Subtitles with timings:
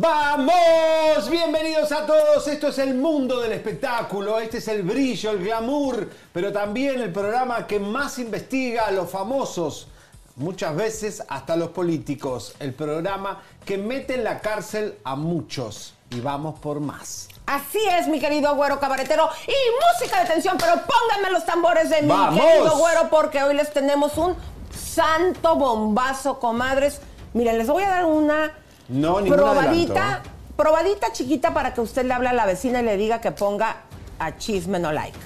[0.00, 1.28] ¡Vamos!
[1.28, 2.46] Bienvenidos a todos.
[2.46, 4.38] Esto es el mundo del espectáculo.
[4.38, 9.10] Este es el brillo, el glamour, pero también el programa que más investiga a los
[9.10, 9.88] famosos.
[10.36, 12.54] Muchas veces hasta los políticos.
[12.60, 15.94] El programa que mete en la cárcel a muchos.
[16.10, 17.26] Y vamos por más.
[17.46, 19.28] Así es, mi querido güero cabaretero.
[19.48, 23.72] Y música de tensión, pero pónganme los tambores de mi querido güero, porque hoy les
[23.72, 24.36] tenemos un
[24.70, 27.00] santo bombazo, comadres.
[27.34, 28.54] Miren, les voy a dar una
[28.88, 32.84] No, ningún probadita, adelanto, probadita chiquita para que usted le hable a la vecina y
[32.84, 33.76] le diga que ponga
[34.18, 35.18] a chisme no like.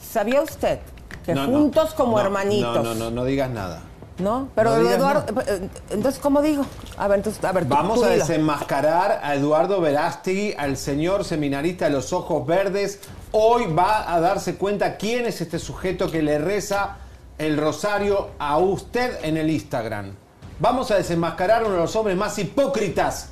[0.00, 0.78] ¿Sabía usted
[1.24, 1.58] que No, no.
[1.58, 2.76] juntos como No, hermanitos?
[2.76, 3.80] No, no, no, no digas nada.
[4.18, 4.48] ¿No?
[4.54, 6.64] Pero No Eduardo, eh, entonces, ¿cómo digo?
[6.98, 8.24] A ver, entonces, a ver, tú- Vamos tú a dilo.
[8.24, 13.00] desenmascarar a Eduardo Verástegui, al señor seminarista de los ojos verdes.
[13.32, 16.98] Hoy va a darse cuenta quién es este sujeto que le reza
[17.38, 20.14] el rosario a usted en el Instagram.
[20.62, 23.30] Vamos a desenmascarar a uno de los hombres más hipócritas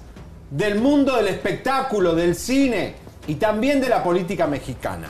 [0.50, 2.96] del mundo del espectáculo, del cine
[3.28, 5.06] y también de la política mexicana.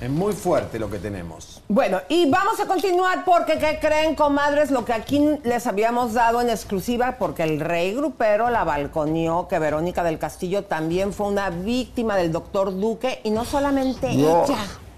[0.00, 1.60] Es muy fuerte lo que tenemos.
[1.66, 4.70] Bueno, y vamos a continuar porque, ¿qué creen, comadres?
[4.70, 9.58] Lo que aquí les habíamos dado en exclusiva, porque el rey grupero la balconeó, que
[9.58, 14.44] Verónica del Castillo también fue una víctima del doctor Duque, y no solamente ella,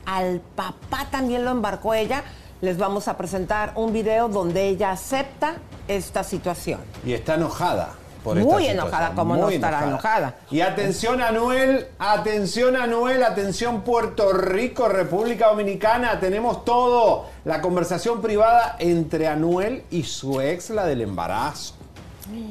[0.04, 2.24] al papá también lo embarcó ella.
[2.60, 5.54] Les vamos a presentar un video donde ella acepta
[5.96, 6.80] esta situación.
[7.04, 7.94] Y está enojada.
[8.22, 10.36] Por Muy esta enojada, ¿cómo no estará enojada?
[10.50, 17.26] Y atención Anuel, atención Anuel, atención Puerto Rico, República Dominicana, tenemos todo.
[17.46, 21.74] La conversación privada entre Anuel y su ex, la del embarazo.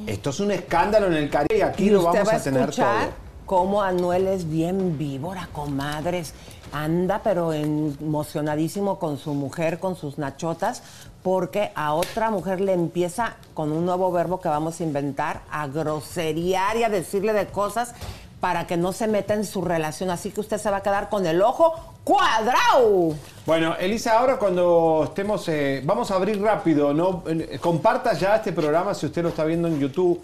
[0.07, 2.61] Esto es un escándalo en el Caribe y aquí y lo vamos va a tener
[2.61, 3.13] escuchar todo.
[3.45, 6.33] cómo Anuel es bien víbora, comadres.
[6.71, 10.83] Anda, pero emocionadísimo con su mujer, con sus nachotas,
[11.23, 15.67] porque a otra mujer le empieza con un nuevo verbo que vamos a inventar, a
[15.67, 17.93] groseriar y a decirle de cosas
[18.39, 20.09] para que no se meta en su relación.
[20.09, 23.15] Así que usted se va a quedar con el ojo cuadrado.
[23.45, 27.23] Bueno, Elisa, ahora cuando estemos, eh, vamos a abrir rápido, ¿no?
[27.27, 30.21] Eh, Comparta ya este programa si usted lo está viendo en YouTube.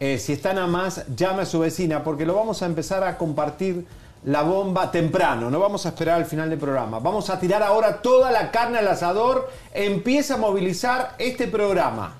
[0.00, 3.18] Eh, si está nada más, llame a su vecina, porque lo vamos a empezar a
[3.18, 3.84] compartir
[4.28, 6.98] la bomba temprano, no vamos a esperar al final del programa.
[6.98, 12.14] Vamos a tirar ahora toda la carne al asador, empieza a movilizar este programa.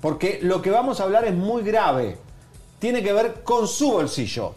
[0.00, 2.18] Porque lo que vamos a hablar es muy grave.
[2.78, 4.54] Tiene que ver con su bolsillo,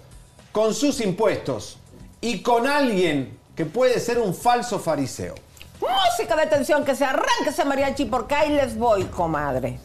[0.52, 1.80] con sus impuestos
[2.22, 5.34] y con alguien que puede ser un falso fariseo.
[5.82, 9.80] Música de tensión, que se arranque ese mariachi, porque ahí les voy, comadre.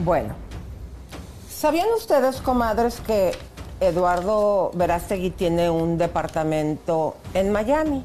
[0.00, 0.34] Bueno,
[1.48, 3.32] ¿sabían ustedes, comadres, que
[3.80, 8.04] Eduardo Verástegui tiene un departamento en Miami?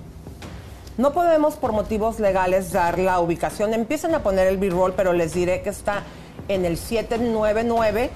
[0.98, 3.74] No podemos, por motivos legales, dar la ubicación.
[3.74, 6.04] Empiezan a poner el b-roll, pero les diré que está
[6.48, 8.10] en el 799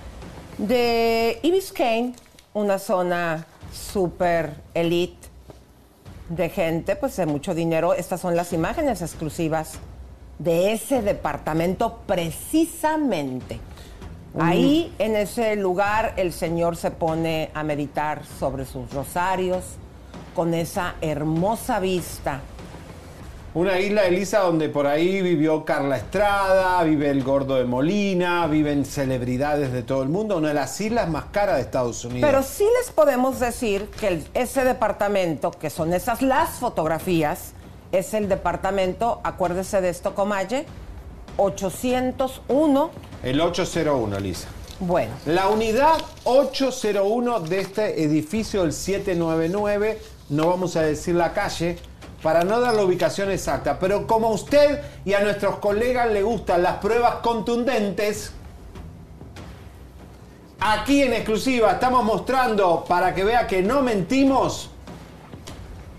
[0.57, 2.13] de Ibis Biscayne,
[2.53, 5.28] una zona súper elite
[6.29, 7.93] de gente, pues de mucho dinero.
[7.93, 9.79] Estas son las imágenes exclusivas
[10.40, 13.59] de ese departamento precisamente.
[14.40, 19.64] Ahí, en ese lugar, el Señor se pone a meditar sobre sus rosarios,
[20.34, 22.41] con esa hermosa vista.
[23.53, 28.84] Una isla, Elisa, donde por ahí vivió Carla Estrada, vive el Gordo de Molina, viven
[28.84, 32.29] celebridades de todo el mundo, una de las islas más caras de Estados Unidos.
[32.29, 37.53] Pero sí les podemos decir que el- ese departamento, que son esas las fotografías,
[37.93, 40.66] es el departamento, acuérdese de esto, Comalle,
[41.38, 42.90] 801
[43.25, 44.47] El 801, Lisa.
[44.79, 49.99] Bueno, La unidad 801 de este edificio, el 799,
[50.29, 51.79] no vamos a decir la calle
[52.22, 56.22] para no dar la ubicación exacta, pero como a usted y a nuestros colegas le
[56.22, 58.31] gustan las pruebas contundentes,
[60.59, 64.69] aquí en exclusiva estamos mostrando para que vea que no mentimos,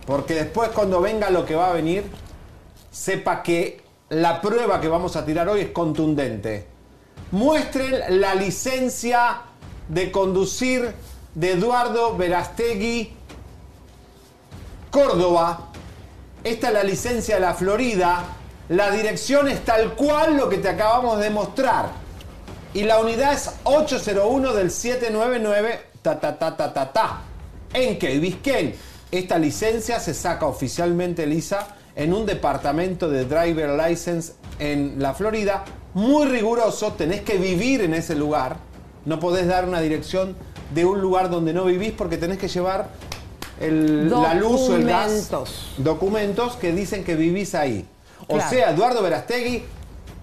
[0.06, 2.04] porque después cuando venga lo que va a venir,
[2.88, 6.75] sepa que la prueba que vamos a tirar hoy es contundente.
[7.32, 9.40] Muestren la licencia
[9.88, 10.92] de conducir
[11.34, 13.12] de Eduardo Verastegui
[14.90, 15.72] Córdoba.
[16.44, 18.24] Esta es la licencia de la Florida.
[18.68, 21.90] La dirección es tal cual lo que te acabamos de mostrar.
[22.74, 27.20] Y la unidad es 801 del 799 ta ta ta ta ta ta.
[27.72, 28.74] En Key Biscayne.
[29.10, 35.64] Esta licencia se saca oficialmente, Lisa, en un departamento de driver license en la Florida.
[35.94, 38.56] Muy riguroso, tenés que vivir en ese lugar.
[39.04, 40.36] No podés dar una dirección
[40.74, 42.88] de un lugar donde no vivís porque tenés que llevar
[43.60, 45.30] el- la luz o el gas.
[45.78, 46.56] Documentos.
[46.56, 47.86] Que dicen que vivís ahí.
[48.28, 48.50] O Claro.
[48.50, 49.62] sea, Eduardo Verastegui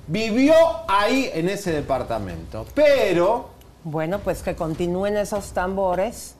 [0.08, 0.54] vivió
[0.88, 2.66] ahí en ese departamento.
[2.76, 3.50] Pero
[3.86, 6.36] bueno, pues que continúen esos tambores,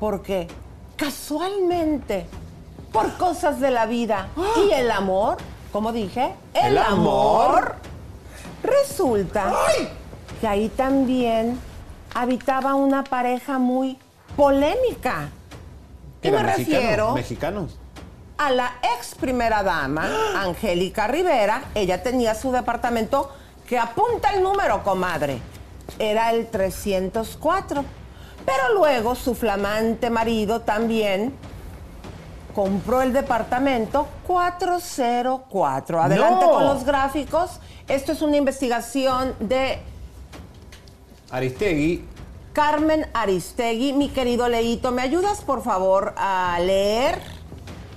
[0.00, 0.48] porque
[0.96, 2.26] casualmente,
[2.92, 4.28] por cosas de la vida
[4.66, 5.36] y el amor,
[5.72, 7.56] como dije, el, El amor.
[7.56, 7.74] amor,
[8.62, 9.52] resulta
[10.40, 11.58] que ahí también
[12.14, 13.98] habitaba una pareja muy
[14.36, 15.28] polémica.
[16.22, 16.80] Y me ¿eran mexicanos?
[16.82, 17.78] refiero ¿Mexicanos?
[18.38, 21.62] a la ex primera dama, Angélica Rivera.
[21.74, 23.30] Ella tenía su departamento
[23.68, 25.38] que apunta el número, comadre.
[25.98, 27.84] Era el 304.
[28.44, 31.32] Pero luego su flamante marido también
[32.54, 36.02] compró el departamento 404.
[36.02, 36.52] Adelante ¡No!
[36.52, 37.60] con los gráficos.
[37.88, 39.78] Esto es una investigación de
[41.30, 42.04] Aristegui.
[42.52, 43.92] Carmen Aristegui.
[43.92, 47.18] Mi querido Leito, ¿me ayudas por favor a leer?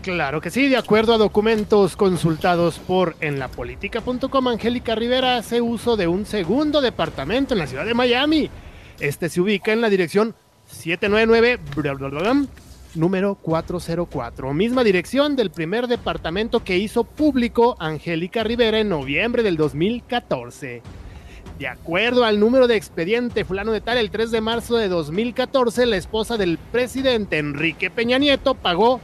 [0.01, 6.07] Claro que sí, de acuerdo a documentos consultados por enlapolítica.com, Angélica Rivera hace uso de
[6.07, 8.49] un segundo departamento en la ciudad de Miami.
[8.99, 10.35] Este se ubica en la dirección
[10.67, 11.59] 799,
[12.95, 19.57] número 404, misma dirección del primer departamento que hizo público Angélica Rivera en noviembre del
[19.57, 20.81] 2014.
[21.59, 25.85] De acuerdo al número de expediente fulano de tal, el 3 de marzo de 2014,
[25.85, 28.99] la esposa del presidente Enrique Peña Nieto pagó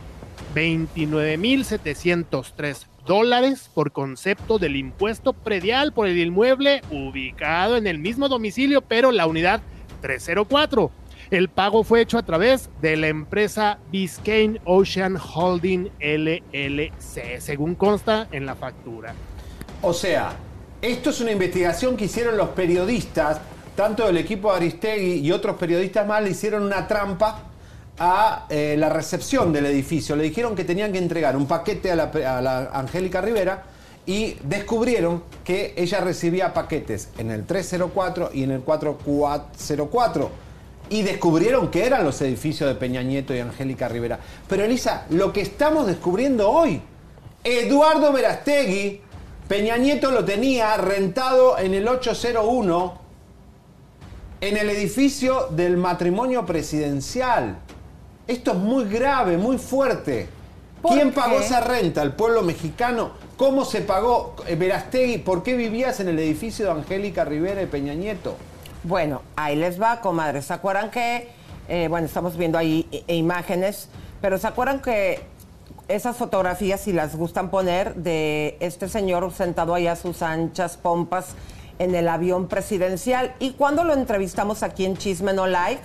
[0.53, 8.81] 29.703 dólares por concepto del impuesto predial por el inmueble ubicado en el mismo domicilio,
[8.81, 9.61] pero la unidad
[10.01, 10.91] 304.
[11.31, 18.27] El pago fue hecho a través de la empresa Biscayne Ocean Holding LLC, según consta
[18.33, 19.13] en la factura.
[19.81, 20.33] O sea,
[20.81, 23.39] esto es una investigación que hicieron los periodistas,
[23.77, 27.43] tanto del equipo de Aristegui y otros periodistas más, le hicieron una trampa
[27.97, 30.17] a eh, la recepción del edificio.
[30.17, 33.63] Le dijeron que tenían que entregar un paquete a la, a la Angélica Rivera
[34.05, 40.50] y descubrieron que ella recibía paquetes en el 304 y en el 4404.
[40.91, 44.19] Y descubrieron que eran los edificios de Peña Nieto y Angélica Rivera.
[44.47, 46.81] Pero Elisa, lo que estamos descubriendo hoy,
[47.43, 49.01] Eduardo Verastegui,
[49.47, 53.01] Peña Nieto lo tenía rentado en el 801
[54.41, 57.57] en el edificio del matrimonio presidencial.
[58.27, 60.27] Esto es muy grave, muy fuerte.
[60.81, 61.45] ¿Por ¿Quién pagó qué?
[61.45, 62.01] esa renta?
[62.01, 63.11] ¿El pueblo mexicano?
[63.37, 64.35] ¿Cómo se pagó?
[64.47, 68.35] Eh, Verastegui, ¿por qué vivías en el edificio de Angélica Rivera y Peña Nieto?
[68.83, 70.45] Bueno, ahí les va, comadres.
[70.45, 71.29] ¿Se acuerdan que,
[71.67, 73.89] eh, bueno, estamos viendo ahí i- e imágenes,
[74.21, 75.23] pero ¿se acuerdan que
[75.87, 81.35] esas fotografías, si las gustan poner, de este señor sentado ahí a sus anchas pompas
[81.79, 83.33] en el avión presidencial?
[83.39, 85.81] Y cuando lo entrevistamos aquí en Chisme No Like,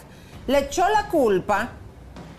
[0.46, 1.70] le echó la culpa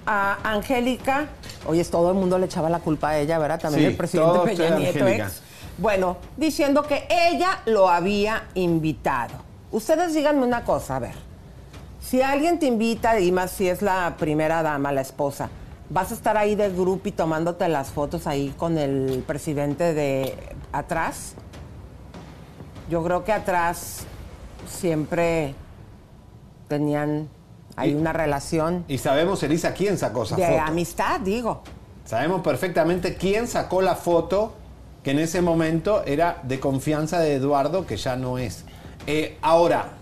[0.05, 1.27] a Angélica.
[1.67, 3.59] Oye, todo el mundo le echaba la culpa a ella, ¿verdad?
[3.59, 5.41] También Sí, el presidente Peña Nieto, ex.
[5.77, 9.45] Bueno, diciendo que ella lo había invitado.
[9.71, 11.15] Ustedes díganme una cosa, a ver.
[12.01, 15.50] Si alguien te invita, y más si es la primera dama, la esposa,
[15.89, 20.36] ¿vas a estar ahí de grupo y tomándote las fotos ahí con el presidente de
[20.71, 21.33] atrás?
[22.89, 24.05] Yo creo que atrás
[24.69, 25.53] siempre
[26.69, 27.27] tenían
[27.75, 30.62] ahí Y- una relación Y sabemos, Elisa, quién sacó esa de foto.
[30.62, 31.62] amistad, digo.
[32.05, 34.53] Sabemos perfectamente quién sacó la foto
[35.03, 38.63] que en ese momento era de confianza de Eduardo, que ya no es.
[39.07, 39.93] Eh, ahora,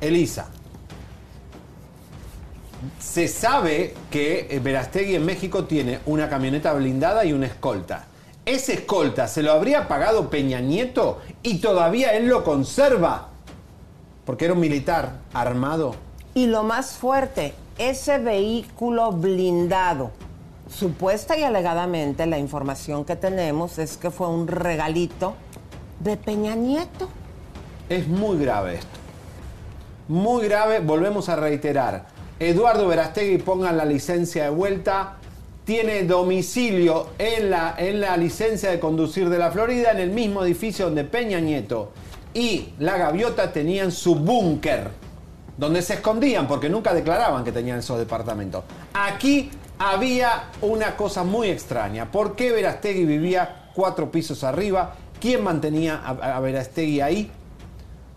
[0.00, 0.48] Elisa,
[2.98, 8.04] se sabe que eh, Verastegui en México tiene una camioneta blindada y una escolta.
[8.44, 13.28] Ese escolta se lo habría pagado Peña Nieto y todavía él lo conserva.
[14.24, 15.94] porque era un militar armado.
[16.34, 20.10] Y lo más fuerte, ese vehículo blindado.
[20.70, 25.34] Supuesta y alegadamente la información que tenemos es que fue un regalito
[26.00, 27.08] de Peña Nieto.
[27.92, 28.98] Es muy grave esto.
[30.08, 32.06] Muy grave, volvemos a reiterar.
[32.38, 35.16] Eduardo Verastegui pongan la licencia de vuelta.
[35.66, 40.42] Tiene domicilio en la, en la licencia de conducir de la Florida, en el mismo
[40.42, 41.92] edificio donde Peña Nieto
[42.32, 44.88] y la gaviota tenían su búnker,
[45.58, 48.64] donde se escondían porque nunca declaraban que tenían esos departamentos.
[48.94, 52.10] Aquí había una cosa muy extraña.
[52.10, 54.94] ¿Por qué Verastegui vivía cuatro pisos arriba?
[55.20, 57.30] ¿Quién mantenía a, a Verastegui ahí?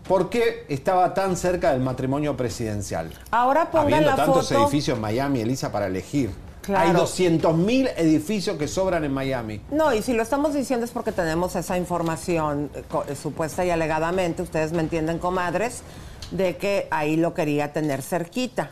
[0.08, 3.12] ¿Por qué estaba tan cerca del matrimonio presidencial?
[3.32, 4.62] Ahora pongan Habiendo la tantos foto.
[4.62, 6.30] edificios en Miami, Elisa, para elegir.
[6.62, 6.88] Claro.
[6.88, 9.60] Hay 200.000 edificios que sobran en Miami.
[9.70, 13.70] No, y si lo estamos diciendo es porque tenemos esa información eh, eh, supuesta y
[13.70, 15.82] alegadamente, ustedes me entienden, comadres,
[16.30, 18.70] de que ahí lo quería tener cerquita.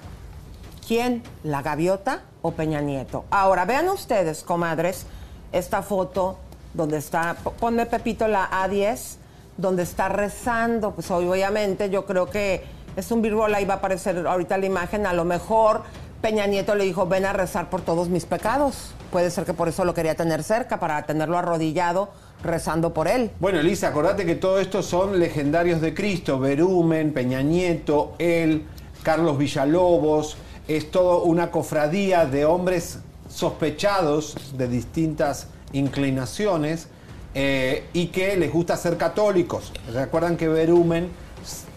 [0.87, 1.23] ¿Quién?
[1.43, 3.25] ¿La gaviota o Peña Nieto?
[3.31, 5.07] Ahora, vean ustedes, comadres,
[5.53, 6.39] esta foto
[6.75, 9.17] donde está, ponme Pepito la A10,
[9.57, 12.65] donde está rezando, pues obviamente yo creo que
[12.97, 15.83] es un b-roll, ahí va a aparecer ahorita la imagen, a lo mejor
[16.21, 18.95] Peña Nieto le dijo, ven a rezar por todos mis pecados.
[19.13, 22.09] Puede ser que por eso lo quería tener cerca, para tenerlo arrodillado
[22.43, 23.31] rezando por él.
[23.41, 26.39] Bueno, Elisa, acordate que todo esto son legendarios de Cristo.
[26.39, 28.65] Berumen, Peña Nieto, él,
[29.03, 30.37] Carlos Villalobos.
[30.67, 36.89] Es todo una cofradía de hombres sospechados de distintas inclinaciones
[37.35, 39.73] eh, y que les gusta ser católicos.
[39.93, 41.11] Recuerdan que Berumen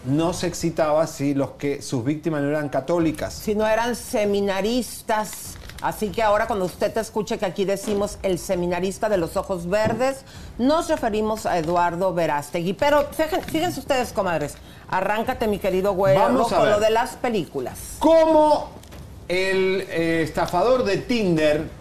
[0.04, 3.34] no se excitaba si los que sus víctimas no eran católicas.
[3.34, 5.56] Si no eran seminaristas.
[5.80, 9.68] Así que ahora cuando usted te escuche que aquí decimos el seminarista de los ojos
[9.68, 10.24] verdes,
[10.58, 12.72] nos referimos a Eduardo Verástegui.
[12.72, 14.54] Pero fíjense, fíjense ustedes, comadres,
[14.88, 17.96] arráncate mi querido güero Vamos a con lo de las películas.
[18.00, 18.70] Como
[19.28, 21.77] el eh, estafador de Tinder,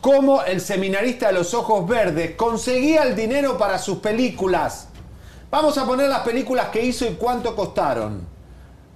[0.00, 4.88] como el seminarista de los ojos verdes, conseguía el dinero para sus películas.
[5.50, 8.26] Vamos a poner las películas que hizo y cuánto costaron.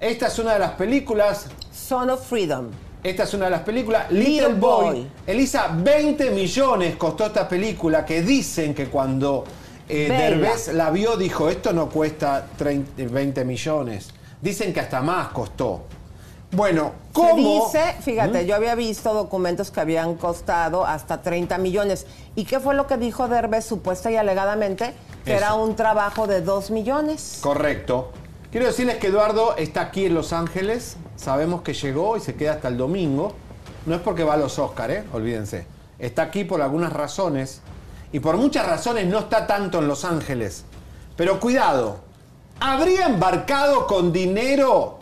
[0.00, 1.46] Esta es una de las películas.
[1.72, 2.68] Son of Freedom.
[3.02, 4.10] Esta es una de las películas.
[4.10, 4.84] Little, Little Boy.
[4.86, 5.10] Boy.
[5.26, 9.44] Elisa, 20 millones costó esta película que dicen que cuando
[9.88, 10.08] eh.
[10.08, 14.10] Derbez la vio dijo, esto no cuesta 30 20 millones.
[14.40, 15.82] Dicen que hasta más costó.
[16.54, 17.68] Bueno, ¿cómo?
[17.70, 22.06] Se dice, fíjate, yo había visto documentos que habían costado hasta 30 millones.
[22.36, 24.94] ¿Y qué fue lo que dijo Derbez supuesta y alegadamente?
[25.24, 25.44] Que Eso.
[25.44, 27.38] era un trabajo de 2 millones.
[27.42, 28.12] Correcto.
[28.52, 30.96] Quiero decirles que Eduardo está aquí en Los Ángeles.
[31.16, 33.32] Sabemos que llegó y se queda hasta el domingo.
[33.86, 35.04] No es porque va a los Oscar, ¿eh?
[35.12, 35.66] olvídense.
[35.98, 37.62] Está aquí por algunas razones.
[38.12, 40.64] Y por muchas razones no está tanto en Los Ángeles.
[41.16, 41.96] Pero cuidado,
[42.60, 45.00] ¿habría embarcado con dinero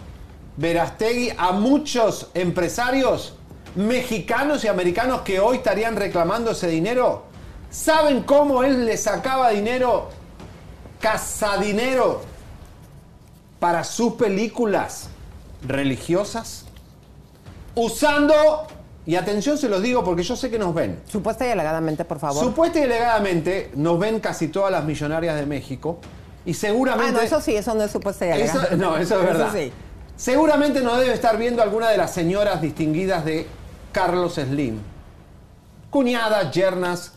[0.56, 3.34] Verastegui a muchos empresarios
[3.74, 7.22] mexicanos y americanos que hoy estarían reclamando ese dinero?
[7.70, 10.10] ¿Saben cómo él le sacaba dinero,
[11.00, 12.20] casadinero,
[13.58, 15.08] para sus películas
[15.66, 16.66] religiosas?
[17.74, 18.66] Usando,
[19.06, 22.18] y atención se los digo porque yo sé que nos ven, Supuesta y alegadamente, por
[22.18, 22.44] favor.
[22.44, 25.98] Supuesta y alegadamente nos ven casi todas las millonarias de México
[26.44, 27.08] y seguramente...
[27.10, 28.76] Ah, no, eso sí, eso no es supuesta y Eso- alegadamente.
[28.76, 29.50] no, eso es verdad.
[29.54, 29.72] sí.
[30.22, 33.48] Seguramente nos debe estar viendo alguna de las señoras distinguidas de
[33.90, 34.78] Carlos Slim.
[35.90, 37.10] Cuñadas, yernas,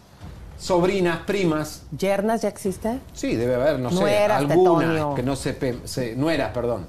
[0.58, 1.84] sobrinas, primas.
[1.96, 3.00] ¿Yernas ya existe?
[3.14, 5.14] Sí, debe haber, no sé, Nueras, alguna Tetonio.
[5.14, 5.56] que no se,
[5.88, 6.88] se- nueras, perdón.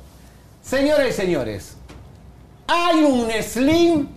[0.62, 1.76] Señoras y señores,
[2.66, 4.08] hay un Slim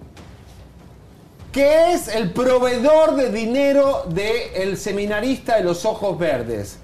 [1.52, 6.78] que es el proveedor de dinero del seminarista de los ojos verdes.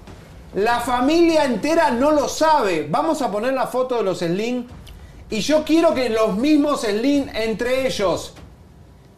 [0.54, 2.86] La familia entera no lo sabe.
[2.90, 4.66] Vamos a poner la foto de los Slim
[5.30, 8.34] y yo quiero que los mismos Slim entre ellos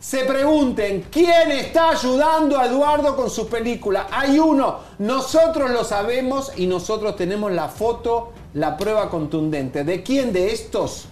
[0.01, 4.07] se pregunten quién está ayudando a Eduardo con su película.
[4.11, 9.83] Hay uno, nosotros lo sabemos y nosotros tenemos la foto, la prueba contundente.
[9.85, 11.07] ¿De quién de estos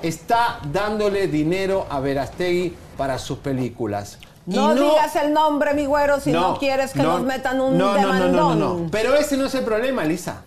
[0.00, 4.18] está dándole dinero a Verastegui para sus películas?
[4.46, 7.94] No, digas el nombre, mi güero, si no, quieres que no, nos metan un no,
[7.94, 8.90] no, no, no, no, no.
[8.90, 10.42] Pero ese no es el problema, Elisa.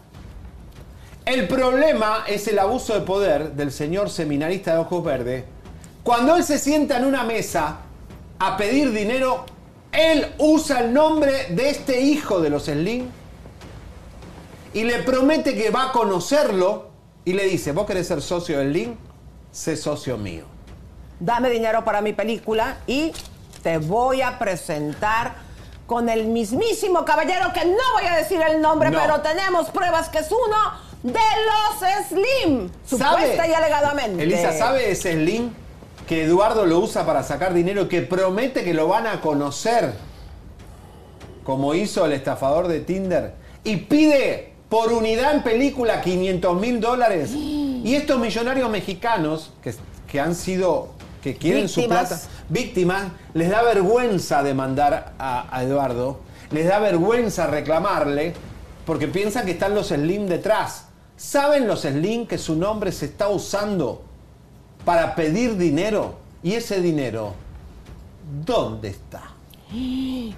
[1.26, 5.44] El problema es el abuso de poder del señor seminarista de ojos verdes.
[6.04, 7.78] Cuando él se sienta en una mesa
[8.38, 9.46] a pedir dinero,
[9.92, 13.10] él usa el nombre de este hijo de los Slim
[14.74, 16.90] y le promete que va a conocerlo
[17.24, 18.96] y le dice, vos querés ser socio del Slim,
[19.52, 20.46] sé socio mío.
[21.20, 23.12] Dame dinero para mi película y
[23.64, 25.34] te voy a presentar
[25.88, 29.00] con el mismísimo caballero que no voy a decir el nombre, No.
[29.00, 32.70] pero tenemos pruebas que es uno de los Slim.
[32.86, 34.24] Supuesta y alegadamente.
[34.24, 35.52] Elisa, ¿sabe ese link
[36.08, 39.94] que Eduardo lo usa para sacar dinero que promete que lo van a conocer?
[41.44, 43.34] Como hizo el estafador de Tinder.
[43.64, 47.32] Y pide por unidad en película 500 mil dólares.
[47.34, 49.76] Y estos millonarios mexicanos que,
[50.08, 50.90] que han sido,
[51.22, 52.08] que quieren su Víctimas.
[52.08, 53.04] plata, víctimas,
[53.36, 56.20] les da vergüenza demandar a, a Eduardo.
[56.50, 58.34] Les da vergüenza reclamarle
[58.88, 60.85] porque piensan que están los Slim detrás.
[61.18, 64.04] ¿Saben los Slim que su nombre se está usando
[64.84, 66.16] para pedir dinero?
[66.44, 67.34] Y ese dinero,
[68.46, 69.24] ¿dónde está?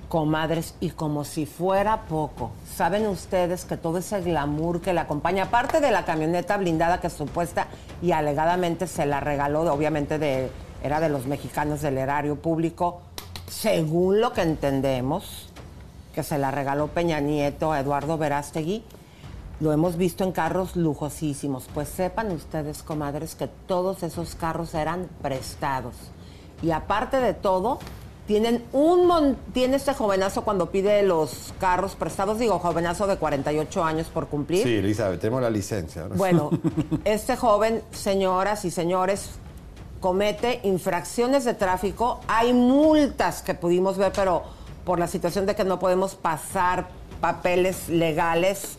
[0.07, 5.45] Comadres, y como si fuera poco, ¿saben ustedes que todo ese glamour que le acompaña,
[5.45, 7.67] aparte de la camioneta blindada que supuesta
[8.01, 10.49] y alegadamente se la regaló, obviamente de,
[10.83, 13.01] era de los mexicanos del erario público,
[13.49, 15.49] según lo que entendemos,
[16.13, 18.83] que se la regaló Peña Nieto a Eduardo Verástegui,
[19.59, 21.67] lo hemos visto en carros lujosísimos.
[21.73, 25.95] Pues sepan ustedes, comadres, que todos esos carros eran prestados.
[26.61, 27.79] Y aparte de todo,
[28.27, 33.83] tienen un mon tiene este jovenazo cuando pide los carros prestados, digo, jovenazo de 48
[33.83, 34.67] años por cumplir.
[34.67, 36.07] Elizabeth, tenemos la licencia.
[36.07, 36.49] Bueno,
[37.05, 39.29] este joven, señoras y señores,
[40.01, 42.19] comete infracciones de tráfico.
[42.27, 44.43] Hay multas que pudimos ver, pero
[44.83, 46.89] por la situación de que no podemos pasar
[47.21, 48.77] papeles legales,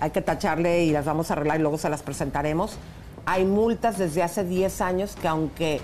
[0.00, 2.76] hay que tacharle y las vamos a arreglar y luego se las presentaremos.
[3.26, 5.80] Hay multas desde hace 10 años que aunque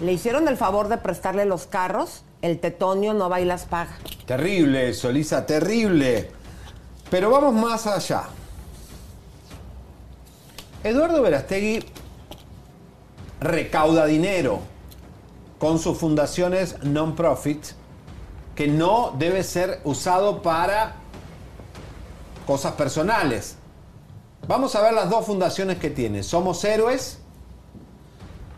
[0.00, 3.90] le hicieron el favor de prestarle los carros, el tetonio no va y las paga.
[4.26, 6.30] Terrible eso, Lisa, terrible.
[7.10, 8.24] Pero vamos más allá.
[10.84, 11.84] Eduardo Verastegui
[13.40, 14.60] recauda dinero
[15.58, 17.64] con sus fundaciones non-profit
[18.54, 20.96] que no debe ser usado para
[22.48, 23.56] cosas personales.
[24.46, 26.22] Vamos a ver las dos fundaciones que tiene.
[26.22, 27.18] Somos Héroes,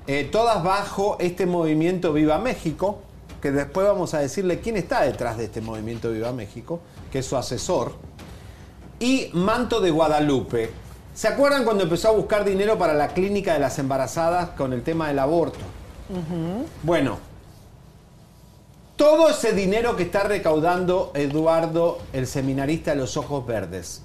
[0.07, 3.01] eh, todas bajo este movimiento Viva México,
[3.43, 6.79] que después vamos a decirle quién está detrás de este movimiento Viva México,
[7.11, 7.95] que es su asesor.
[9.01, 10.71] Y Manto de Guadalupe.
[11.13, 14.85] ¿Se acuerdan cuando empezó a buscar dinero para la clínica de las embarazadas con el
[14.85, 15.59] tema del aborto?
[16.85, 17.19] Bueno,
[19.01, 24.03] todo ese dinero que está recaudando Eduardo, el seminarista de los ojos verdes.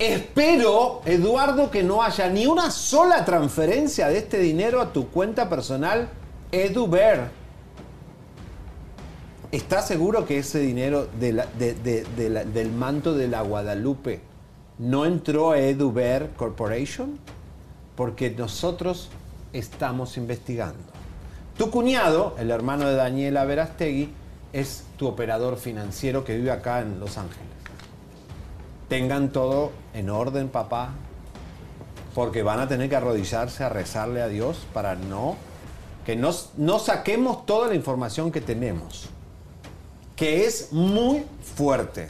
[0.00, 5.48] Espero, Eduardo, que no haya ni una sola transferencia de este dinero a tu cuenta
[5.48, 6.08] personal,
[6.50, 7.28] EduBer.
[9.52, 14.22] ¿Estás seguro que ese dinero del manto de la Guadalupe
[14.78, 17.20] no entró a EduBer Corporation?
[17.94, 19.08] Porque nosotros
[19.52, 20.93] estamos investigando.
[21.56, 24.12] Tu cuñado, el hermano de Daniela Verastegui,
[24.52, 27.48] es tu operador financiero que vive acá en Los Ángeles.
[28.88, 30.90] Tengan todo en orden, papá,
[32.14, 35.36] porque van a tener que arrodillarse a rezarle a Dios para no
[36.04, 39.06] que no, no saquemos toda la información que tenemos,
[40.16, 41.24] que es muy
[41.56, 42.08] fuerte.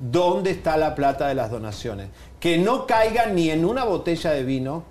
[0.00, 2.08] ¿Dónde está la plata de las donaciones?
[2.40, 4.82] Que no caiga ni en una botella de vino,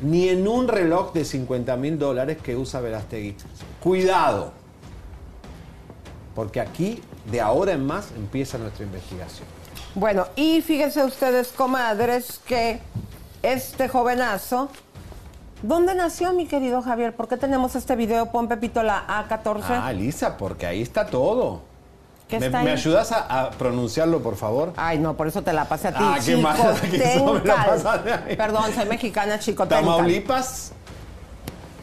[0.00, 3.36] ni en un reloj de 50 mil dólares que usa Verastegui.
[3.82, 4.52] Cuidado,
[6.34, 9.48] porque aquí, de ahora en más, empieza nuestra investigación.
[9.94, 12.80] Bueno, y fíjense ustedes, comadres, que
[13.42, 14.68] este jovenazo.
[15.62, 17.16] ¿Dónde nació, mi querido Javier?
[17.16, 18.30] ¿Por qué tenemos este video?
[18.30, 19.62] Pon Pepito la A14.
[19.68, 21.62] Ah, Lisa, porque ahí está todo.
[22.28, 22.76] ¿Qué ¿Me, está me ahí?
[22.76, 24.72] ayudas a, a pronunciarlo, por favor?
[24.76, 25.98] Ay, no, por eso te la pasé a ti.
[26.00, 27.66] Ah, qué mala que eso me la Chicotencal.
[27.66, 28.36] pasaste a mí.
[28.36, 29.84] Perdón, soy mexicana, chicotencal.
[29.84, 30.72] Tamaulipas.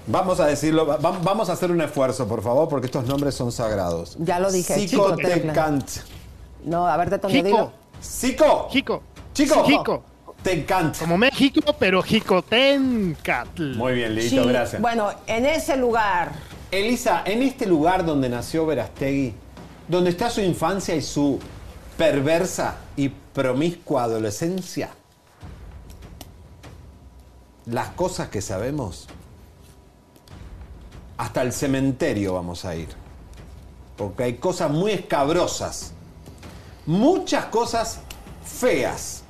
[0.06, 3.54] Vamos a decirlo, va- vamos a hacer un esfuerzo, por favor, porque estos nombres son
[3.54, 4.18] sagrados.
[4.20, 5.90] Ya lo dije, Psicotecant.
[6.66, 7.44] No, a ver, de Jico.
[7.48, 7.72] dilo.
[8.02, 8.68] Psico.
[8.70, 9.02] Jico.
[9.34, 9.64] Chico.
[9.64, 10.04] Jico.
[10.44, 10.98] Tecant.
[11.00, 13.76] Como México, pero Jicotencatl.
[13.78, 14.82] Muy bien, Sí, Lito, gracias.
[14.82, 16.34] Bueno, en ese lugar.
[16.70, 19.34] Elisa, en este lugar donde nació Verastegui,
[19.88, 21.40] donde está su infancia y su
[21.98, 24.90] perversa y promiscua adolescencia,
[27.66, 29.08] las cosas que sabemos,
[31.18, 32.90] hasta el cementerio vamos a ir,
[33.98, 35.94] porque hay cosas muy escabrosas,
[36.86, 38.00] muchas cosas
[38.46, 39.24] feas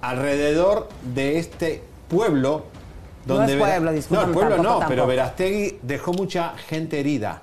[0.00, 2.66] alrededor de este pueblo.
[3.26, 5.06] No Donde es Vera- pueblo, No, el pueblo tampoco, no, pero.
[5.06, 7.42] Verastegui dejó mucha gente herida,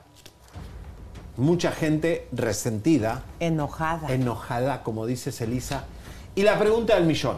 [1.39, 4.11] mucha gente resentida, Enojada.
[4.13, 5.83] enojada, como dices Elisa.
[6.35, 7.37] Y la pregunta del millón.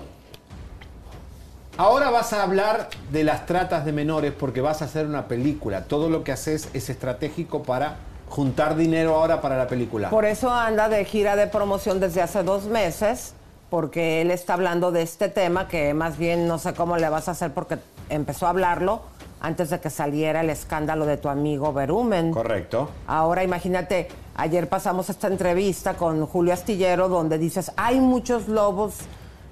[1.78, 5.86] Ahora vas a hablar de las tratas de menores porque vas a hacer una película.
[5.86, 7.96] Todo lo que haces es estratégico para
[8.30, 10.10] juntar dinero ahora para la película.
[10.10, 13.34] Por eso anda de gira de promoción desde hace dos meses
[13.70, 17.30] porque él está hablando de este tema que más bien no sé cómo le vas
[17.30, 17.78] a hacer porque
[18.10, 19.02] empezó a hablarlo
[19.42, 22.32] antes de que saliera el escándalo de tu amigo Berumen.
[22.32, 22.90] Correcto.
[23.08, 28.96] Ahora imagínate, ayer pasamos esta entrevista con Julio Astillero donde dices, hay muchos lobos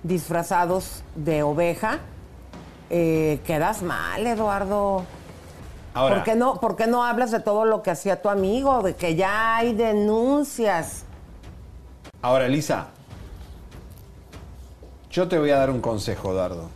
[0.04, 2.00] disfrazados de oveja.
[2.92, 5.04] Eh, quedas mal, Eduardo.
[5.96, 8.84] Ahora, ¿Por qué, no, ¿Por qué no hablas de todo lo que hacía tu amigo?
[8.84, 11.04] De que ya hay denuncias.
[12.22, 12.88] ahora, Elisa,
[15.10, 16.70] yo te voy a dar un consejo, Dardo.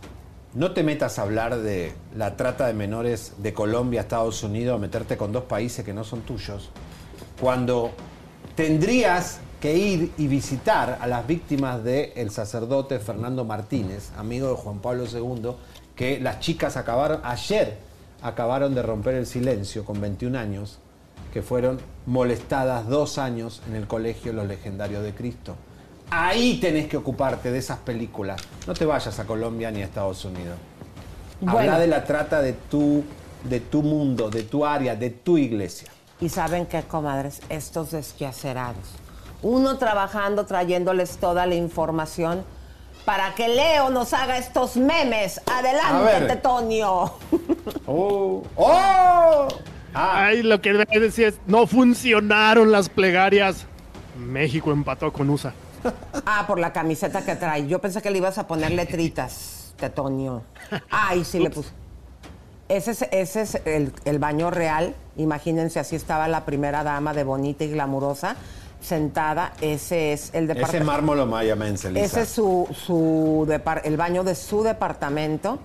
[0.54, 4.76] No te metas a hablar de la trata de menores de Colombia a Estados Unidos,
[4.76, 6.70] a meterte con dos países que no son tuyos,
[7.40, 7.90] cuando
[8.54, 14.78] tendrías que ir y visitar a las víctimas del sacerdote Fernando Martínez, amigo de Juan
[14.78, 15.56] Pablo II,
[15.96, 17.76] que las chicas acabaron, ayer
[18.22, 20.78] acabaron de romper el silencio con 21 años,
[21.32, 25.56] que fueron molestadas dos años en el colegio Los Legendarios de Cristo.
[26.10, 28.40] Ahí tenés que ocuparte de esas películas.
[28.66, 30.56] No te vayas a Colombia ni a Estados Unidos.
[31.40, 31.58] Bueno.
[31.58, 33.04] Habla de la trata de tu,
[33.42, 35.88] de tu mundo, de tu área, de tu iglesia.
[36.20, 38.84] Y saben qué, comadres, estos desquacerados.
[39.42, 42.44] Uno trabajando, trayéndoles toda la información
[43.04, 45.40] para que Leo nos haga estos memes.
[45.46, 46.26] Adelante, ver.
[46.28, 47.12] Tetonio.
[47.86, 48.42] ¡Oh!
[48.56, 49.48] ¡Oh!
[49.92, 53.66] Ah, Ay, lo que debe decir es, no funcionaron las plegarias.
[54.18, 55.52] México empató con USA.
[56.26, 57.66] Ah, por la camiseta que trae.
[57.66, 60.42] Yo pensé que le ibas a poner letritas, Tetonio.
[60.90, 61.70] Ay, sí le puso.
[62.68, 64.94] Ese es, ese es el, el baño real.
[65.16, 68.36] Imagínense, así estaba la primera dama de bonita y glamurosa,
[68.80, 69.52] sentada.
[69.60, 70.86] Ese es el ese departamento.
[70.90, 72.04] mármol mayamense, Elisa.
[72.06, 73.46] Ese es su, su
[73.84, 75.58] el baño de su departamento.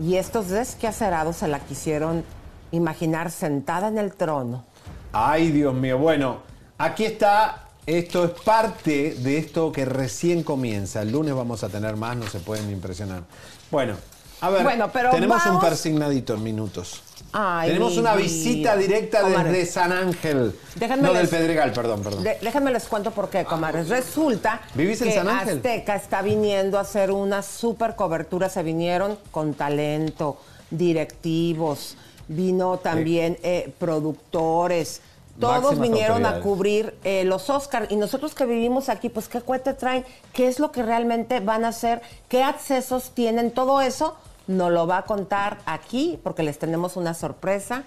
[0.00, 2.24] Y estos desquacerados se la quisieron
[2.70, 4.64] imaginar sentada en el trono.
[5.12, 5.98] Ay, Dios mío.
[5.98, 6.38] Bueno,
[6.78, 7.65] aquí está.
[7.86, 11.02] Esto es parte de esto que recién comienza.
[11.02, 13.22] El lunes vamos a tener más, no se pueden impresionar.
[13.70, 13.94] Bueno,
[14.40, 17.02] a ver, Bueno, pero tenemos un persignadito en minutos.
[17.32, 19.52] Ay, tenemos una visita directa Comadre.
[19.52, 20.58] desde San Ángel.
[20.74, 22.24] Déjenme no, les- del Pedregal, perdón, perdón.
[22.24, 23.88] De- déjenme les cuento por qué, comadres.
[23.88, 25.56] Resulta ¿Vivís en que San Ángel?
[25.58, 28.48] Azteca está viniendo a hacer una super cobertura.
[28.48, 30.38] Se vinieron con talento,
[30.70, 31.96] directivos,
[32.28, 35.02] vino también eh, productores.
[35.40, 37.90] Todos vinieron a cubrir eh, los Oscars.
[37.90, 40.04] Y nosotros que vivimos aquí, pues, ¿qué cuete traen?
[40.32, 42.00] ¿Qué es lo que realmente van a hacer?
[42.28, 43.50] ¿Qué accesos tienen?
[43.50, 47.84] Todo eso nos lo va a contar aquí, porque les tenemos una sorpresa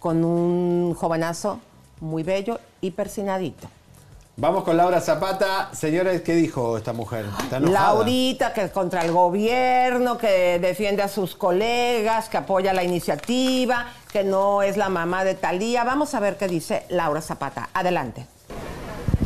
[0.00, 1.60] con un jovenazo
[2.00, 3.68] muy bello y persinadito.
[4.36, 5.68] Vamos con Laura Zapata.
[5.74, 7.26] Señores, ¿qué dijo esta mujer?
[7.42, 7.94] ¿Está enojada?
[7.94, 13.88] Laurita, que es contra el gobierno, que defiende a sus colegas, que apoya la iniciativa,
[14.10, 15.84] que no es la mamá de Talía.
[15.84, 17.68] Vamos a ver qué dice Laura Zapata.
[17.74, 18.26] Adelante.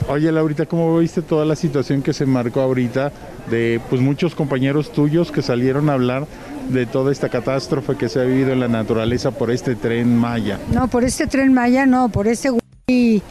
[0.08, 3.12] Oye, Laurita, ¿cómo viste toda la situación que se marcó ahorita
[3.48, 6.26] de pues muchos compañeros tuyos que salieron a hablar
[6.68, 10.58] de toda esta catástrofe que se ha vivido en la naturaleza por este tren Maya?
[10.72, 13.22] No, por este tren Maya no, por este güey.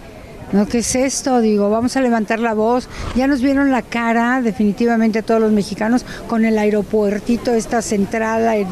[0.51, 1.41] No, ¿qué es esto?
[1.41, 2.87] Digo, vamos a levantar la voz.
[3.15, 8.43] Ya nos vieron la cara, definitivamente, todos los mexicanos, con el aeropuertito, esta central.
[8.47, 8.67] aer-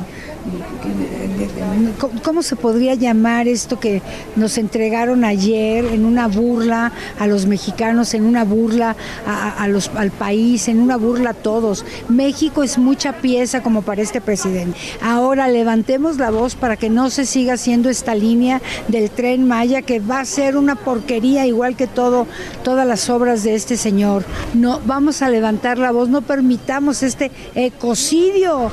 [2.00, 4.02] ¿Cómo- ¿Cómo se podría llamar esto que
[4.36, 9.68] nos entregaron ayer en una burla a los mexicanos, en una burla a, a- a
[9.70, 11.86] los, al país, en una burla a todos?
[12.10, 14.78] México es mucha pieza como para este presidente.
[15.02, 19.82] Ahora levantemos la voz para que no se siga haciendo esta línea del tren Maya
[19.82, 22.28] que va a ser una porquería igual que todo
[22.64, 24.24] todas las obras de este señor.
[24.54, 28.70] No vamos a levantar la voz, no permitamos este ecocidio.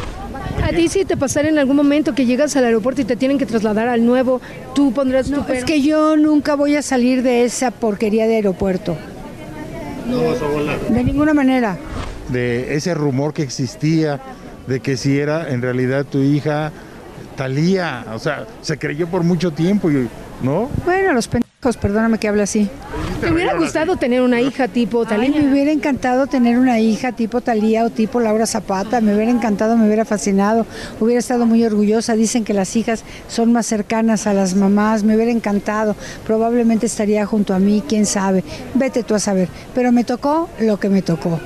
[0.62, 3.38] A ti si te pasara en algún momento que llegas al aeropuerto y te tienen
[3.38, 4.40] que trasladar al nuevo,
[4.74, 5.60] tú pondrás tu No, pero.
[5.60, 8.96] es que yo nunca voy a salir de esa porquería de aeropuerto.
[10.08, 10.80] No vas a volar.
[10.80, 11.78] De ninguna manera.
[12.28, 14.20] De ese rumor que existía
[14.66, 16.70] de que si era en realidad tu hija
[17.40, 20.10] Talía, o sea, se creyó por mucho tiempo, y,
[20.42, 20.68] ¿no?
[20.84, 21.26] Bueno, los
[21.60, 22.68] perdóname que hable así.
[23.20, 25.42] ¿Te hubiera gustado tener una hija tipo Ay, Talía?
[25.42, 29.76] me hubiera encantado tener una hija tipo Talía o tipo Laura Zapata, me hubiera encantado,
[29.76, 30.64] me hubiera fascinado,
[31.00, 32.14] hubiera estado muy orgullosa.
[32.14, 35.96] Dicen que las hijas son más cercanas a las mamás, me hubiera encantado.
[36.26, 38.42] Probablemente estaría junto a mí, quién sabe.
[38.74, 39.48] Vete tú a saber.
[39.74, 41.38] Pero me tocó lo que me tocó.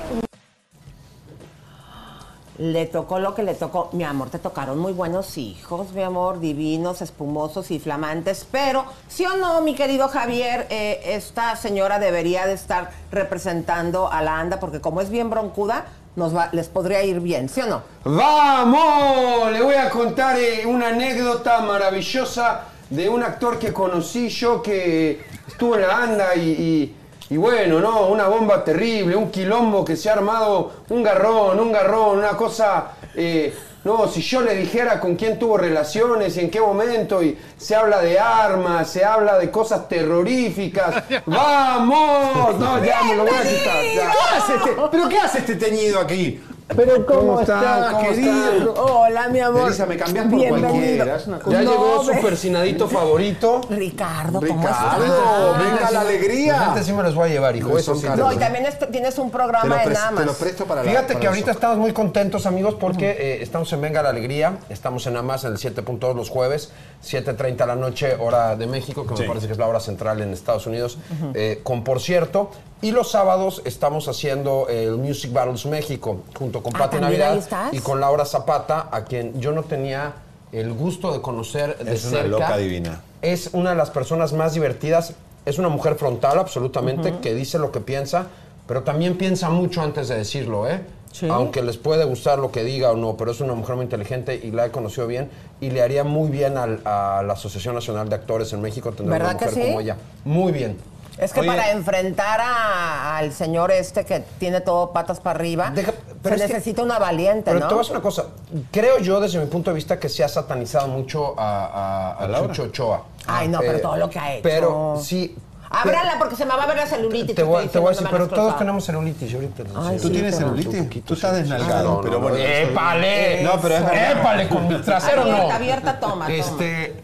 [2.59, 3.89] Le tocó lo que le tocó.
[3.93, 8.47] Mi amor, te tocaron muy buenos hijos, mi amor, divinos, espumosos y flamantes.
[8.51, 10.67] Pero, ¿sí o no, mi querido Javier?
[10.71, 15.87] Eh, esta señora debería de estar representando a la ANDA porque como es bien broncuda,
[16.15, 17.83] nos va, les podría ir bien, ¿sí o no?
[18.05, 19.51] ¡Vamos!
[19.51, 25.25] Le voy a contar eh, una anécdota maravillosa de un actor que conocí yo que
[25.49, 26.97] estuvo en la anda y, y-
[27.31, 31.73] Y bueno, no, una bomba terrible, un quilombo que se ha armado, un garrón, un
[31.73, 32.93] garrón, una cosa...
[33.15, 37.37] eh, no, si yo le dijera con quién tuvo relaciones y en qué momento, y
[37.59, 41.05] se habla de armas, se habla de cosas terroríficas.
[41.27, 42.59] ¡Vamos!
[42.59, 43.85] No, ya me lo voy a quitar.
[43.95, 44.11] ya.
[44.31, 46.41] ¿Qué hace este- ¿Pero qué hace este teñido aquí?
[46.67, 48.53] Pero ¿cómo, ¿Cómo estás, ¿Cómo querido?
[48.71, 48.83] está?
[48.83, 49.67] Hola, mi amor.
[49.69, 50.71] Elisa, me cambias por Bienvenido.
[50.71, 53.61] cualquiera, es una cosa- Ya No, llegó su persinadito favorito.
[53.69, 55.59] Ricardo, ¿cómo Ricardo, estás?
[55.63, 56.59] venga la alegría.
[56.65, 57.69] Gente sí me los voy a llevar, hijo.
[57.69, 58.07] No, Eso sí.
[58.17, 61.27] No, y también est- tienes un programa te lo presto para la Fíjate para que
[61.27, 61.59] ahorita eso.
[61.59, 64.57] estamos muy contentos, amigos, porque eh, estamos en Venga la Alegría.
[64.71, 66.73] Estamos en Amas en el 7.2 los jueves,
[67.03, 69.23] 7.30 la noche, hora de México, que Sí.
[69.23, 70.97] me parece que es la hora central en Estados Unidos,
[71.35, 72.51] eh, con Por Cierto.
[72.85, 77.69] Y los sábados estamos haciendo el Music Battles México, junto con Ah, Pati ¿también Navidad
[77.73, 80.13] y con Laura Zapata, a quien yo no tenía
[80.53, 83.01] el gusto de conocer de Es una loca divina.
[83.23, 85.15] Es una de las personas más divertidas.
[85.47, 88.27] Es una mujer frontal, absolutamente, que dice lo que piensa,
[88.69, 90.81] pero también piensa mucho antes de decirlo, ¿eh?
[91.11, 91.27] Sí.
[91.31, 94.39] Aunque les puede gustar lo que diga o no, pero es una mujer muy inteligente
[94.43, 95.31] y la he conocido bien
[95.63, 99.07] y le haría muy bien al- a la Asociación Nacional de Actores en México tener
[99.11, 99.69] una ¿Verdad que mujer sí?
[99.69, 99.97] como ella.
[100.27, 100.77] Muy bien.
[101.19, 101.49] Es que Oye.
[101.49, 106.47] para enfrentar a- al señor este que tiene todo patas para arriba, Deja- pero se
[106.47, 107.69] que- necesita una valiente, Pero ¿no?
[107.69, 108.25] te voy a decir una cosa.
[108.73, 112.25] Creo yo, desde mi punto de vista, que se ha satanizado mucho a, a, a
[112.25, 112.49] ¿A Laura?
[112.53, 113.03] Chucho Ochoa.
[113.29, 114.43] Ay, no, pero Eh, todo lo que ha hecho.
[114.43, 115.37] Pero sí.
[115.71, 117.35] Ábrala porque se me va a ver la celulitis.
[117.35, 119.35] Te voy, te voy a decir, no pero todos tenemos celulitis.
[119.35, 119.97] Ahorita les Ay.
[119.97, 121.05] ¿Tú Sí, tienes pero- celulitis?
[121.05, 122.37] Tú estás desnalgado, No, no, pero no, bueno.
[122.39, 123.43] ¡Épale!
[123.43, 123.83] No, pero es.
[124.13, 124.49] ¡Épale!
[124.49, 125.51] Con mi trasero Abierta, no.
[125.55, 126.33] abierta, toma, toma.
[126.33, 126.95] Este,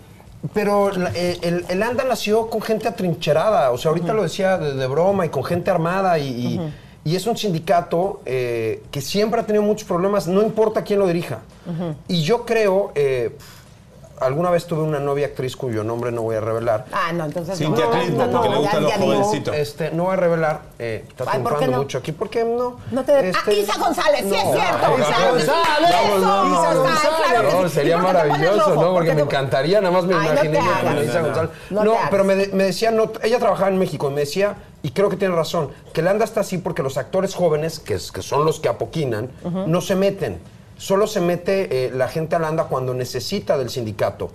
[0.55, 3.71] pero eh, el, el ANDA nació con gente atrincherada.
[3.71, 6.61] O sea, ahorita lo decía de, de broma y con gente armada y, y-
[7.03, 11.07] y es un sindicato eh, que siempre ha tenido muchos problemas, no importa quién lo
[11.07, 11.39] dirija.
[12.09, 12.93] Y yo creo...
[12.95, 13.37] eh,
[14.21, 16.85] Alguna vez tuve una novia actriz cuyo nombre no voy a revelar.
[16.93, 19.55] Ah, no, entonces Cintia no, Clinton, no, porque no, le gustan los jovencitos.
[19.57, 20.61] Este, no voy a revelar.
[20.79, 21.83] Eh, está Ay, ¿por qué triunfando no?
[21.83, 22.13] mucho aquí.
[22.13, 22.77] ¿Por qué no?
[22.91, 23.31] No te...
[23.31, 24.91] Este, Ah, Isa González, sí es cierto.
[24.91, 25.47] González.
[25.47, 25.91] González,
[27.63, 28.75] no, sería ¿Y por qué te pones maravilloso?
[28.75, 28.83] ¿no?
[28.83, 31.05] ¿Por Porque me encantaría, nada más me imaginé con.
[31.05, 31.51] Isa González.
[31.71, 34.91] no pero me, de- me decía, no, ella trabajaba en México, y me decía, y
[34.91, 38.13] creo que tiene razón, que la anda está así porque los actores jóvenes, que, es-
[38.13, 39.31] que son los que apoquinan,
[39.67, 40.41] no se meten.
[40.81, 44.31] Solo se mete eh, la gente al anda cuando necesita del sindicato.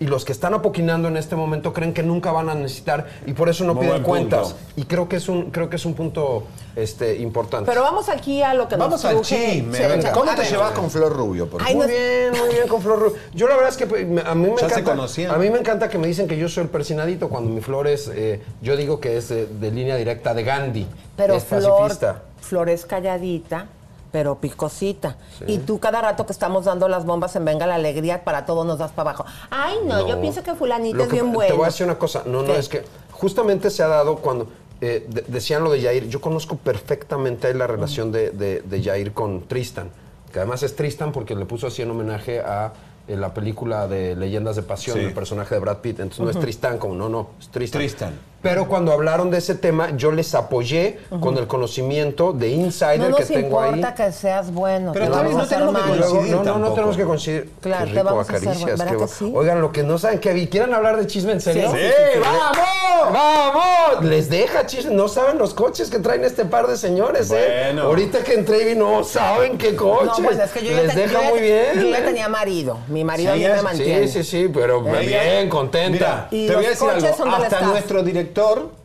[0.00, 3.32] Y los que están apoquinando en este momento creen que nunca van a necesitar y
[3.32, 4.54] por eso no Muy piden cuentas.
[4.54, 4.58] punto.
[4.74, 7.70] Y creo que es un, creo que es un punto este, importante.
[7.70, 9.78] Pero vamos aquí a lo que nos Vamos al chisme.
[9.78, 10.08] Sí, venga.
[10.08, 10.50] a ¿Cómo te ver.
[10.50, 11.48] llevas con Flor Rubio?
[11.48, 13.16] por Ay, Muy no- bien, muy bien con Flor Rubio.
[13.32, 14.90] Yo la verdad es que pues, a mí me Ya se encanta.
[14.90, 15.30] conocían.
[15.32, 17.86] A mí me encanta que me dicen que yo soy el persinadito cuando mi Flor
[17.86, 20.88] es, eh, yo digo que es de, de línea directa de Gandhi.
[21.16, 22.22] Pero es Flor, pacifista.
[22.40, 23.68] Flor es calladita,
[24.14, 25.16] pero picosita.
[25.44, 28.62] Y tú cada rato que estamos dando las bombas en Venga la Alegría, para todo
[28.62, 29.24] nos das para abajo.
[29.50, 31.50] Ay, no, yo pienso que fulanita Lo es que- bien bueno.
[31.50, 32.22] Te voy a decir una cosa.
[32.24, 34.46] No, no, es que justamente se ha dado cuando
[34.80, 36.08] eh, de- decían lo de Jair.
[36.08, 39.90] Yo conozco perfectamente la relación de, de, de Jair con Tristan.
[40.32, 42.72] Que además es Tristan porque le puso así en homenaje a
[43.08, 45.06] eh, la película de Leyendas de Pasión, Sí.
[45.06, 45.98] el personaje de Brad Pitt.
[45.98, 47.80] Entonces no es Tristan como, no, no, es Tristan.
[47.80, 48.12] Tristan.
[48.44, 53.16] Pero cuando hablaron de ese tema, yo les apoyé con el conocimiento de insider No
[53.16, 53.70] que tengo ahí.
[53.74, 54.92] importa que seas bueno.
[54.92, 57.50] Pero bien, a no tenemos que coincidir no, no, no tenemos que coincidir.
[57.60, 59.32] Claro, Qué te vamos a hacer.
[59.34, 61.70] Oigan, lo que no saben, que vi, ¿quieren hablar de chisme en serio?
[61.72, 62.20] Sí, sí, sí, sí.
[62.20, 63.12] ¡Vamos!
[63.12, 64.04] ¡Vamos!
[64.04, 64.94] Les deja chisme.
[64.94, 67.62] No saben los coches que traen este par de señores, ¿eh?
[67.72, 67.82] Bueno.
[67.84, 70.18] Ahorita que entré y no saben qué coches.
[70.18, 71.64] No, bueno, es que yo ya, Les te- deja yo ya- muy bien.
[71.76, 72.02] Yo ya ¿eh?
[72.02, 72.78] tenía marido.
[72.88, 74.08] Mi marido a Sí, mí me mantiene.
[74.08, 75.88] Sí, sí, sí, pero Ella- bien, contenta.
[75.90, 77.34] Mira, ¿Y te voy a los decir coches algo.
[77.36, 78.33] Hasta nuestro director,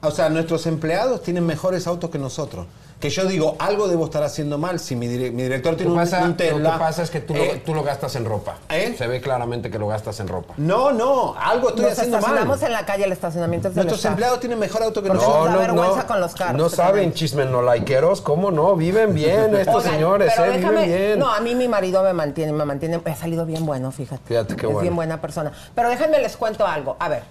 [0.02, 2.66] o sea, nuestros empleados tienen mejores autos que nosotros.
[3.00, 5.98] Que yo digo, algo debo estar haciendo mal si mi, dire- mi director tiene un,
[5.98, 6.74] un lo Tesla.
[6.74, 8.58] que pasa es que tú, lo, Eh, tú lo gastas en ropa.
[8.70, 8.94] ¿Eh?
[8.98, 10.54] Se ve claramente que lo gastas en ropa.
[10.58, 12.68] No, no, algo estoy Nos haciendo estacionamos mal.
[12.68, 15.46] en la calle, el estacionamiento es Nuestros empleados tienen mejor auto que Porque nosotros.
[15.50, 17.16] nos da vergüenza con los carros No saben tenemos.
[17.16, 18.76] chismenolaiqueros, ¿cómo no?
[18.76, 20.58] Viven bien estos Oigan, señores, pero ¿eh?
[20.58, 21.20] déjame- Viven bien.
[21.20, 24.22] No, a mí mi marido me mantiene, me mantiene, ha salido bien bueno, fíjate.
[24.26, 24.82] Fíjate qué es bueno.
[24.82, 25.54] bien buena persona.
[25.74, 26.98] Pero déjenme les cuento algo.
[27.00, 27.24] A ver,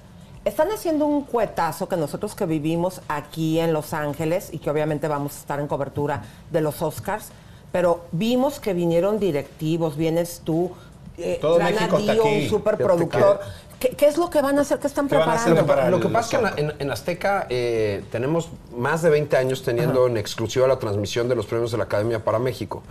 [0.48, 5.08] están haciendo un cuetazo que nosotros que vivimos aquí en Los Ángeles y que obviamente
[5.08, 7.28] vamos a estar en cobertura de los Oscars,
[7.72, 10.72] pero vimos que vinieron directivos, vienes tú,
[11.18, 12.42] eh, Todo Trana México está Dio, aquí.
[12.44, 13.40] un superproductor.
[13.78, 14.78] ¿Qué, qué es lo que van a hacer?
[14.80, 15.66] ¿Qué están ¿Qué van a hacer preparando?
[15.66, 20.08] para Lo que pasa es que en, Azteca eh, tenemos más de 20 años teniendo
[20.08, 22.82] en exclusiva la transmisión de los premios de la Academia para México.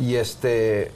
[0.00, 0.92] Y este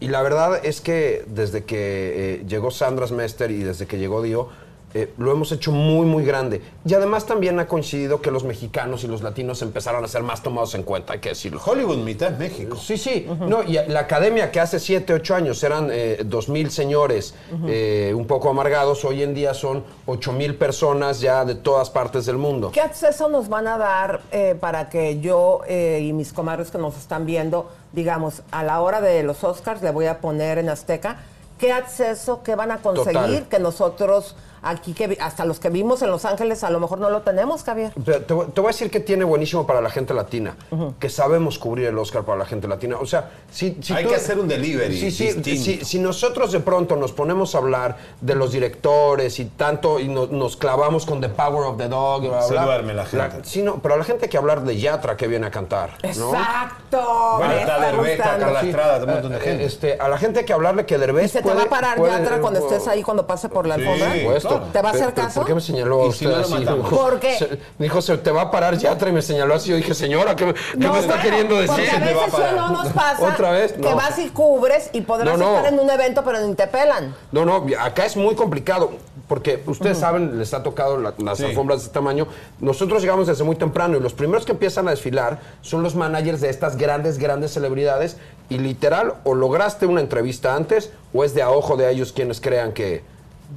[0.00, 4.22] y la verdad es que desde que eh, llegó Sandra Smester y desde que llegó
[4.22, 4.48] Dio,
[4.94, 6.62] eh, lo hemos hecho muy, muy grande.
[6.84, 10.42] Y además también ha coincidido que los mexicanos y los latinos empezaron a ser más
[10.42, 11.60] tomados en cuenta, hay que decirlo.
[11.64, 12.76] Hollywood mitad México.
[12.76, 13.26] Sí, sí.
[13.40, 17.34] No, y la academia que hace 7, 8 años eran eh, 2.000 señores
[17.66, 22.38] eh, un poco amargados, hoy en día son 8.000 personas ya de todas partes del
[22.38, 22.70] mundo.
[22.72, 26.78] ¿Qué acceso nos van a dar eh, para que yo eh, y mis comadres que
[26.78, 30.68] nos están viendo, digamos, a la hora de los Oscars, le voy a poner en
[30.68, 31.18] Azteca,
[31.58, 33.48] qué acceso, qué van a conseguir Total.
[33.48, 37.10] que nosotros aquí, que hasta los que vimos en Los Ángeles, a lo mejor no
[37.10, 37.92] lo tenemos, Javier?
[38.04, 40.56] Te, te voy te voy a decir que tiene buenísimo para la gente latina,
[40.98, 42.96] que sabemos cubrir el Oscar para la gente latina.
[43.00, 45.62] O sea, si, si Hay tú- que hacer un delivery Sí, sí, distinto.
[45.62, 50.08] si, si nosotros de pronto nos ponemos a hablar de los directores y tanto y
[50.08, 53.06] no- nos clavamos con The Power of the Dog, y bla, Se bla, duerme la
[53.06, 53.40] gente.
[53.44, 55.90] sí, no, pero a la gente hay que hablar de Yatra que viene a cantar.
[56.02, 56.08] ¿no?
[56.08, 57.36] Exacto.
[57.38, 58.44] Bueno, está Derbez, está gustando.
[58.46, 59.64] Carla Sí, Estrada, un montón de eh, gente.
[59.64, 61.96] Este, a la gente hay que hablarle que Derbez ¿Y se te va a parar
[61.96, 64.08] puede- Yatra cuando estés ahí, cuando pase por la Sí, alfombra?
[64.24, 64.36] Por
[64.72, 65.40] ¿Te va a hacer caso?
[65.40, 66.30] ¿Por qué me señaló Y usted si no
[66.66, 66.94] lo así?
[66.94, 67.38] ¿Por qué?
[67.38, 69.70] Se- dijo, se te va a parar Yatra y me señaló así.
[69.70, 71.68] Yo dije, señora, ¿qué, No, me está bueno, queriendo decir?
[71.74, 72.54] Porque a a veces parar.
[72.54, 73.24] eso no nos pasa.
[73.34, 73.72] ¿Otra vez?
[73.72, 75.56] Que vas y cubres y podrás No, no.
[75.56, 77.14] estar en un evento, pero ni te pelan.
[77.32, 78.90] No, no, acá es muy complicado,
[79.28, 81.44] porque ustedes saben, les ha tocado la- las Sí.
[81.44, 82.26] alfombras de este tamaño.
[82.60, 86.40] Nosotros llegamos desde muy temprano y los primeros que empiezan a desfilar son los managers
[86.40, 88.16] de estas grandes, grandes celebridades.
[88.50, 92.40] Y literal, o lograste una entrevista antes, o es de a ojo de ellos quienes
[92.40, 93.02] crean que.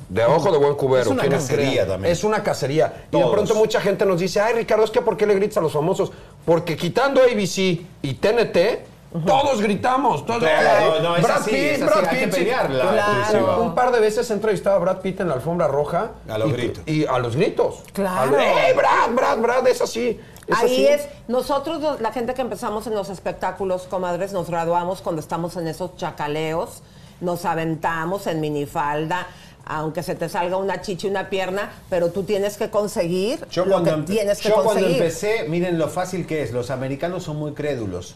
[0.10, 1.02] De ojo de buen cubero.
[1.04, 2.12] Es una cacería también.
[2.14, 3.06] Es una cacería.
[3.12, 5.58] Y de pronto mucha gente nos dice, ay Ricardo, es que ¿por qué le gritas
[5.58, 6.12] a los famosos?
[6.46, 7.58] Porque quitando ABC
[8.02, 8.86] y TNT,
[9.26, 10.26] todos gritamos.
[10.26, 13.62] Todos, Claro, "Ay, no, es Brad así, Pitt, así, Brad que Pitt", Claro.
[13.64, 16.12] Un par de veces he entrevistado a Brad Pitt en la alfombra roja.
[16.30, 16.84] A los y- gritos.
[16.88, 17.84] Y a los gritos.
[17.94, 18.22] Claro.
[18.22, 19.68] A lo- ¡Eh, Brad, Brad, Brad!
[19.68, 20.20] Es así.
[20.48, 20.88] Es Ahí así.
[20.88, 25.68] es, nosotros, la gente que empezamos en los espectáculos, comadres, nos graduamos cuando estamos en
[25.68, 26.82] esos chacaleos,
[27.22, 29.28] nos aventamos en minifalda,
[29.66, 33.66] aunque se te salga una chicha y una pierna, pero tú tienes que conseguir Yo,
[33.66, 34.98] lo cuando, que empe- tienes que yo cuando conseguir.
[34.98, 36.52] empecé, miren lo fácil que es.
[36.52, 38.16] Los americanos son muy crédulos.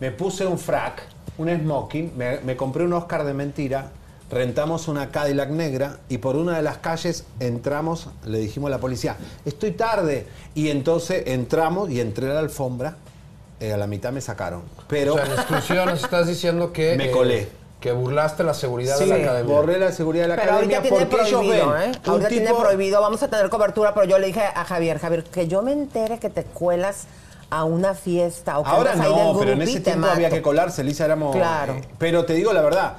[0.00, 1.02] Me puse un frac,
[1.38, 3.90] un smoking, me, me compré un Oscar de mentira,
[4.30, 8.78] rentamos una Cadillac negra y por una de las calles entramos, le dijimos a la
[8.78, 10.26] policía, estoy tarde.
[10.54, 12.96] Y entonces entramos y entré a la alfombra,
[13.60, 14.62] eh, a la mitad me sacaron.
[14.88, 16.94] Pero O sea, en exclusión nos estás diciendo que...
[16.98, 17.48] Me eh, colé.
[17.86, 19.54] Que burlaste la seguridad sí, de la academia.
[19.54, 21.92] borré la seguridad de la Pero academia ahorita tiene porque ellos prohibido, ¿eh?
[22.04, 25.46] Ahorita tiene prohibido, vamos a tener cobertura, pero yo le dije a Javier, Javier, que
[25.46, 27.06] yo me entere que te cuelas
[27.48, 30.42] a una fiesta o que Ahora ahí no, del pero en ese tiempo había que
[30.42, 31.36] colarse, Lisa, éramos...
[31.36, 31.74] Claro.
[31.74, 32.94] eh, pero te digo la verdad,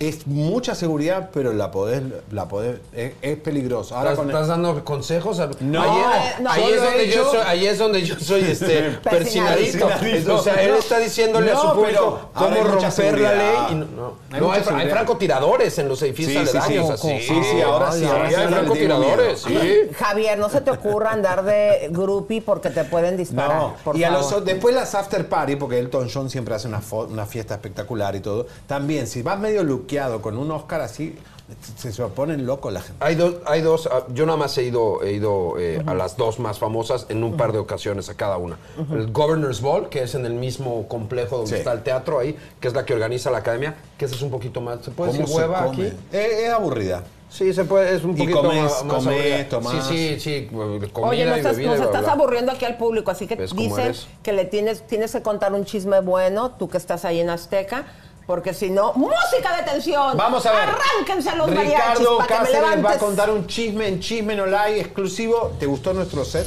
[0.00, 3.96] es mucha seguridad, pero la podés, la podés, es, es peligroso.
[3.96, 5.38] Ahora ¿Estás, con el- estás dando consejos?
[5.40, 6.50] A- No, ahí, no.
[6.50, 9.86] ahí es donde yo soy, ahí es donde yo soy este persinadito.
[10.34, 13.56] O sea, él está diciéndole a su público cómo romper la ley.
[13.70, 14.52] y no, no.
[14.52, 16.58] Hay hay, hay francotiradores en los edificios Sí, sí, sí.
[16.58, 16.90] aledaños.
[16.90, 17.20] así.
[17.20, 19.58] Sí, sí, ahora sí, ahora sí hay francotiradores, sí.
[19.96, 23.56] Javier, no se te ocurra andar de groupie porque te pueden disparar.
[23.56, 26.80] No, por y a los, después las after party, porque Elton John siempre hace una,
[27.08, 28.46] una fiesta espectacular y todo.
[28.66, 31.16] También, si vas medio luqueado con un Oscar así,
[31.76, 33.04] se, se ponen locos la gente.
[33.04, 36.16] Hay dos, hay dos ah, yo nada más he ido, he ido eh, a las
[36.16, 38.56] dos más famosas en un par de ocasiones a cada una.
[38.92, 41.56] El Governor's Ball, que es en el mismo complejo donde Sí.
[41.58, 44.30] está el teatro ahí, que es la que organiza la academia, que esa es un
[44.30, 45.86] poquito más, ¿se puede ¿Cómo decir se hueva come?
[45.88, 45.96] aquí?
[46.12, 47.04] Es, es aburrida.
[47.28, 49.86] Sí, se puede, es un Y poquito comes, más, más comes, tomás.
[49.88, 52.12] Sí, sí, sí, eh, comida Oye, nos y estás, bebida nos y bla, estás bla.
[52.12, 54.06] aburriendo aquí al público, así que ¿Ves cómo dicen eres?
[54.22, 57.86] que le tienes, tienes que contar un chisme bueno, tú que estás ahí en Azteca,
[58.26, 60.16] porque si no, música de tensión.
[60.16, 60.68] Vamos a ver.
[60.70, 63.02] Arránquense los mariachis Ricardo para que me Cáceres va a levantes.
[63.02, 65.52] contar un chisme en Chisme No Like exclusivo.
[65.58, 66.46] ¿Te gustó nuestro set?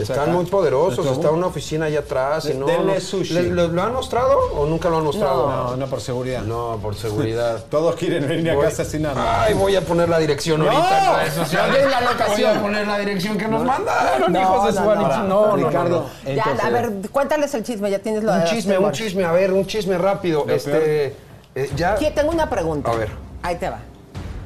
[0.00, 2.46] Están muy poderosos, está una oficina allá atrás.
[2.46, 3.34] Y no, Denle no- sushi.
[3.34, 5.48] ¿les- les- ¿Lo han mostrado o nunca lo han mostrado?
[5.50, 6.42] No, no por seguridad.
[6.42, 7.64] No, por seguridad.
[7.70, 9.24] Todos quieren venir acá Voy- a asesinarnos.
[9.26, 11.72] Ay, voy a poner la dirección No, ahorita en redes sociales.
[11.72, 12.50] no den la locación.
[12.50, 14.90] Voy a poner la dirección que nos mandaron, No, hijos de no, su no.
[14.90, 15.18] Alex.
[15.18, 16.06] No, no, Ricardo, no, no.
[16.24, 19.24] Ya, entonces- a ver, cuéntales el chisme, ya tienes lo Un de chisme, un chisme,
[19.24, 20.44] a ver, un chisme rápido.
[20.46, 21.16] Lo Este,
[21.54, 21.94] eh, ya.
[21.94, 22.90] Aquí tengo una pregunta.
[22.90, 23.10] A ver.
[23.42, 23.80] Ahí te va.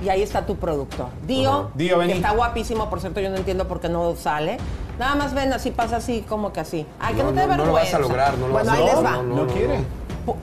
[0.05, 1.07] Y ahí está tu productor.
[1.27, 1.69] Dio, Ajá.
[1.75, 2.13] Dio, vení.
[2.13, 4.59] que está guapísimo, por cierto, yo no entiendo por qué no sale.
[4.99, 6.87] Nada más ven, así pasa así, como que así.
[6.99, 7.99] Ay, que no, No, te no, no lo vas a vergüenza.
[7.99, 9.13] lograr, no lo bueno, vas a ahí les lograr.
[9.15, 9.23] va.
[9.23, 9.79] No, No, no, quiere.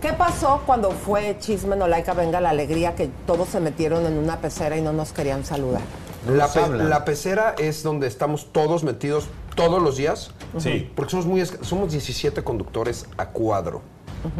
[0.01, 4.17] ¿Qué pasó cuando fue Chisme No Laica Venga la Alegría que todos se metieron en
[4.17, 5.81] una pecera y no nos querían saludar?
[6.27, 10.31] La, pe- la pecera es donde estamos todos metidos todos los días.
[10.57, 10.89] Sí.
[10.95, 13.81] Porque somos muy somos 17 conductores a cuadro.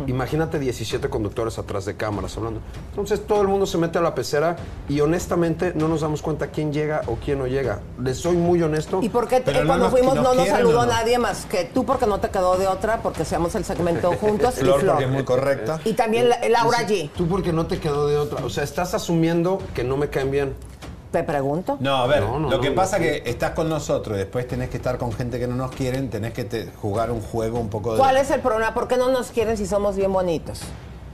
[0.07, 2.61] Imagínate 17 conductores atrás de cámaras hablando.
[2.89, 4.55] Entonces todo el mundo se mete a la pecera
[4.89, 7.81] y honestamente no nos damos cuenta quién llega o quién no llega.
[8.01, 8.99] Les soy muy honesto.
[9.01, 10.91] ¿Y por qué eh, no cuando fuimos no nos saludó ¿o no?
[10.91, 14.55] nadie más que tú porque no te quedó de otra, porque seamos el segmento juntos
[14.55, 14.91] Flor, y Flor.
[14.93, 15.79] porque es muy correcta.
[15.85, 17.09] Y también la- Laura G.
[17.15, 18.43] Tú porque no te quedó de otra.
[18.45, 20.53] O sea, estás asumiendo que no me caen bien.
[21.13, 21.77] Te pregunto.
[21.79, 23.03] No, a ver, No, no, lo que no, pasa no.
[23.03, 26.09] que estás con nosotros y después tenés que estar con gente que no nos quieren,
[26.09, 27.99] tenés que te- jugar un juego un poco de...
[27.99, 28.73] ¿Cuál es el problema?
[28.73, 30.61] ¿Por qué no nos quieren si somos bien bonitos?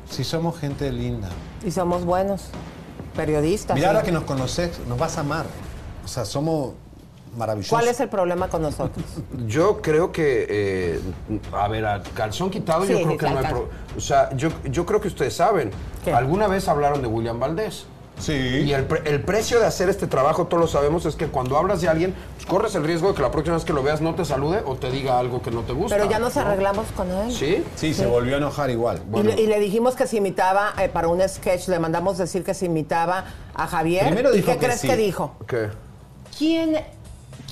[0.10, 1.28] Si somos gente linda.
[1.66, 2.46] Y somos buenos.
[3.14, 3.76] Periodistas.
[3.76, 3.94] Mira, sí.
[3.94, 5.46] ahora que nos conoces, nos vas a amar.
[6.06, 6.76] O sea, somos
[7.36, 7.70] maravillosos.
[7.78, 9.06] ¿Cuál es el problema con nosotros?
[9.48, 11.02] Yo creo que, eh,
[11.52, 13.52] a ver, a calzón quitado, Sí, yo creo que no hay calzón.
[13.66, 15.72] pro- O sea, yo, yo creo que ustedes saben.
[16.06, 16.14] ¿Qué?
[16.14, 17.86] Alguna vez hablaron de William Valdés.
[18.20, 18.34] Sí.
[18.34, 21.58] Y el, pre- el precio de hacer este trabajo, todos lo sabemos, es que cuando
[21.58, 24.02] hablas de alguien, pues, corres el riesgo de que la próxima vez que lo veas
[24.02, 25.96] no te salude o te diga algo que no te gusta.
[25.96, 26.42] Pero ya nos ¿no?
[26.42, 27.32] arreglamos con él.
[27.32, 27.64] ¿Sí?
[27.76, 29.02] Sí, se volvió a enojar igual.
[29.16, 32.44] Y, le, y le dijimos que se imitaba eh, para un sketch, le mandamos decir
[32.44, 34.06] que se imitaba a Javier.
[34.06, 34.88] Primero ¿Y dijo qué que crees sí.
[34.88, 35.36] que dijo?
[35.48, 35.70] ¿Qué?
[36.38, 36.78] ¿Quién,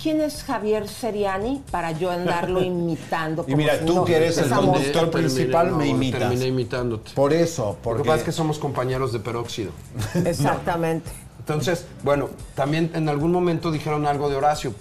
[0.07, 3.41] ¿Quién es Javier Seriani para yo andarlo imitando?
[3.41, 6.21] Y como mira, si tú no- que eres el conductor principal, me imitas.
[6.21, 7.11] Terminé imitándote.
[7.13, 8.03] Por eso, Lo porque...
[8.03, 9.71] que pasa es que somos compañeros de peróxido.
[10.25, 11.11] Exactamente.
[11.39, 14.73] Entonces, bueno, también en algún momento dijeron algo de Horacio.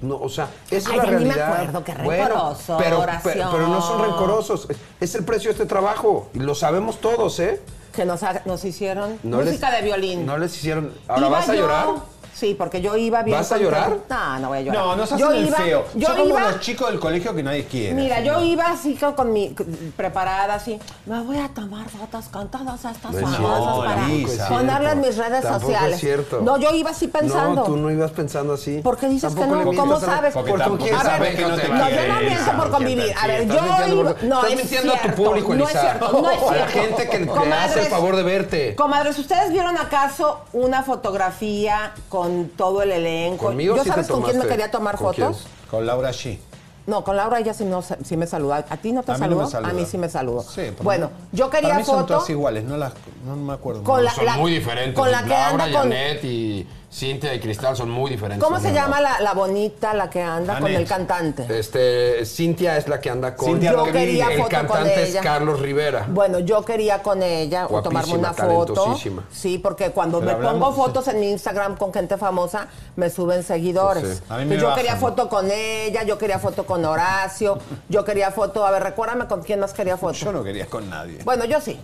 [0.00, 1.52] No, o sea, esa Ay, es la ni me realidad.
[1.52, 3.30] acuerdo, qué Bueno, rencoroso, pero, Horacio.
[3.34, 4.68] pero, pero no son rencorosos.
[4.98, 6.30] Es el precio de este trabajo.
[6.32, 7.60] Y lo sabemos todos, ¿eh?
[7.94, 10.24] Que nos, nos hicieron No música les- de violín.
[10.24, 10.90] No les hicieron.
[11.06, 11.86] ¿Ahora Iba vas a yo- llorar?
[12.34, 13.38] Sí, porque yo iba bien.
[13.38, 13.96] ¿Vas a llorar?
[14.10, 14.82] No, no voy a llorar.
[14.84, 15.84] No, no se Yo el iba- feo.
[15.94, 17.94] Yo Son como los chicos del colegio que nadie quiere.
[17.94, 19.54] Mira, yo iba así con, con mi
[19.96, 24.92] preparada así, me voy a tomar fotos con todas estas No cierto, para es ponerlas
[24.94, 25.30] en mis cierto.
[25.30, 25.94] redes Tampoco sociales.
[25.94, 26.40] es cierto.
[26.42, 27.54] No, yo iba así pensando.
[27.54, 28.80] No, tú no ibas pensando así.
[28.82, 29.80] ¿Por qué dices Tampoco que no?
[29.82, 30.34] ¿Cómo sabes?
[30.34, 33.14] Porque Porque tú quieres saber que no te te No, yo no miento por convivir.
[33.22, 34.14] A ver, yo iba...
[34.22, 35.22] No, Estás es mintiendo a tu cierto.
[35.22, 36.96] público, No es cierto, no es A la cierto.
[36.96, 38.74] gente que, que hace el favor de verte.
[38.74, 42.23] Comadres, ¿ustedes vieron acaso una fotografía con
[42.56, 43.46] todo el elenco?
[43.46, 44.48] Conmigo ¿Yo sí te sabes con quién me tomaste.
[44.50, 45.28] quería tomar ¿Con quién?
[45.28, 45.46] fotos?
[45.70, 46.38] Con Laura G.
[46.86, 48.52] No, con Laura ella sí, no, sí me saludó.
[48.52, 49.44] ¿A ti no te A mí no saludó?
[49.44, 49.70] me saluda.
[49.70, 50.42] A mí sí me saludó.
[50.42, 52.92] Sí, por- bueno, yo quería Para mí son todas iguales, no, las,
[53.24, 53.82] no me acuerdo.
[53.82, 54.94] con la, son la- muy diferentes.
[54.94, 55.90] Con la que Laura, anda con...
[55.90, 58.44] Janet y Cintia y Cristal son muy diferentes.
[58.46, 61.44] ¿Cómo se llama la, la bonita, la que anda con el cantante?
[61.58, 63.48] Este, Cintia es la que anda con.
[63.48, 65.20] Cintia Yo quería el foto con cantante es ella.
[65.20, 66.06] Carlos Rivera.
[66.08, 68.74] Bueno, yo quería con ella o tomarme una foto.
[68.74, 69.24] talentosísima.
[69.32, 73.42] Sí, porque cuando Pero me pongo fotos en mi Instagram con gente famosa, me suben
[73.42, 74.18] seguidores.
[74.18, 74.24] Sí.
[74.28, 74.76] A mí me yo bajan.
[74.76, 79.26] quería foto con ella, yo quería foto con Horacio, yo quería foto, a ver, recuérdame
[79.26, 80.12] con quién más quería foto.
[80.14, 81.18] Yo no quería con nadie.
[81.24, 81.76] Bueno, yo sí.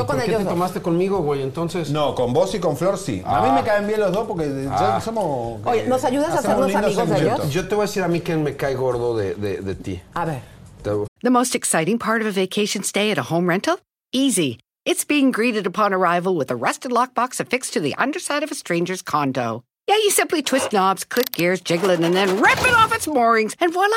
[0.00, 0.48] Yo con ¿Por qué te dos.
[0.48, 1.42] tomaste conmigo, güey?
[1.42, 1.90] Entonces.
[1.90, 3.22] No, con vos y con Flor sí.
[3.24, 3.54] A mí Ah.
[3.54, 5.00] me caen bien los dos porque Ah.
[5.02, 5.60] somos...
[5.64, 7.52] Oye, ¿nos ayudas a hacemos hacernos lindos amigos de ellos?
[7.52, 10.00] Yo te voy a decir a mí quién me cae gordo de, de, de ti.
[10.14, 10.42] A ver.
[11.22, 13.78] The most exciting part of a vacation stay at a home rental?
[14.12, 14.58] Easy.
[14.86, 18.54] It's being greeted upon arrival with a rusted lockbox affixed to the underside of a
[18.54, 19.62] stranger's condo.
[19.86, 23.06] Yeah, you simply twist knobs, click gears, jiggle it, and then rip it off its
[23.06, 23.96] moorings, and voila!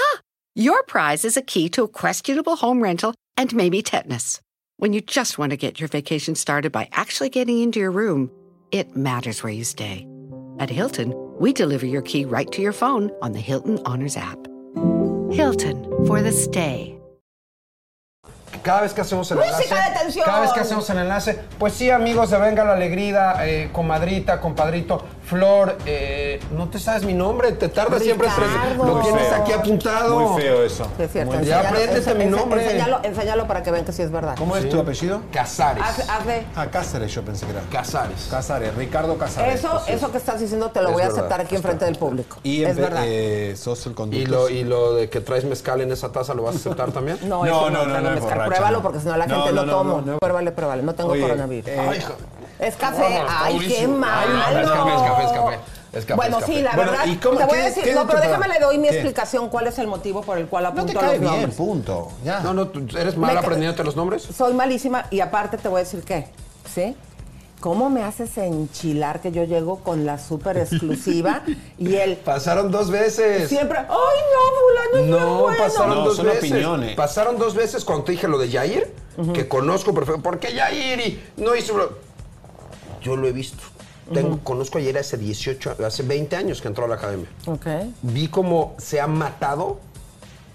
[0.56, 4.42] Your prize is a key to a questionable home rental and maybe tetanus.
[4.84, 8.30] When you just want to get your vacation started by actually getting into your room,
[8.70, 10.06] it matters where you stay.
[10.60, 14.38] At Hilton, we deliver your key right to your phone on the Hilton Honors app.
[15.32, 17.00] Hilton for the stay.
[18.62, 19.90] Cada vez que hacemos el ¡Música enlace.
[19.90, 20.26] de tensión!
[20.26, 21.40] Cada vez que hacemos el enlace.
[21.58, 27.04] Pues sí, amigos de Venga la Alegría, eh, comadrita, compadrito, Flor, eh, no te sabes
[27.06, 28.78] mi nombre, te tardas siempre tres.
[28.78, 29.36] Lo tienes feo.
[29.42, 30.20] aquí apuntado.
[30.20, 30.84] Muy feo eso.
[30.98, 31.36] Sí, es cierto.
[31.38, 32.64] Muy- Ya apréndete mi nombre.
[32.64, 34.36] Enséñalo, enséñalo para que vean que sí es verdad.
[34.38, 35.22] ¿Cómo es tu apellido?
[35.32, 35.84] Casares.
[36.28, 37.62] De- Ah, Cáceres yo pensé que era.
[37.72, 38.28] Casares.
[38.30, 39.56] Cáceres, Ricardo Cáceres.
[39.60, 42.38] Eso, eso que estás diciendo te lo voy a verdad, aceptar aquí enfrente del público.
[42.44, 43.04] Y es verdad.
[43.06, 44.22] eh, sos el conductor.
[44.22, 46.92] ¿Y lo, ¿Y lo de que traes mezcal en esa taza lo vas a aceptar
[46.92, 47.18] también?
[47.24, 48.30] No, No, eso no, no, traigo no es mezcal.
[48.30, 48.84] borracha, Pruébalo no.
[48.84, 50.02] porque si no la No, gente no, lo no, tomo.
[50.02, 50.18] no, no.
[50.20, 50.84] Pruébale, pruébale.
[50.84, 51.70] No tengo coronavirus.
[52.68, 53.10] Es café.
[53.20, 53.98] No, no, Ay, qué durísimo.
[53.98, 55.60] no, es café, es café, es café.
[55.94, 57.06] Es café, bueno, es sí, la Bueno, verdad.
[57.06, 58.96] ¿y cómo- te voy a decir, qué no, te pero déjame le doy mi qué?
[58.96, 61.32] explicación cuál es el motivo por el cual No apunto te a cae los bien,
[61.34, 61.56] nombres.
[61.56, 62.12] punto.
[62.24, 62.40] Ya.
[62.40, 64.24] No, no, tú eres mal aprendiéndote los nombres.
[64.24, 66.28] Soy malísima y aparte te voy a decir qué,
[66.74, 66.96] ¿sí?
[67.60, 71.44] ¿Cómo me haces enchilar que yo llego con la súper exclusiva
[71.78, 73.48] y él Pasaron dos veces.
[73.48, 75.58] siempre, ay no, fulano No, bueno"?
[75.60, 76.40] pasaron No, dos son veces.
[76.52, 76.96] opiniones.
[76.96, 78.94] Pasaron dos veces cuando te dije lo de Yair,
[79.34, 80.22] que conozco perfecto.
[80.24, 81.00] ¿Por qué Yair?
[81.02, 81.74] Y no hizo.
[83.04, 83.62] Yo lo he visto.
[84.14, 87.28] Tengo- Conozco a Yair hace 18, hace 20 años que entró a la academia.
[87.46, 87.68] Ok.
[88.02, 89.80] Vi cómo se ha matado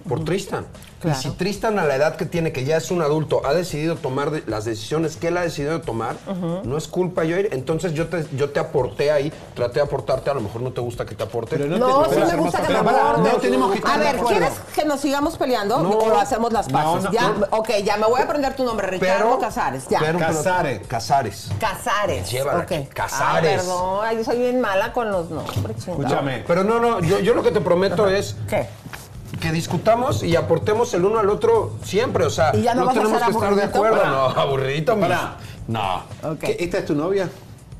[0.08, 0.66] por Tristan.
[1.00, 1.16] Claro.
[1.16, 3.94] Y si Tristan a la edad que tiene, que ya es un adulto, ha decidido
[3.96, 6.16] tomar de- las decisiones que él ha decidido tomar,
[6.64, 7.50] no es culpa yo ir.
[7.52, 10.80] Entonces yo te, yo te aporté ahí, traté de aportarte, a lo mejor no te
[10.80, 11.56] gusta que te aporte.
[11.56, 13.32] Pero No, te- sí pero me gusta que me abordes.
[13.32, 14.16] No tenemos que A ver.
[14.16, 15.90] ¿quieres que nos sigamos peleando No.
[15.90, 17.04] o hacemos las No, paces?
[17.04, 17.46] no, ya, no.
[17.56, 19.84] ok, ya me voy a aprender tu nombre, Ricardo Casares.
[19.88, 20.00] Ya.
[20.00, 20.80] pero- pero- Casares.
[20.88, 21.48] Casares.
[21.60, 22.28] Casares.
[22.30, 22.72] Llévala ok.
[22.72, 23.60] aquí, Casares.
[23.60, 25.76] Ah, perdón, yo soy bien mala con los nombres.
[25.86, 26.42] Escúchame.
[26.46, 28.66] Pero no, no, yo, yo lo que te prometo es ¿Qué?
[29.40, 32.24] Que discutamos y aportemos el uno al otro siempre.
[32.24, 33.96] O sea, ¿Y ya no a tenemos que estar de acuerdo.
[33.98, 34.10] Para.
[34.10, 34.98] No, aburridito.
[34.98, 35.36] Para.
[35.66, 36.02] No.
[36.22, 36.38] Ok.
[36.40, 37.28] ¿Qué, ¿Esta es tu novia?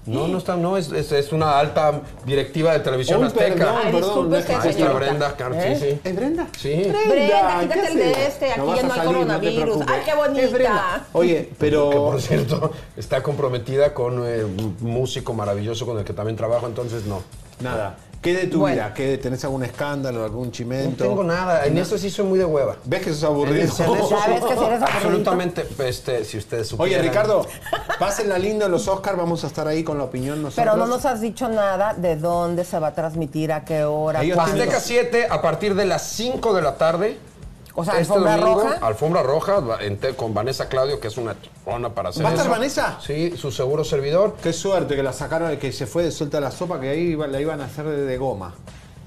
[0.07, 3.55] No, no está, no, es, es, es una alta directiva de televisión Uy, azteca.
[3.55, 4.01] perdón, Ay, perdón.
[4.03, 4.99] disculpe no es- Maestra señorita.
[4.99, 5.77] Brenda, claro, ¿Eh?
[5.79, 6.01] sí, sí.
[6.03, 6.47] ¿Es Brenda?
[6.59, 6.93] Sí.
[7.11, 9.63] Brenda, ¿qué quítate el de este, aquí vas ya no hay coronavirus.
[9.65, 9.89] preocupes.
[9.91, 10.49] Ay, qué Es bonita.
[10.49, 11.07] Brenda.
[11.13, 11.91] Oye, Que pero...
[11.91, 17.05] por cierto, está comprometida con eh, un músico maravilloso con el que también trabajo, entonces
[17.05, 17.21] no.
[17.61, 17.97] Nada.
[18.21, 18.75] ¿Qué de tu Bueno.
[18.75, 18.95] vida?
[18.95, 21.05] ¿Qué, ¿Tenés algún escándalo, algún No chimento?
[21.05, 21.67] tengo nada.
[21.67, 22.77] En eso sí soy muy de hueva.
[22.85, 23.73] ¿Ves que sos aburrido?
[23.73, 24.87] ¿Sabes que si eres aburrido?
[24.87, 27.01] Absolutamente, este, si ustedes supieran.
[27.01, 27.47] Oye, Ricardo,
[27.99, 30.65] pásenla lindo en los Oscars, vamos a estar ahí con la opinión nosotros.
[30.65, 34.21] Pero no nos has dicho nada de dónde se va a transmitir, a qué hora.
[34.21, 37.19] Azteca 7 a partir de las 5 de la tarde.
[37.81, 38.79] O sea, alfombra roja.
[38.83, 39.63] Alfombra roja
[40.17, 42.53] con Vanessa Claudio, que es una chona para hacer ¿Va a estar eso.
[42.55, 42.99] Vanessa?
[43.01, 44.35] Sí, su seguro servidor.
[44.43, 47.29] Qué suerte que la sacaron, que se fue de suelta la sopa, que ahí iba-
[47.29, 48.53] la iban a hacer de, de goma.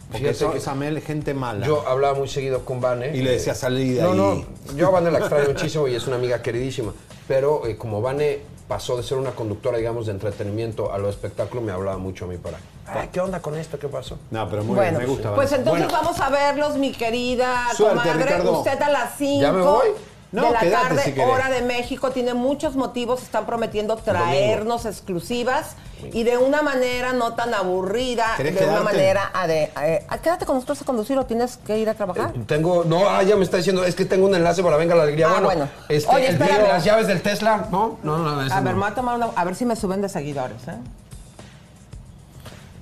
[0.10, 1.66] Porque Fíjate eso- que- esa Mel es gente mala.
[1.68, 3.16] Yo hablaba muy seguido con Vane.
[3.16, 4.18] Y le decía, "Salí de no, ahí".
[4.68, 6.94] No, yo a Vane la extraño muchísimo y es una amiga queridísima.
[7.28, 11.62] Pero eh, como Vane pasó de ser una conductora, digamos, de entretenimiento a lo espectáculo,
[11.62, 12.58] me hablaba mucho a mí para.
[13.00, 13.78] "Ay, ¿Qué onda con esto?
[13.80, 14.18] ¿Qué pasó?
[14.30, 15.34] No, pero muy Bueno, bien, me gusta.
[15.36, 18.24] pues entonces Bueno, vamos a verlos, mi querida Suerte, comadre.
[18.24, 18.60] Ricardo.
[18.60, 19.88] Usted a las 5 ¿Ya me voy?
[20.32, 22.12] No, de la quédate tarde, si hora de México.
[22.12, 25.76] Tiene muchos motivos, están prometiendo traernos exclusivas
[26.14, 29.30] y de una manera no tan aburrida, de ¿Querés una manera...
[29.34, 32.32] a de- eh, quédate con nosotros a conducir o tienes que ir a trabajar.
[32.48, 35.04] Tengo, no, ah, ya me está diciendo, es que tengo un enlace para Venga la
[35.04, 35.28] Alegría.
[35.28, 35.68] Ah, bueno, bueno.
[35.90, 36.66] Este, Oye, el día espérame.
[36.66, 38.80] de las llaves del Tesla, no, no, no, ese a ver, no.
[38.80, 39.30] me voy a tomar una...
[39.36, 40.76] A ver si me suben de seguidores, ¿eh?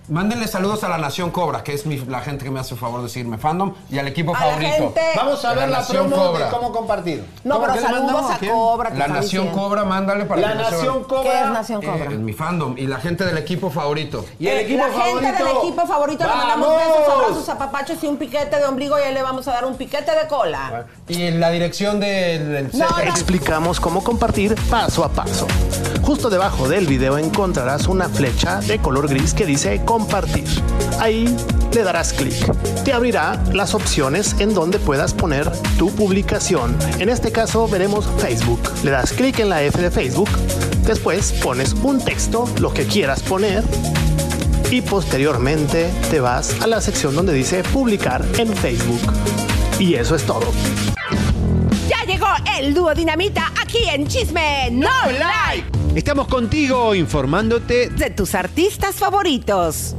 [0.09, 2.79] Mándenle saludos a la Nación Cobra, que es mi- la gente que me hace el
[2.79, 4.71] favor de decirme fandom, y al equipo A la favorito.
[4.73, 6.45] gente- Vamos a La ver la Nación promo Cobra.
[6.45, 7.25] de cómo compartir.
[7.43, 8.39] No, ¿Cómo pero saludos a?
[8.39, 8.89] Cobra.
[8.89, 9.51] La Nación diciendo.
[9.51, 11.21] Cobra, mándale para La que Nación Cobra.
[11.31, 12.05] ¿Qué es Nación Eh, Cobra?
[12.05, 14.25] en mi fandom y la gente del equipo favorito.
[14.39, 15.19] Y el Eh, equipo la favorito.
[15.19, 16.83] gente del equipo favorito le mandamos ¡Vamos!
[16.97, 19.75] besos, abrazos, apapachos y un piquete de ombligo y ahí le vamos a dar un
[19.75, 20.85] piquete de cola.
[21.07, 23.11] Y en la dirección del, del No, set- no.
[23.11, 25.45] Explicamos cómo compartir paso a paso.
[26.01, 29.98] Justo debajo del video encontrarás una flecha de color gris que dice compartir.
[30.99, 31.25] Ahí
[31.73, 32.35] le darás clic.
[32.83, 36.75] Te abrirá las opciones en donde puedas poner tu publicación.
[36.99, 38.59] En este caso veremos Facebook.
[38.83, 40.29] Le das clic en la F de Facebook.
[40.85, 43.63] Después pones un texto, lo que quieras poner.
[44.71, 49.13] Y posteriormente te vas a la sección donde dice publicar en Facebook.
[49.79, 50.51] Y eso es todo.
[51.87, 52.27] Ya llegó
[52.59, 59.95] el dúo dinamita aquí en Chisme No Like Estamos contigo informándote de tus artistas favoritos.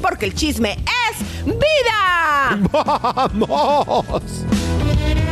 [0.00, 0.78] Porque el chisme
[1.10, 2.58] es vida.
[2.72, 4.44] ¡Vamos!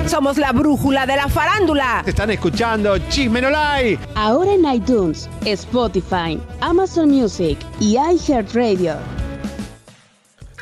[0.07, 2.03] Somos la brújula de la farándula.
[2.05, 3.49] Te están escuchando Chisme no.
[4.15, 8.97] Ahora en iTunes, Spotify, Amazon Music y iHeartRadio.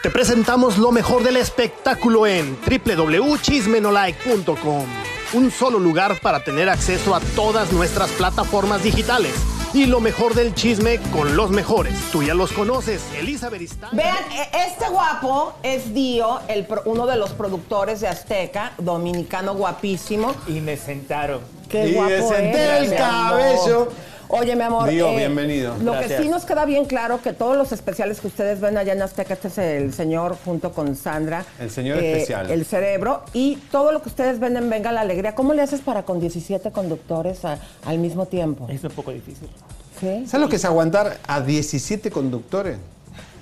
[0.03, 4.87] Te presentamos lo mejor del espectáculo en www.chismenolike.com.
[5.35, 9.33] Un solo lugar para tener acceso a todas nuestras plataformas digitales.
[9.73, 11.95] Y lo mejor del chisme con los mejores.
[12.13, 13.89] Tú ya los conoces, Elizabeth Istán.
[13.93, 19.55] Vean, e- este guapo es Dio, el pro- uno de los productores de Azteca, dominicano
[19.55, 20.35] guapísimo.
[20.47, 21.41] Y me sentaron.
[21.71, 23.89] Qué Y guapo sentar eres, el cabello.
[24.35, 24.89] Oye, mi amor.
[24.89, 25.77] Dio, bienvenido.
[25.83, 28.95] Lo que sí nos queda bien claro que todos los especiales que ustedes ven allá
[28.95, 31.45] en Azteca, este es el señor junto con Sandra.
[31.61, 32.51] El señor especial.
[32.51, 33.25] El cerebro.
[33.35, 35.35] Y todo lo que ustedes ven en Venga la Alegría.
[35.35, 38.67] ¿Cómo le haces para con 17 conductores a- al mismo tiempo?
[38.71, 39.49] Es un poco difícil.
[40.01, 40.25] ¿Sí?
[40.27, 42.79] ¿Sabes lo que es aguantar a 17 conductores?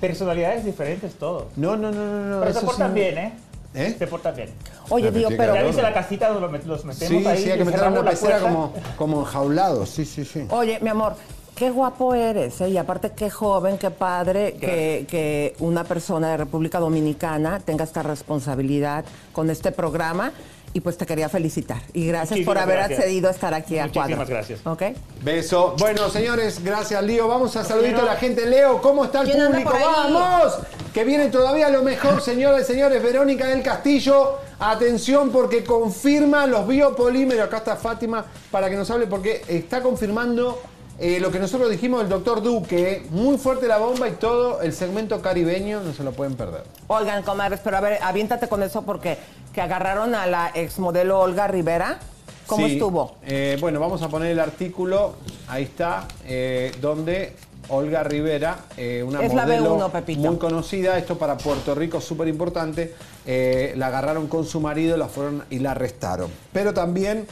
[0.01, 1.45] Personalidades diferentes, todos.
[1.55, 2.25] No, no, no, no.
[2.25, 2.39] no.
[2.41, 2.99] Pero se eso portan sí.
[2.99, 3.33] bien, ¿eh?
[3.73, 3.95] ¿Eh?
[3.97, 4.49] Se portan bien.
[4.89, 5.55] Oye, Dio, me pero...
[5.55, 7.37] ¿Ya viste la casita donde los met- los metemos Sí, ahí?
[7.43, 8.49] sí, hay que y meter una cerramos la pecera puerta?
[8.49, 9.89] como, como enjaulados.
[9.89, 10.45] Sí, sí, sí.
[10.49, 11.15] Oye, mi amor,
[11.55, 12.69] qué guapo eres, ¿eh?
[12.69, 18.03] Y aparte, qué joven, qué padre que, que una persona de República Dominicana tenga esta
[18.03, 20.33] responsabilidad con este programa.
[20.73, 21.81] Y pues te quería felicitar.
[21.93, 22.99] Y gracias por Muchísimas haber gracias.
[22.99, 24.25] accedido a estar aquí a Muchísimas cuadro.
[24.27, 24.59] gracias.
[24.65, 24.83] ¿Ok?
[25.21, 25.75] Beso.
[25.79, 27.27] Bueno, señores, gracias, Lío.
[27.27, 28.45] Vamos a saludito a la gente.
[28.45, 29.77] Leo, ¿cómo está el ¿Quién anda público?
[29.85, 30.53] ¡Vamos!
[30.93, 33.03] Que viene todavía lo mejor, señoras y señores.
[33.03, 37.45] Verónica del Castillo, atención porque confirma los biopolímeros.
[37.47, 40.61] Acá está Fátima para que nos hable porque está confirmando
[41.01, 43.05] eh, lo que nosotros dijimos del doctor Duque.
[43.09, 46.63] Muy fuerte la bomba y todo el segmento caribeño, no se lo pueden perder.
[46.87, 49.17] Oigan, comadres, pero a ver, aviéntate con eso porque
[49.51, 51.99] que agarraron a la exmodelo Olga Rivera.
[52.45, 53.15] ¿Cómo Sí, estuvo?
[53.25, 55.13] eh, bueno, vamos a poner el artículo,
[55.47, 57.33] ahí está, eh, donde
[57.69, 60.19] Olga Rivera, eh, una Es la modelo B1, Pepito.
[60.19, 62.93] muy conocida, esto para Puerto Rico súper importante,
[63.25, 66.29] la agarraron con su marido la fueron y la arrestaron.
[66.51, 67.25] Pero también,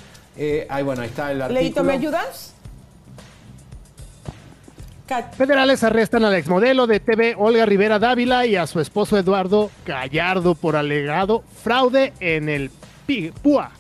[0.70, 1.62] ahí bueno, ahí está el artículo.
[1.62, 2.54] Leito, ¿me ayudas?
[5.38, 9.70] Federales arrestan a la exmodelo de TV Olga Rivera Dávila y a su esposo Eduardo
[9.86, 12.72] Gallardo por alegado fraude en el
[13.42, 13.72] PUA.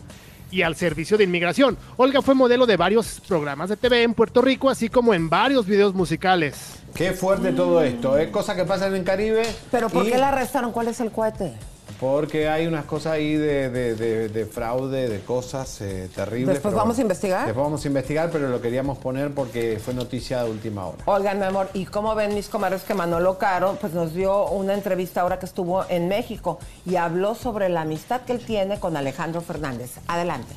[0.51, 1.77] y al servicio de inmigración.
[1.97, 5.67] Olga fue modelo de varios programas de TV en Puerto Rico, así como en varios
[5.67, 6.79] videos musicales.
[6.95, 8.31] Qué fuerte todo esto, ¿eh?
[8.31, 9.43] Cosas que pasan en Caribe.
[9.69, 10.71] ¿Pero por y- qué la arrestaron?
[10.71, 11.53] ¿Cuál es el cohete?
[11.99, 16.55] Porque hay unas cosas ahí de, de- de- de fraude, de cosas eh, terribles.
[16.55, 17.45] ¿Después vamos a investigar?
[17.45, 20.97] Después vamos a investigar, pero lo queríamos poner porque fue noticia de última hora.
[21.05, 24.73] Oigan, mi amor, ¿y cómo ven mis comadres que Manolo Caro pues nos dio una
[24.75, 28.95] entrevista ahora que estuvo en México y habló sobre la amistad que él tiene con
[28.95, 29.97] Alejandro Fernández?
[30.07, 30.53] Adelante.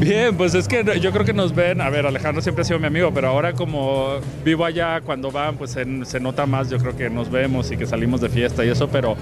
[0.00, 2.78] Bien, pues es que yo creo que nos ven, a ver, Alejandro siempre ha sido
[2.78, 6.78] mi amigo, pero ahora como vivo allá, cuando van, pues se, se nota más, yo
[6.78, 9.16] creo que nos vemos y que salimos de fiesta y eso, pero,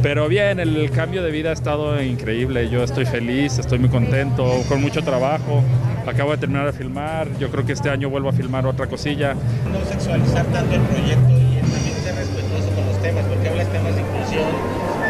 [0.00, 4.48] pero bien, el cambio de vida ha estado increíble, yo estoy feliz, estoy muy contento,
[4.68, 5.62] con mucho trabajo,
[6.06, 9.34] acabo de terminar de filmar, yo creo que este año vuelvo a filmar otra cosilla.
[9.34, 13.94] no sexualizar tanto el proyecto y también ser respetuoso con los temas, porque hablas temas
[13.94, 14.44] de inclusión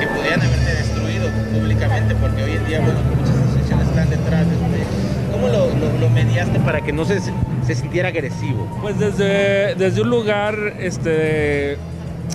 [0.01, 4.55] que podrían haberte destruido públicamente, porque hoy en día, bueno, muchas asociaciones están detrás de
[4.55, 5.32] este.
[5.43, 8.79] ¿Cómo lo, lo- lo mediaste para que no se, se sintiera agresivo?
[8.81, 11.77] Pues desde, desde un lugar este,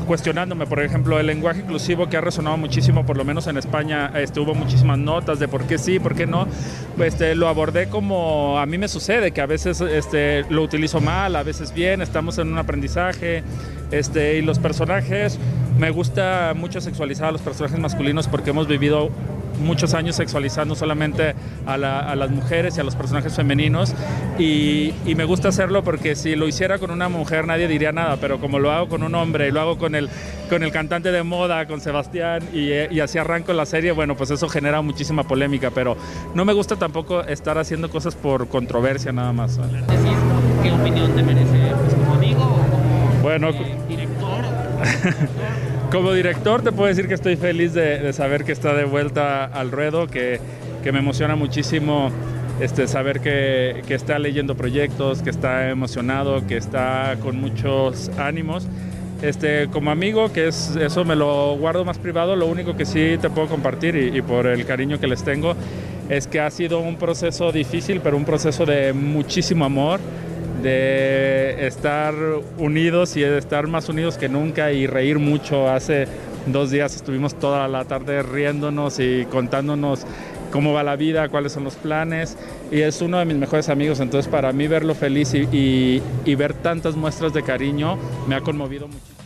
[0.06, 4.12] cuestionándome, por ejemplo, el lenguaje inclusivo que ha resonado muchísimo, por lo menos en España,
[4.16, 6.48] este, hubo muchísimas notas de por qué sí, por qué no.
[6.98, 11.00] Pues, este, lo abordé como a mí me sucede, que a veces este, lo utilizo
[11.00, 13.42] mal, a veces bien, estamos en un aprendizaje.
[13.90, 15.40] Este, y los personajes,
[15.80, 19.10] me gusta mucho sexualizar a los personajes masculinos porque hemos vivido
[19.60, 21.34] muchos años sexualizando solamente
[21.66, 23.94] a, la- a las mujeres y a los personajes femeninos
[24.40, 28.18] y, y me gusta hacerlo porque si lo hiciera con una mujer nadie diría nada,
[28.22, 30.10] pero como lo hago con un hombre y lo hago con el,
[30.50, 34.16] con el cantante de moda, con Sebastián y, eh, y así arranco la serie, bueno,
[34.16, 35.98] pues eso genera muchísima polémica, pero
[36.34, 39.58] no me gusta tampoco estar haciendo cosas por controversia nada más.
[39.58, 39.80] ¿vale?
[40.64, 41.72] ¿Qué opinión te merece?
[41.84, 43.50] Pues como amigo o como Bueno,
[43.88, 44.44] director.
[45.92, 49.46] Como director te puedo decir que estoy feliz de, de saber que está de vuelta
[49.46, 50.38] al ruedo, que,
[50.84, 52.12] que me emociona muchísimo
[52.60, 58.68] este, saber que, que está leyendo proyectos, que está emocionado, que está con muchos ánimos.
[59.22, 63.18] Este, como amigo, que es, eso me lo guardo más privado, lo único que sí
[63.22, 65.56] te puedo compartir y, y por el cariño que les tengo
[66.10, 70.02] es que ha sido un proceso difícil, pero un proceso de muchísimo amor,
[70.62, 72.14] de estar
[72.58, 75.70] unidos y de estar más unidos que nunca y reír mucho.
[75.70, 76.08] Hace
[76.48, 80.06] dos días estuvimos toda la tarde riéndonos y contándonos
[80.52, 82.38] cómo va la vida, cuáles son los planes
[82.72, 86.54] y es uno de mis mejores amigos, entonces para mí verlo feliz y, y- ver
[86.54, 87.98] tantas muestras de cariño
[88.28, 89.17] me ha conmovido mucho.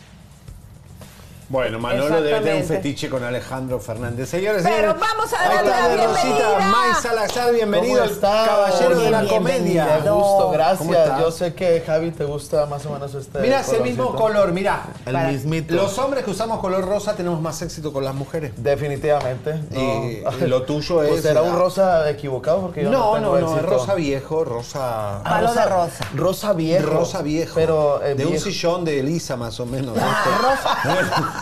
[1.52, 4.26] Bueno, Manolo debe tener un fetiche con Alejandro Fernández.
[4.30, 6.58] Señores, Pero señores, vamos a darle la Rosita bienvenida.
[6.70, 8.48] May Salazar, bienvenido ¿Cómo al estás?
[8.48, 9.96] caballero de la comedia.
[9.98, 11.20] Gusto, ¿Cómo gracias.
[11.20, 13.38] Yo sé que Javi te gusta más o menos este.
[13.40, 14.84] Mira, es el mismo color, mira.
[15.04, 15.74] El Para- mismito.
[15.74, 18.52] Los hombres que usamos color rosa tenemos más éxito con las mujeres.
[18.56, 19.60] Definitivamente.
[19.72, 21.10] Y lo tuyo es.
[21.10, 23.94] Pues era un la- rosa equivocado porque yo no, No, tengo no, no, es rosa
[23.94, 25.18] viejo, rosa.
[25.18, 26.04] Ah, Palo de rosa.
[26.14, 26.86] Rosa viejo.
[26.90, 27.52] Rosa viejo.
[27.56, 29.98] Pero eh, de un sillón de Elisa, más o menos.
[30.00, 31.40] Ah,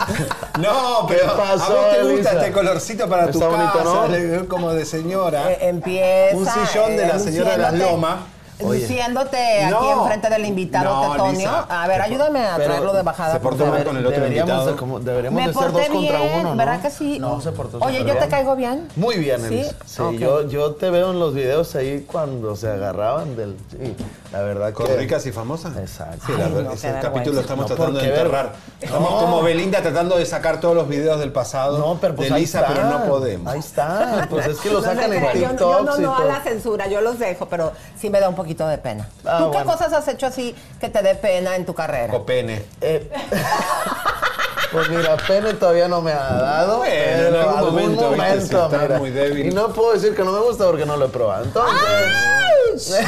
[0.59, 2.31] no, ¿Qué pero pasó, a vos te gusta Elisa?
[2.33, 5.51] este colorcito para tu Está bonito, casa, como de señora.
[5.51, 6.35] Eh, empieza.
[6.37, 8.15] Un sillón de la eh, señora de las Lomas.
[8.63, 8.79] Oye.
[8.81, 10.03] Luciéndote aquí No.
[10.03, 11.33] enfrente del invitado No, Tetonio.
[11.39, 11.65] Lisa.
[11.69, 13.33] A ver, ayúdame a traerlo de bajada.
[13.33, 14.71] se por portó mal con el otro deberíamos invitado.
[14.71, 16.55] de, como- deberíamos Me de ser dos contra uno, ¿no?
[16.55, 17.19] ¿verdad que sí?
[17.19, 18.87] No, se portó Oye, ¿yo te caigo bien?
[18.95, 19.53] Muy bien, ¿Sí?
[19.55, 19.75] Elisa.
[19.85, 23.55] Sí, yo, yo te veo en los videos ahí cuando se agarraban del...
[23.71, 23.95] Sí,
[24.31, 24.95] la verdad Con que...
[24.97, 25.75] ricas y famosas.
[25.77, 26.25] Exacto.
[26.27, 28.53] Sí, la Ay, verdad, no, ese capítulo estamos No, tratando de ¿por qué enterrar.
[28.79, 29.17] Estamos No.
[29.19, 32.61] como Belinda tratando de sacar todos los videos del pasado No, pero pues de Lisa,
[32.61, 32.73] está.
[32.73, 33.51] pero no podemos.
[33.51, 34.27] Ahí está.
[34.29, 35.59] Pues es que lo sacan no, en yo- TikTok.
[35.59, 38.50] Yo, no, no a la censura, yo los dejo, pero sí me da un poquito
[38.67, 39.07] de pena.
[39.25, 42.13] Ah, ¿Tú qué cosas has hecho así que te dé pena en tu carrera?
[42.13, 42.63] O pene.
[42.81, 43.09] Eh,
[44.71, 46.77] pues mira, pene todavía no me ha dado.
[46.77, 48.97] Bueno, pero en algún momento, momento, está mira.
[48.99, 49.47] muy débil.
[49.47, 51.43] Y no puedo decir que no me gusta porque no lo he probado.
[51.45, 52.99] Entonces.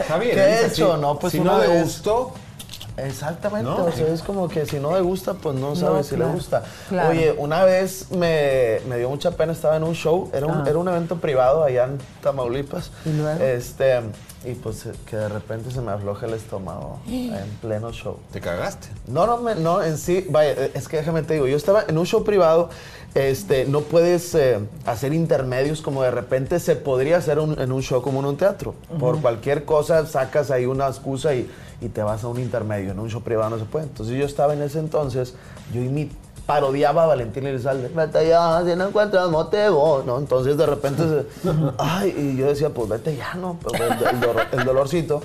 [0.00, 0.94] Está bien, ¿Qué he hecho?
[0.94, 2.32] si- No, pues si no le vez- gustó,
[2.98, 3.84] Exactamente, No.
[3.84, 6.36] o sea, es como que si no le gusta, pues no sabes si claro, le
[6.38, 6.62] gusta.
[6.88, 7.10] claro.
[7.10, 10.64] Oye, una vez me, me dio mucha pena, estaba en un show, era un, Ah.
[10.66, 12.90] era un evento privado allá en Tamaulipas.
[13.04, 13.44] ¿Y luego?
[13.44, 14.00] Este,
[14.46, 18.16] y pues eh, que de repente se me afloja el estómago en pleno show.
[18.32, 18.88] te cagaste.
[19.08, 21.84] No, no, me- no, en sí, vaya, eh, es que déjame te digo, yo estaba
[21.88, 22.70] en un show privado,
[23.14, 27.82] este, no puedes eh, hacer intermedios como de repente se podría hacer un- en un
[27.82, 28.74] show como en un teatro.
[29.00, 32.98] Por cualquier cosa sacas ahí una excusa y, y te vas a un intermedio, en
[32.98, 33.86] un show privado no se puede.
[33.86, 35.34] Entonces yo estaba en ese entonces,
[35.72, 36.10] yo imi-
[36.46, 40.18] parodiaba a Valentín Elizalde, vete ya, si no encuentras motivo, ¿no?
[40.18, 41.02] Entonces de repente,
[41.78, 43.58] ay, y yo decía, pues vete ya, ¿no?
[43.60, 45.20] Pues, el, el el dolorcito.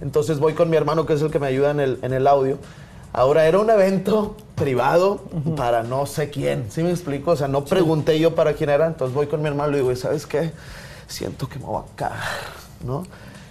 [0.00, 2.26] Entonces voy con mi hermano, que es el que me ayuda en el, en el
[2.26, 2.58] audio.
[3.12, 5.20] Ahora, era un evento privado
[5.56, 7.30] para no sé quién, ¿sí me explico?
[7.30, 9.78] O sea, no pregunté yo para quién era, entonces voy con mi hermano y le
[9.78, 10.52] digo, "¿Y ¿sabes qué?
[11.08, 12.18] siento que me voy a cagar,
[12.84, 13.04] ¿no?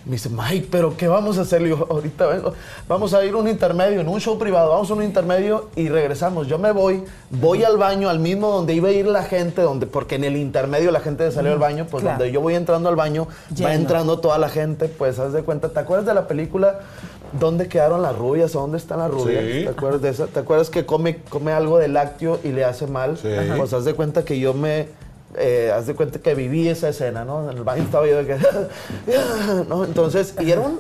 [0.06, 1.62] Me dice, Mike, ¿pero qué vamos a hacer?
[1.62, 2.54] Le digo, ahorita vengo,
[2.88, 5.90] vamos a ir a un intermedio, en un show privado, vamos a un intermedio y
[5.90, 6.48] regresamos.
[6.48, 9.88] Yo me voy, voy al baño, al mismo donde iba a ir la gente, donde,
[9.88, 12.20] porque en el intermedio la gente salió al baño, pues Claro.
[12.20, 13.68] donde yo voy entrando al baño, Lleno.
[13.68, 15.70] va entrando toda la gente, pues haz de cuenta.
[15.70, 16.82] ¿Te acuerdas de la película
[17.40, 18.56] ¿Dónde quedaron las rubias?
[18.56, 19.44] ¿O dónde están las rubias?
[19.44, 19.64] Sí.
[19.64, 20.28] ¿Te acuerdas de esa?
[20.28, 23.18] ¿Te acuerdas que come, come algo de lácteo y le hace mal?
[23.18, 23.58] Ajá.
[23.58, 24.88] Pues haz de cuenta que yo me...
[25.38, 27.50] eh, haz de cuenta que viví esa escena, ¿no?
[27.50, 28.38] En el baño estaba yo de que...
[29.70, 29.84] ¿no?
[29.86, 30.80] Entonces, y era un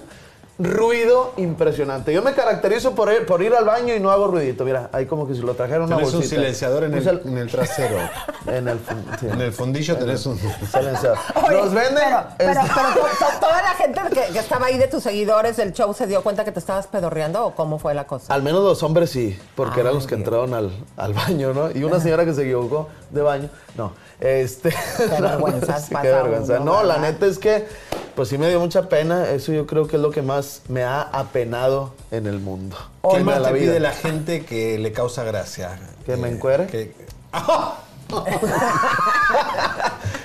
[0.57, 2.13] ruido impresionante.
[2.13, 4.63] Yo me caracterizo por ir, por ir al baño y no hago ruidito.
[4.63, 6.35] Mira, ahí como que si lo trajera una Tenés un bolsita.
[6.37, 7.97] silenciador en el, en el trasero.
[8.47, 8.79] en el,
[9.19, 9.27] sí.
[9.27, 10.37] En el fondillo tenés un
[10.71, 11.17] silenciador.
[11.45, 12.03] Oye, Nos venden...
[12.05, 12.71] Pero, pero, este-
[13.19, 16.23] pero toda la gente que, que estaba ahí de tus seguidores del show se dio
[16.23, 18.33] cuenta que te estabas pedorreando o cómo fue la cosa.
[18.33, 20.25] Al menos los hombres sí, porque eran Ay, los que Dios.
[20.25, 21.69] entraron al, al baño, ¿no?
[21.77, 23.49] Y una señora que se equivocó de baño.
[23.75, 24.72] No, este...
[24.72, 25.07] sí, qué
[25.68, 26.59] pasa vergüenza.
[26.59, 27.66] No, la neta es que,
[28.16, 29.30] pues sí me dio mucha pena.
[29.30, 32.78] Eso yo creo que es lo que más me ha apenado en el mundo.
[33.11, 33.72] ¿Qué más la te vida.
[33.72, 35.78] pide la gente que le causa gracia?
[36.05, 36.68] ¿Que me encuere?
[36.68, 36.93] que-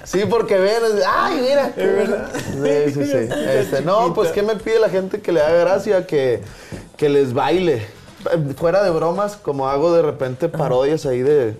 [0.04, 1.72] Sí, porque ven, ay, mira.
[2.52, 3.28] Sí, sí, sí.
[3.48, 6.06] Este, no, pues ¿qué me pide la gente que le haga gracia?
[6.06, 6.42] Que,
[6.96, 7.86] que les baile.
[8.32, 11.56] Eh, Fuera de bromas, como hago de repente parodias ahí de,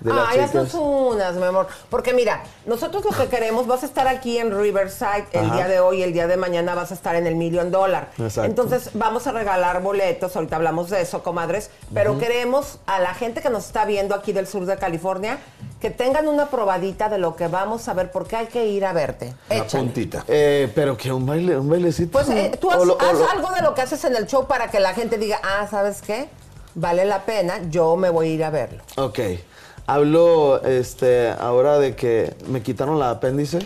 [0.00, 0.54] de las Ay, chicas.
[0.56, 1.66] haznos unas, mi amor.
[1.90, 5.54] Porque mira, nosotros lo que queremos, vas a estar aquí en Riverside el Ajá.
[5.56, 8.10] día de hoy, el día de mañana vas a estar en el Million Dollar.
[8.18, 8.44] Exacto.
[8.44, 13.40] Entonces vamos a regalar boletos, ahorita hablamos de eso, comadres, pero queremos a la gente
[13.40, 15.38] que nos está viendo aquí del sur de California
[15.80, 18.92] que tengan una probadita de lo que vamos a ver, porque hay que ir a
[18.94, 19.34] verte.
[19.50, 19.84] Échale.
[19.84, 20.24] puntita.
[20.28, 22.12] Eh, pero que un baile, un bailecito.
[22.12, 24.16] Pues eh, tú haz, O lo- o haz lo- algo de lo que haces en
[24.16, 26.28] el show para que la gente diga, ah, ¿sabes qué?
[26.74, 28.82] Vale la pena, yo me voy a ir a verlo.
[28.96, 29.18] Ok.
[29.86, 33.58] Hablo este, ahora de que me quitaron la apéndice.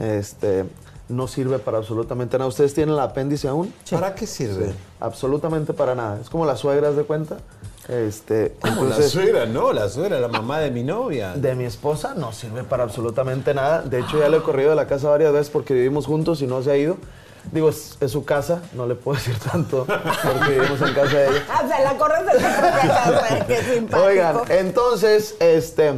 [0.00, 0.64] Este.
[1.08, 2.48] No sirve para absolutamente nada.
[2.48, 3.72] ¿Ustedes tienen el apéndice aún?
[3.90, 4.72] ¿Para qué sirve?
[4.98, 6.18] Absolutamente para nada.
[6.20, 7.36] Es como las suegras de cuenta.
[7.88, 8.74] Este, ¿Cómo?
[8.74, 11.34] la entonces, suegra, no, la suegra, la mamá de mi novia.
[11.34, 13.82] de mi esposa no sirve para absolutamente nada.
[13.82, 16.48] De hecho, ya le he corrido de la casa varias veces porque vivimos juntos y
[16.48, 16.96] no se ha ido.
[17.56, 21.28] Digo, es, es su casa, no le puedo decir tanto porque vivimos en casa de
[21.28, 21.42] ella.
[21.50, 24.02] Ah, se la corres de tu propia casa, qué simpático.
[24.06, 25.94] Oigan, entonces, este,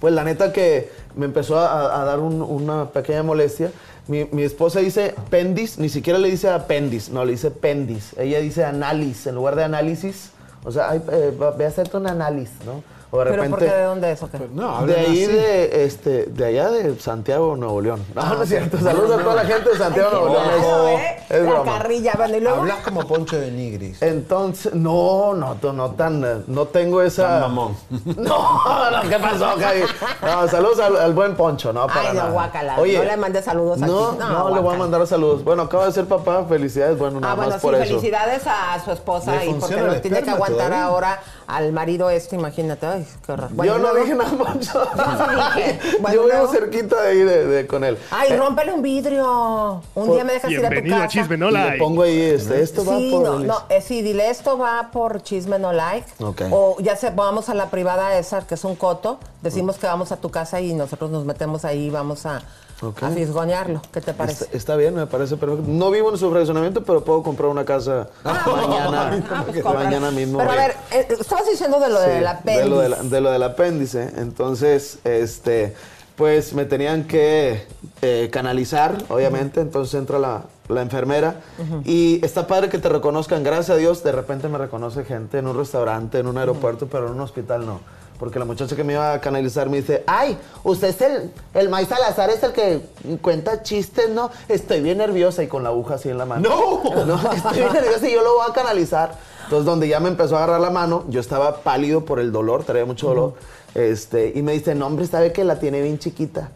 [0.00, 3.70] pues la neta que me empezó a, a dar un- una pequeña molestia.
[4.08, 8.14] Mi, mi esposa dice pendis, ni siquiera le dice apendis, no, le dice pendis.
[8.16, 10.30] Ella dice análisis en lugar de análisis.
[10.64, 12.82] O sea, ay, eh, ve a hacerte un análisis, ¿no?
[13.12, 13.50] O de ¿Pero repente.
[13.50, 14.38] por qué de dónde es o qué?
[14.54, 15.32] No, de ahí así.
[15.32, 19.22] de este de allá de Santiago Nuevo León no Ah, no es cierto saludos a
[19.24, 21.16] toda la gente de Santiago Ay, Nuevo León malo, es, ¿eh?
[21.28, 22.58] es La broma carrilla, bueno, y luego...
[22.60, 24.00] Hablas como Poncho de Nigris.
[24.02, 27.76] entonces no no no, no tan no tengo esa Tan mamón.
[28.16, 29.80] no no qué pasó Javi?
[30.22, 32.78] no saludos al, al buen Poncho no para Ay, no, guácala.
[32.78, 33.90] Oye, no le mandes saludos aquí.
[33.90, 35.42] no, no, le voy a mandar saludos.
[35.42, 37.84] Bueno, acaba de ser papá, felicidades, bueno, nada Ah, bueno, más sí, por eso.
[37.84, 40.84] felicidades a su esposa ¿Le y porque lo tiene que aguantar todavía?
[40.84, 41.22] ahora
[41.56, 42.86] al marido este, imagínate.
[42.86, 43.50] Ay, qué horror.
[43.64, 44.72] Yo no luego- dije nada, Poncho.
[44.96, 45.02] Yo
[45.54, 45.80] sí dije.
[46.00, 47.98] Bueno, Yo vivo cerquita de ahí de, de- con él.
[48.10, 49.82] Ay, Eh, rómpele un vidrio.
[49.94, 51.08] Un día me dejas ir a tu Bienvenido a casa.
[51.12, 51.78] Chisme No y le Like.
[51.78, 55.58] pongo ahí este, esto va por no, no, eh, sí, dile esto va por chisme
[55.58, 56.06] no like.
[56.22, 56.42] Ok.
[56.50, 60.12] O ya se vamos a la privada esa, que es un coto, decimos que vamos
[60.12, 62.42] a tu casa y nosotros nos metemos ahí y vamos a,
[62.82, 63.02] Ok.
[63.02, 63.82] a.
[63.92, 64.44] ¿Qué te parece?
[64.44, 65.64] Está, está bien, me parece perfecto.
[65.66, 69.84] No vivo en su fraccionamiento, pero puedo comprar una casa mañana, Ah, pues cómpralo.
[69.86, 70.38] mañana mismo.
[70.38, 72.62] Pero a ver, eh, estabas diciendo de lo Sí, del apéndice.
[72.64, 74.10] De lo, de la- de lo del apéndice.
[74.16, 75.74] Entonces, este,
[76.16, 77.66] pues me tenían que
[78.02, 79.60] eh, canalizar, obviamente.
[79.60, 81.36] Entonces entra la, la enfermera.
[81.84, 83.42] Y está padre que te reconozcan.
[83.44, 87.08] Gracias a Dios, de repente me reconoce gente en un restaurante, en un aeropuerto, pero
[87.08, 87.80] en un hospital no.
[88.20, 91.70] Porque la muchacha que me iba a canalizar me dice, ay, usted es el, el
[91.70, 92.82] May Salazar, es el que
[93.22, 94.30] cuenta chistes, ¿no?
[94.46, 96.46] Estoy bien nerviosa y con la aguja así en la mano.
[96.46, 97.04] ¡No!
[97.06, 99.16] No, estoy bien nerviosa y yo lo voy a canalizar.
[99.44, 102.64] Entonces, donde ya me empezó a agarrar la mano, yo estaba pálido por el dolor,
[102.64, 103.34] traía mucho dolor.
[103.74, 106.50] este, y me dice, no, hombre, sabe que la tiene bien chiquita.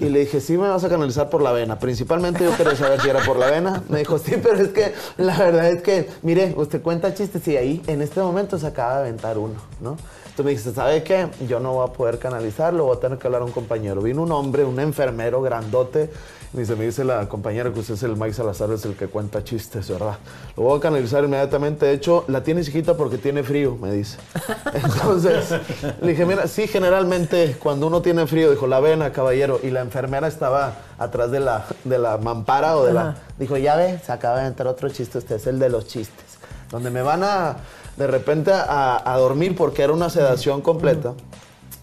[0.00, 1.78] Y le dije, sí, me vas a canalizar por la vena.
[1.78, 3.82] Principalmente yo quería saber si era por la vena.
[3.90, 7.56] Me dijo, sí, pero es que la verdad es que, mire, usted cuenta chistes y
[7.58, 9.96] ahí en este momento se acaba de aventar uno, ¿no?
[10.36, 11.28] Entonces me dijiste, ¿sabe qué?
[11.48, 14.02] Yo no voy a poder canalizarlo, voy a tener que hablar a un compañero.
[14.02, 16.10] Vino un hombre, un enfermero grandote.
[16.52, 19.06] Y dice, me dice la compañera que usted es el Mike Salazar, es el que
[19.06, 20.18] cuenta chistes, ¿verdad?
[20.54, 21.86] Lo voy a canalizar inmediatamente.
[21.86, 24.18] De hecho, la tiene chiquita porque tiene frío, me dice.
[24.74, 25.54] Entonces,
[26.02, 29.58] le dije, mira, sí, generalmente cuando uno tiene frío, dijo, la vena, caballero.
[29.62, 33.16] Y la enfermera estaba atrás de la, de la mampara o de la...
[33.38, 36.36] Dijo, ya ve, se acaba de entrar otro chiste, usted es el de los chistes.
[36.70, 37.56] Donde me van a,
[37.96, 41.14] de repente, a, a dormir porque era una sedación completa.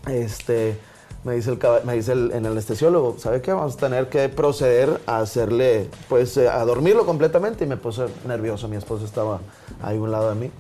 [0.08, 0.78] Este,
[1.24, 3.54] Me dice el, me dice el, en el anestesiólogo, ¿sabe qué?
[3.54, 7.64] Vamos a tener que proceder a hacerle, pues, eh, a dormirlo completamente.
[7.64, 8.68] Y me puse nervioso.
[8.68, 9.40] Mi esposo estaba
[9.82, 10.52] ahí a un lado de mí.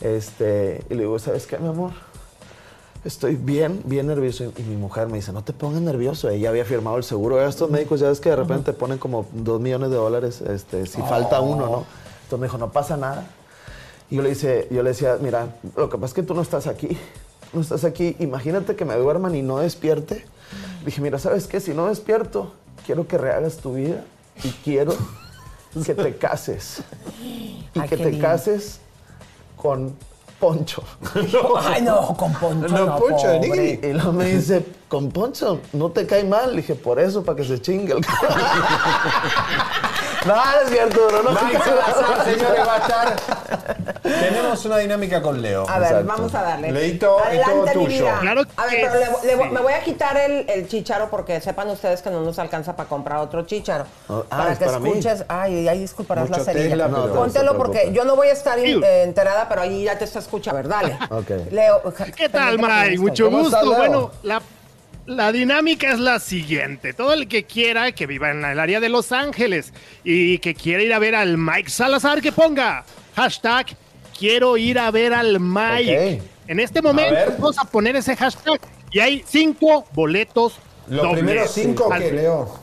[0.00, 1.90] Este, y le digo, ¿sabes qué, mi amor?
[3.04, 4.44] Estoy bien, bien nervioso.
[4.44, 6.28] Y, y mi mujer me dice, no te pongas nervioso.
[6.28, 7.44] Ella había firmado el seguro.
[7.44, 10.86] Estos médicos ya ves que de repente te ponen como dos millones de dólares este,
[10.86, 11.84] si falta uno, ¿no?
[12.22, 13.26] Entonces me dijo, no pasa nada.
[14.12, 16.42] Y yo le, dice, yo le decía, mira, lo que pasa es que tú no
[16.42, 16.98] estás aquí.
[17.54, 18.14] No estás aquí.
[18.18, 20.26] Imagínate que me duerman y no despierte.
[20.84, 21.60] Dije, mira, ¿sabes qué?
[21.60, 22.52] Si no despierto,
[22.84, 24.04] quiero que rehagas tu vida
[24.44, 24.94] y quiero
[25.86, 26.82] que te cases.
[27.22, 28.20] Y Ay, que te lindo.
[28.26, 28.80] cases
[29.56, 29.96] con
[30.38, 30.82] Poncho.
[31.62, 32.68] Ay, no, con Poncho.
[32.68, 33.80] No, No, Poncho pobre.
[33.82, 36.50] Y luego me dice, con Poncho, ¿no te cae mal?
[36.50, 38.04] Le dije, por eso, para que se chingue el
[40.26, 41.40] No, no es cierto, no, no.
[41.42, 43.16] Mike Salazar, señores, va a estar.
[44.02, 45.68] Tenemos una dinámica con Leo.
[45.68, 46.70] A ver, vamos a darle.
[46.72, 48.06] Leito, es todo tuyo.
[48.20, 49.50] Claro a ver, pero le, le- sí.
[49.50, 52.88] me voy a quitar el, el chícharo porque sepan ustedes que no nos alcanza para
[52.88, 53.84] comprar otro chícharo.
[54.08, 54.90] Oh, ah, para es que para mí.
[54.90, 55.24] escuches.
[55.28, 56.88] Ay, ahí disculparás Mucho la cerilla.
[56.88, 59.84] No, no Póntelo se porque yo no voy a estar in- eh, enterada, pero ahí
[59.84, 60.58] ya te está escuchando.
[60.58, 60.98] A ver, dale.
[61.10, 61.30] Ok.
[61.50, 61.82] Leo.
[62.16, 62.98] ¿Qué tal, Mike?
[62.98, 63.74] Mucho ¿Cómo gusto.
[63.74, 64.40] Bueno, la,
[65.06, 66.92] la dinámica es la siguiente.
[66.92, 69.72] Todo el que quiera que viva en el área de Los Ángeles
[70.04, 72.84] y que quiera ir a ver al Mike Salazar, que ponga
[73.16, 73.66] hashtag
[74.18, 76.22] quiero ir a ver al Mike.
[76.46, 80.54] En este momento vamos a poner ese hashtag y hay cinco boletos
[80.88, 81.24] Los dobles.
[81.24, 82.58] primeros cinco, Al- ¿qué, Leo?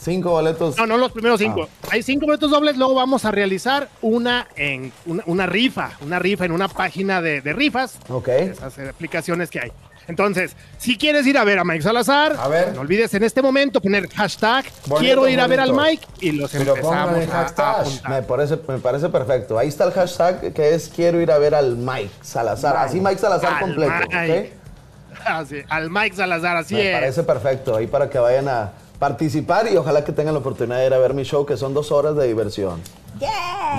[0.00, 0.76] Cinco boletos.
[0.76, 1.68] No, no los primeros cinco.
[1.90, 6.44] Hay cinco boletos dobles, luego vamos a realizar una en una, una rifa, una rifa
[6.44, 8.28] en una página de, de rifas Ok.
[8.28, 9.72] esas aplicaciones que hay.
[10.08, 12.74] Entonces, si quieres ir a ver a Mike Salazar, A ver.
[12.74, 14.64] no olvides en este momento poner hashtag
[14.98, 15.72] quiero ir a ver al.
[15.74, 17.46] Mike y los Pero empezamos el a-
[18.06, 18.08] a.
[18.08, 19.58] Me parece, me parece perfecto.
[19.58, 22.76] Ahí está el hashtag que es quiero ir a ver al Mike Salazar.
[22.78, 23.92] Así Mike Salazar Al completo.
[24.10, 24.52] Mike.
[25.12, 25.26] ¿ok?
[25.26, 26.94] Así, al Mike Salazar, así Me es.
[26.94, 27.76] parece perfecto.
[27.76, 30.98] Ahí para que vayan a participar y ojalá que tengan la oportunidad de ir a
[30.98, 32.80] ver mi show, que son dos horas de diversión.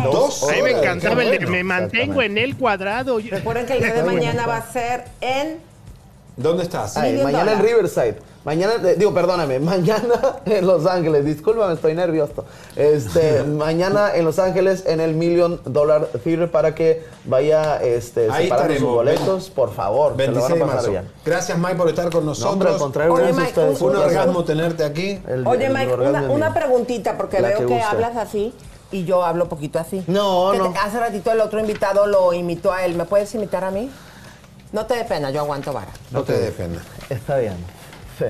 [0.04, 1.52] Dos A mí me horas, encantaba el de bueno.
[1.52, 3.18] me mantengo en el cuadrado.
[3.20, 5.68] Recuerden que el día de mañana va a ser en.
[6.40, 6.96] ¿Dónde estás?
[6.98, 7.62] Ay, Million mañana en.
[7.62, 8.18] Riverside.
[8.46, 11.26] Mañana, eh, digo, perdóname, mañana en Los Ángeles.
[11.26, 12.46] Discúlpame, estoy nervioso.
[12.76, 18.46] Este, mañana en Los Ángeles en el Million Dollar Theater para que vaya este, Ahí
[18.46, 20.14] separando sus boletos, por favor.
[20.16, 20.92] Se lo 26 van de a pasar marzo.
[20.92, 21.12] bien.
[21.26, 22.74] Gracias, Mike, por estar con No, hombre, nosotros.
[22.74, 23.82] al contrario, Oye, gracias a Mike, ustedes.
[23.82, 24.08] Un placer.
[24.08, 25.20] orgasmo tenerte aquí.
[25.28, 26.60] El- Oye, el Mike, orgasmo una, es una mío.
[26.60, 27.84] preguntita, porque La veo que que, guste.
[27.86, 28.54] hablas así
[28.92, 30.04] y yo hablo poquito así.
[30.08, 30.72] No, Que no.
[30.72, 32.96] te- hace ratito el otro invitado lo imitó a él.
[32.96, 33.92] ¿Me puedes imitar a mí?
[34.72, 35.92] No te dé pena, yo aguanto vara.
[36.12, 36.84] No te defiendas.
[37.10, 37.56] Está bien.
[38.18, 38.26] Sí.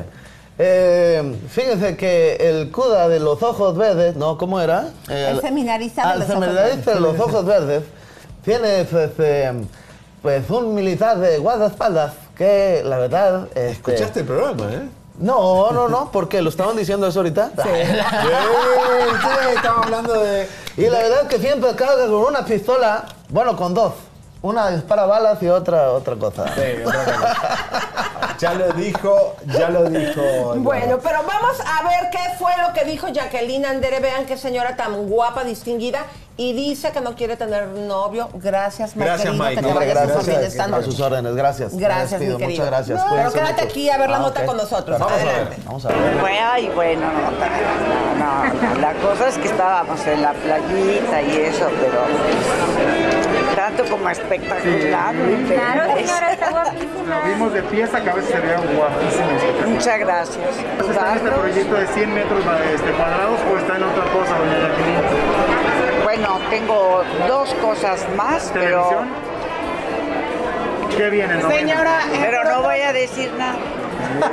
[0.58, 4.38] Eh, fíjense que el CUDA de los ojos verdes, ¿no?
[4.38, 4.90] ¿Cómo era?
[5.10, 7.84] Eh, El seminarista de al los ojos seminarista de los ojos verdes
[8.44, 9.54] tiene pues, eh,
[10.22, 13.48] pues un militar de guardaespaldas que la verdad...
[13.48, 14.90] este, Escuchaste el programa, ¿eh?
[15.20, 17.52] No, no, no, porque lo estaban diciendo eso ahorita.
[17.64, 20.48] Bien, sí, estamos hablando de...
[20.78, 23.94] Y la verdad que siempre carga con una pistola, bueno, con dos.
[24.42, 26.46] Una dispara balas y otra otra cosa.
[26.56, 28.36] Sí, otra cosa.
[28.40, 30.22] Ya lo dijo, ya lo dijo.
[30.58, 34.00] Bueno, pero vamos a ver qué fue lo que dijo Jacqueline Andere.
[34.00, 36.06] Vean qué señora tan guapa, distinguida.
[36.40, 38.30] Y dice que no quiere tener novio.
[38.36, 39.10] Gracias, Mike.
[39.10, 39.56] Gracias, Mike.
[39.56, 40.26] Que te súper gracias.
[40.26, 41.78] bien esta A sus órdenes, gracias.
[41.78, 42.50] Gracias, mi querido.
[42.50, 42.98] Muchas gracias.
[42.98, 43.66] No, pero quédate mucho.
[43.66, 44.46] aquí a ver la Ah, nota ok.
[44.46, 45.00] con nosotros.
[45.00, 45.28] Vamos a ver.
[45.28, 45.58] Adelante.
[45.66, 45.98] Vamos a ver.
[46.42, 47.32] Ay, bueno, no,
[48.24, 52.04] no, no, la cosa es que estábamos en la playita y eso, pero
[53.58, 55.14] tanto como espectacular.
[55.46, 57.22] Claro, señora, está guapísima.
[57.28, 59.68] Vimos de pies a cabeza, se veía guapísimo.
[59.68, 60.38] Muchas gracias.
[60.90, 62.40] ¿Está en este proyecto de 100 metros
[62.74, 65.09] este, cuadrados o está en otra cosa, doña Jacqueline?
[66.20, 69.06] Bueno, tengo dos cosas más, pero.
[70.98, 71.36] ¿Qué viene?
[71.36, 71.50] no?
[71.50, 73.56] Señora, eh, pero no voy a decir nada.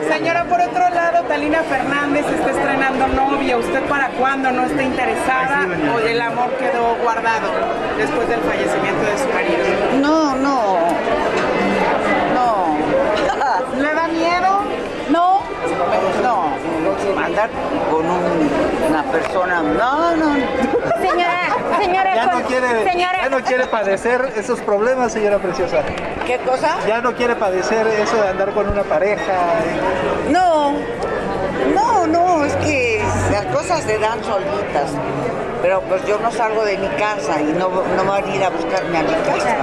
[0.08, 3.56] Señora, por otro lado, Talina Fernández está estrenando novia.
[3.58, 7.50] ¿Usted para cuándo no está interesada sí, o el amor quedó guardado
[7.96, 9.64] después del fallecimiento de su marido?
[10.00, 10.78] No, no,
[12.34, 12.76] no.
[13.80, 14.45] ¿Le da miedo?
[16.22, 16.50] No,
[16.82, 17.50] no, andar
[17.90, 18.50] con un-
[18.88, 20.34] una persona, no, no.
[21.00, 21.40] Señora,
[21.80, 25.82] señora, Ya no quiere, señora, ya no quiere padecer esos problemas, señora preciosa.
[26.26, 26.76] ¿Qué cosa?
[26.86, 29.32] Ya no quiere padecer eso de andar con una pareja.
[30.30, 30.72] No,
[31.74, 33.02] no, no, es que
[33.32, 34.90] las cosas se dan solitas.
[35.62, 38.50] Pero pues yo no salgo de mi casa y no, no van a ir a
[38.50, 39.56] buscarme a mi casa.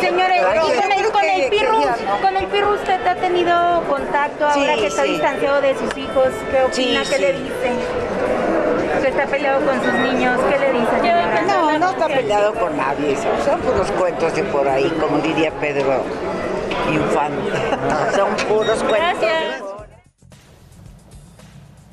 [0.00, 2.20] señora, y con con que- el pirru, que ya no.
[2.20, 5.10] con el pirru usted ha tenido contacto ahora Sí, que está sí.
[5.12, 6.28] distanciado de sus hijos.
[6.50, 7.04] ¿Qué opina?
[7.04, 7.22] Sí, ¿Qué sí.
[7.22, 7.70] le dice?
[9.02, 10.38] Que está peleado con sus niños.
[10.50, 11.44] ¿Qué le dice?
[11.46, 13.16] No, no está peleado con nadie.
[13.16, 16.02] Son, son puros cuentos de por ahí, como diría Pedro
[16.90, 17.50] Infante.
[18.16, 19.20] Son puros cuentos.
[19.20, 19.62] Gracias.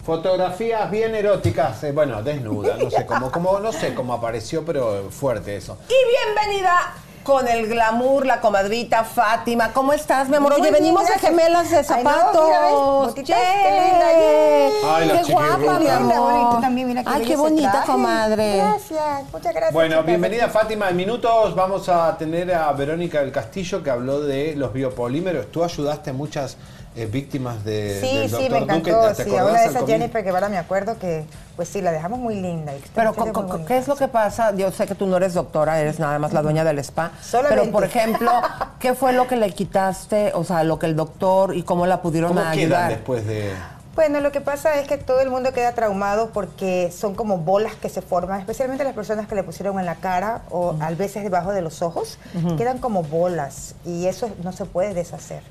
[0.05, 5.09] Fotografías bien eróticas, eh, bueno, desnuda, no sé cómo, cómo, no sé cómo apareció, pero
[5.11, 5.77] fuerte eso.
[5.87, 6.93] Y bienvenida
[7.23, 9.71] con el glamour, la comadrita Fátima.
[9.73, 10.53] ¿Cómo estás, mi amor?
[10.53, 11.29] Muy Oye, bien, venimos de gracias.
[11.29, 12.45] gemelas de Ay, no, zapatos.
[12.45, 12.71] mira, ¿ves?
[12.71, 13.63] Botitas, Yay.
[13.63, 14.95] qué linda.
[14.95, 16.21] Ay, la qué guapa, mi amor.
[16.31, 17.87] Bueno, y tú también, mira qué Ay, qué bonita, traje.
[17.91, 18.57] comadre.
[18.57, 19.73] Gracias, muchas gracias.
[19.73, 20.05] Bueno, chicas.
[20.07, 20.89] bienvenida Fátima.
[20.89, 25.51] En minutos vamos a tener a Verónica del Castillo que habló de los biopolímeros.
[25.51, 26.57] Tú ayudaste a muchas
[26.95, 28.89] eh, víctimas de, Sí, del sí, doctor me Duque.
[28.91, 29.07] encantó.
[29.15, 29.87] ¿Te Sí, acordás a una de al esas comienzo?
[30.01, 31.25] Jennifer Guevara me acuerdo que,
[31.55, 32.75] pues sí, la dejamos muy linda.
[32.75, 33.67] y Pero, muy co- co- bonita.
[33.67, 34.53] ¿qué es lo que pasa?
[34.55, 37.11] Yo sé que tú no eres doctora, eres nada más la dueña del spa.
[37.21, 37.61] Solamente.
[37.61, 38.31] Pero, por ejemplo,
[38.79, 40.31] ¿qué fue lo que le quitaste?
[40.33, 42.89] O sea, lo que el doctor y cómo la pudieron ¿Cómo quedan ayudar.
[42.89, 43.51] después de...?
[43.93, 47.75] Bueno, lo que pasa es que todo el mundo queda traumado porque son como bolas
[47.75, 51.23] que se forman, especialmente las personas que le pusieron en la cara o a veces
[51.23, 52.17] debajo de los ojos,
[52.57, 55.41] quedan como bolas y eso no se puede deshacer.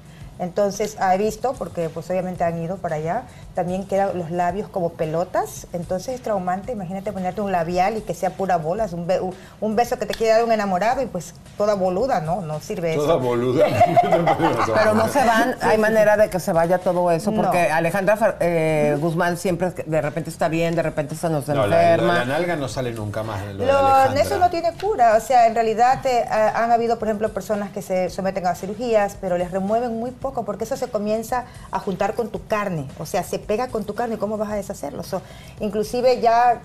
[0.41, 3.23] Entonces, he visto, porque pues obviamente han ido para allá,
[3.55, 8.15] también quedan los labios como pelotas, entonces es traumante, imagínate ponerte un labial y que
[8.15, 11.35] sea pura bolas, un, be- un- beso que te quiere dar un enamorado y pues
[11.59, 13.03] toda boluda, no, no sirve eso.
[13.03, 13.67] Toda boluda.
[14.75, 17.43] Pero no se van, hay manera de que se vaya todo eso, No.
[17.43, 21.67] porque Alejandra Fer- eh, Guzmán siempre de repente está bien, de repente se nos No,
[21.67, 22.15] la, enferma.
[22.21, 23.43] la nalga no sale nunca más.
[23.55, 24.23] Lo de Lo- Alejandra.
[24.23, 27.71] eso no tiene cura, o sea, en realidad eh, ha- han habido, por ejemplo, personas
[27.71, 31.79] que se someten a cirugías, pero les remueven muy poco porque eso se comienza a
[31.79, 35.03] juntar con tu carne, o sea, se pega con tu carne, ¿cómo vas a deshacerlo?
[35.03, 35.23] So,
[35.61, 36.63] inclusive ya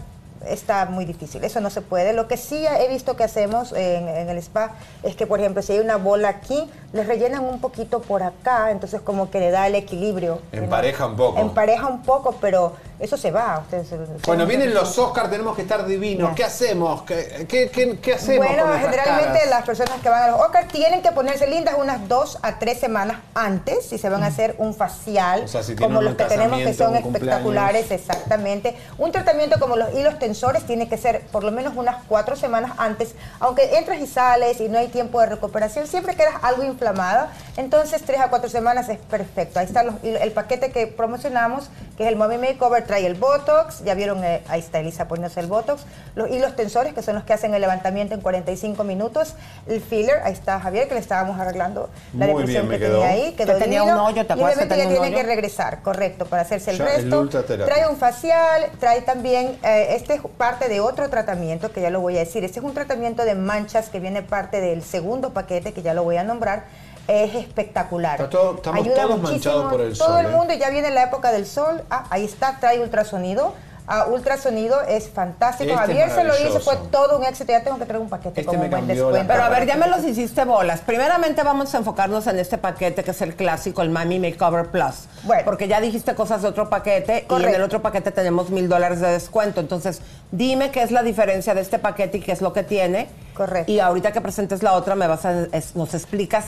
[0.48, 2.14] está muy difícil, eso no se puede.
[2.14, 4.72] Lo que sí he visto que hacemos en, en el spa
[5.04, 8.72] es que, por ejemplo, si hay una bola aquí, les rellenan un poquito por acá,
[8.72, 10.40] entonces como que le da el equilibrio.
[10.52, 11.40] Empareja un poco.
[11.40, 13.60] Empareja un poco, pero eso se va.
[13.60, 13.88] Ustedes,
[14.26, 16.34] Bueno, vienen los Oscars, tenemos que estar divinos.
[16.36, 17.04] ¿Qué hacemos?
[17.04, 19.50] ¿Qué, qué, qué- qué hacemos Bueno, con generalmente caras?
[19.50, 22.80] las personas que van a los Oscars tienen que ponerse lindas unas dos a tres
[22.80, 26.26] semanas antes si se van a hacer un facial, O sea, si como los que
[26.26, 28.76] tenemos que son espectaculares, exactamente.
[28.98, 32.72] Un tratamiento como los hilos tensores tiene que ser por lo menos unas cuatro semanas
[32.78, 37.30] antes, aunque entras y sales y no hay tiempo de recuperación, siempre quedas algo inflamada,
[37.58, 39.60] entonces tres a cuatro semanas es perfecto.
[39.60, 43.84] Ahí está los- el paquete que promocionamos, que es el Mommy Makeover, trae el Botox,
[43.84, 45.84] ya vieron, eh, ahí está Elisa poniéndose el Botox,
[46.16, 49.36] los hilos tensores, que son los que hacen el levantamiento en 45 minutos,
[49.68, 52.86] el filler, ahí está Javier, que le estábamos arreglando la Muy depresión bien, me que
[52.86, 53.04] tenía quedó.
[53.04, 55.82] ahí, quedó Que tenía un hoyo, ¿te y acuerdas obviamente tenía ya tiene que regresar,
[55.82, 57.20] correcto, para hacerse el Ya, el resto.
[57.22, 57.66] ultraterapia.
[57.74, 62.00] Trae un facial, trae también, eh, este es parte de otro tratamiento que ya lo
[62.02, 62.44] voy a decir.
[62.44, 66.04] Este es un tratamiento de manchas que viene parte del segundo paquete que ya lo
[66.04, 66.64] voy a nombrar.
[67.08, 68.16] Es espectacular.
[68.16, 70.36] Está todo- estamos todos manchados por el Todo sol, el ¿eh?
[70.36, 71.84] mundo ya viene la época del sol.
[71.90, 73.54] Ah, ahí está, trae ultrasonido.
[73.88, 75.70] Ah, ultrasonido es fantástico.
[75.70, 77.52] Este es Javier se lo hizo, fue todo un éxito.
[77.52, 79.24] Ya tengo que traer un paquete Este como un buen descuento.
[79.28, 80.80] Pero a ver, ya me los hiciste bolas.
[80.82, 85.04] Primeramente vamos a enfocarnos en este paquete que es el clásico, el Mami Makeover Plus.
[85.46, 89.02] Porque ya dijiste cosas de otro paquete y en el otro paquete tenemos mil dólares
[89.02, 89.60] de descuento.
[89.60, 90.02] Entonces,
[90.32, 93.08] dime qué es la diferencia de este paquete y qué es lo que tiene.
[93.36, 93.72] Correcto.
[93.72, 96.46] Y ahorita que presentes la otra, me vas a, es- nos explicas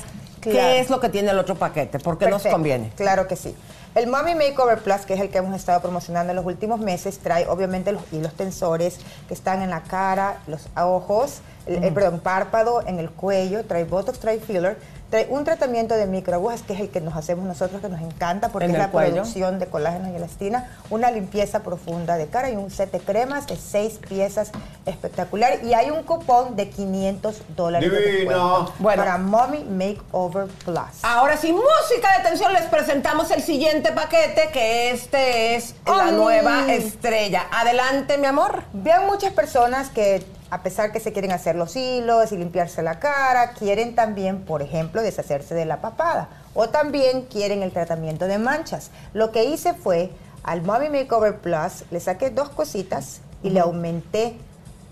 [0.52, 0.68] Claro.
[0.70, 2.92] qué es lo que tiene el otro paquete, por qué nos conviene.
[2.96, 3.56] Claro que sí.
[3.96, 7.18] El Mommy Makeover Plus, que es el que hemos estado promocionando en los últimos meses,
[7.18, 12.20] trae obviamente los hilos tensores que están en la cara, los ojos, el, el, perdón,
[12.20, 14.78] párpado, en el cuello, trae Botox, trae filler,
[15.10, 18.50] trae un tratamiento de microagujas, que es el que nos hacemos nosotros, que nos encanta,
[18.50, 19.14] porque En es la cuello.
[19.14, 23.48] producción de colágeno y elastina, una limpieza profunda de cara y un set de cremas
[23.48, 24.52] de seis piezas
[24.86, 25.64] espectacular.
[25.64, 28.72] Y hay un cupón de 500 dólares Divino.
[28.80, 29.04] Bueno.
[29.04, 31.04] para Mommy Makeover Plus.
[31.04, 36.72] Ahora sí, música de atención, les presentamos el siguiente paquete, que este es la nueva
[36.74, 37.48] estrella.
[37.52, 38.64] Adelante, mi amor.
[38.74, 43.00] Vean muchas personas que, a pesar que se quieren hacer los hilos y limpiarse la
[43.00, 46.30] cara, quieren también, por ejemplo, deshacerse de la papada.
[46.54, 48.92] O también quieren el tratamiento de manchas.
[49.14, 50.12] Lo que hice fue,
[50.44, 54.38] al Mommy Makeover Plus, le saqué dos cositas y le aumenté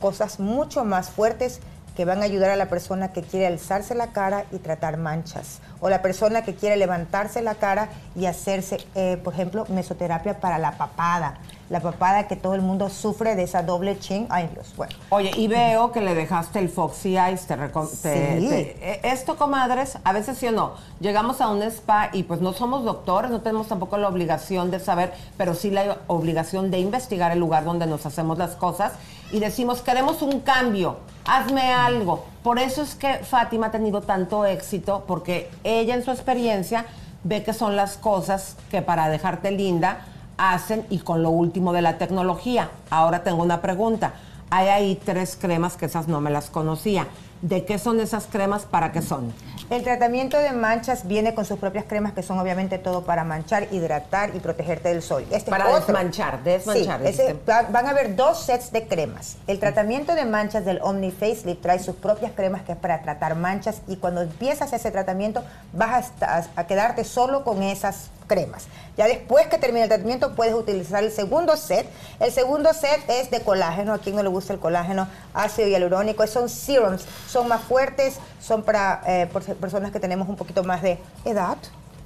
[0.01, 1.61] cosas mucho más fuertes
[1.95, 5.59] que van a ayudar a la persona que quiere alzarse la cara y tratar manchas.
[5.79, 10.57] O la persona que quiere levantarse la cara y hacerse, eh, por ejemplo, mesoterapia para
[10.57, 11.37] la papada.
[11.69, 14.27] La papada que todo el mundo sufre de esa doble chin.
[14.29, 14.93] Ay, Dios, bueno.
[15.09, 17.47] Oye, y veo que le dejaste el Foxy Eyes.
[17.47, 18.47] Te Sí.
[18.47, 20.73] te- eh, esto, comadres, a veces sí o no.
[20.99, 24.79] Llegamos a un spa y pues no somos doctores, no tenemos tampoco la obligación de
[24.79, 28.93] saber, pero sí la obligación de investigar el lugar donde nos hacemos las cosas
[29.31, 32.25] y decimos, queremos un cambio, hazme algo.
[32.43, 36.85] Por eso es que Fátima ha tenido tanto éxito, porque ella en su experiencia
[37.23, 40.05] ve que son las cosas que para dejarte linda
[40.37, 42.69] hacen y con lo último de la tecnología.
[42.89, 44.13] Ahora tengo una pregunta.
[44.49, 47.07] Hay ahí tres cremas que esas no me las conocía.
[47.41, 48.63] ¿De qué son esas cremas?
[48.63, 49.33] ¿Para qué son?
[49.69, 53.67] El tratamiento de manchas viene con sus propias cremas que son obviamente todo para manchar,
[53.71, 55.23] hidratar y protegerte del sol.
[55.23, 59.37] Este es Para desmanchar, desmanchar, Sí, ese- van a haber dos sets de cremas.
[59.47, 63.35] El tratamiento de manchas del Omni Facelift trae sus propias cremas que es para tratar
[63.35, 68.67] manchas y cuando empiezas ese tratamiento vas a, a quedarte solo con esas cremas.
[68.97, 71.87] Ya después que termine el tratamiento puedes utilizar el segundo set.
[72.19, 73.93] El segundo set es de colágeno.
[73.93, 76.25] A quien no le gusta el colágeno, ácido hialurónico.
[76.27, 79.27] Son serums, son más fuertes, son para eh,
[79.59, 81.57] personas que tenemos un poquito más de edad.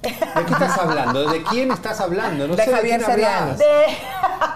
[0.02, 1.30] ¿De qué estás hablando?
[1.30, 2.48] ¿De quién estás hablando?
[2.48, 3.58] No De sé Javier de quién hablas.
[3.58, 3.64] De,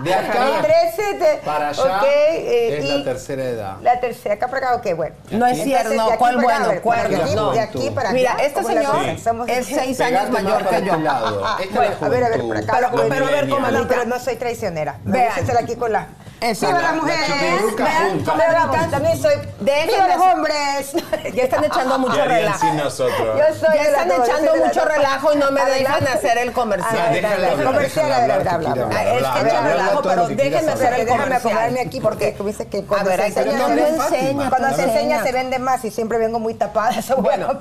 [0.01, 3.77] De acá Y tres sets, para allá ok, eh, es y la tercera edad.
[3.83, 5.15] La tercera, acá para acá, ok, bueno.
[5.33, 6.69] No es cierto, Entonces, no, de aquí ¿cuál para acá, bueno?
[6.73, 7.51] ver, ¿Cuál de aquí, no?
[7.53, 9.19] de aquí para Mira, allá, este ¿cómo es la señor?
[9.19, 10.93] Somos- es seis años mayor que yo.
[10.95, 11.47] este lado.
[11.59, 12.73] Esta es la Bueno, a ver, a ver, por acá.
[12.77, 13.87] Pero- pero a ver, No, comadrita.
[13.89, 14.99] pero no soy traicionera.
[15.05, 15.31] Vean.
[15.63, 16.09] aquí con la...
[16.45, 16.67] Eso.
[16.67, 17.27] ¡Viva La- las la mujeres!
[17.27, 19.33] chiquiruca Vean, comadritas, también soy...
[19.61, 20.93] Déjenme ¡Viva los hombres!
[21.35, 22.59] Ya están echando mucho ¿Qué harían relajo.
[22.61, 23.39] sin nosotros?
[23.39, 26.53] Yo soy Ya de están echando de mucho relajo y no me dejan hacer el
[26.53, 26.97] comercial.
[27.25, 28.95] Hablar, comercial, déjala a ver, hablar, habla, que habla.
[28.95, 31.35] quiere Ah, es que Habla, echa habla relajo, pero déjenme hacer el Déjame comercial.
[31.35, 35.85] acomodarme aquí porque tú dices que cuando se enseña, cuando se enseña se vende más
[35.85, 36.91] y siempre vengo muy tapada.
[36.99, 37.59] Eso bueno,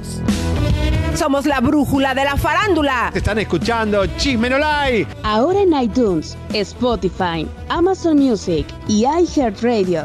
[1.17, 3.11] Somos la brújula de la farándula.
[3.13, 5.09] Te están escuchando Chisme No Like.
[5.25, 10.05] Ahora en iTunes, Spotify, Amazon Music y iHeartRadio.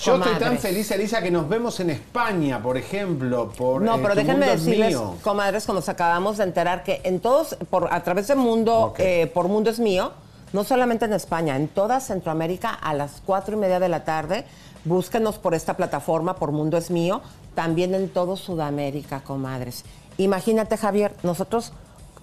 [0.00, 3.52] Yo estoy tan feliz, Elisa, que nos vemos en España, por ejemplo.
[3.56, 5.14] Por, No, eh, pero Tu déjenme Mundo es decirles, Mío.
[5.22, 9.30] comadres, como nos acabamos de enterar, que en todos, por, a través de Mundo, eh,
[9.32, 10.10] por Mundo es mío,
[10.52, 14.44] no solamente en España, en toda Centroamérica, a las cuatro y media de la tarde,
[14.84, 17.22] búsquenos por esta plataforma, por Mundo es mío,
[17.54, 19.84] también en todo Sudamérica, comadres.
[20.18, 21.72] Imagínate, Javier, nosotros,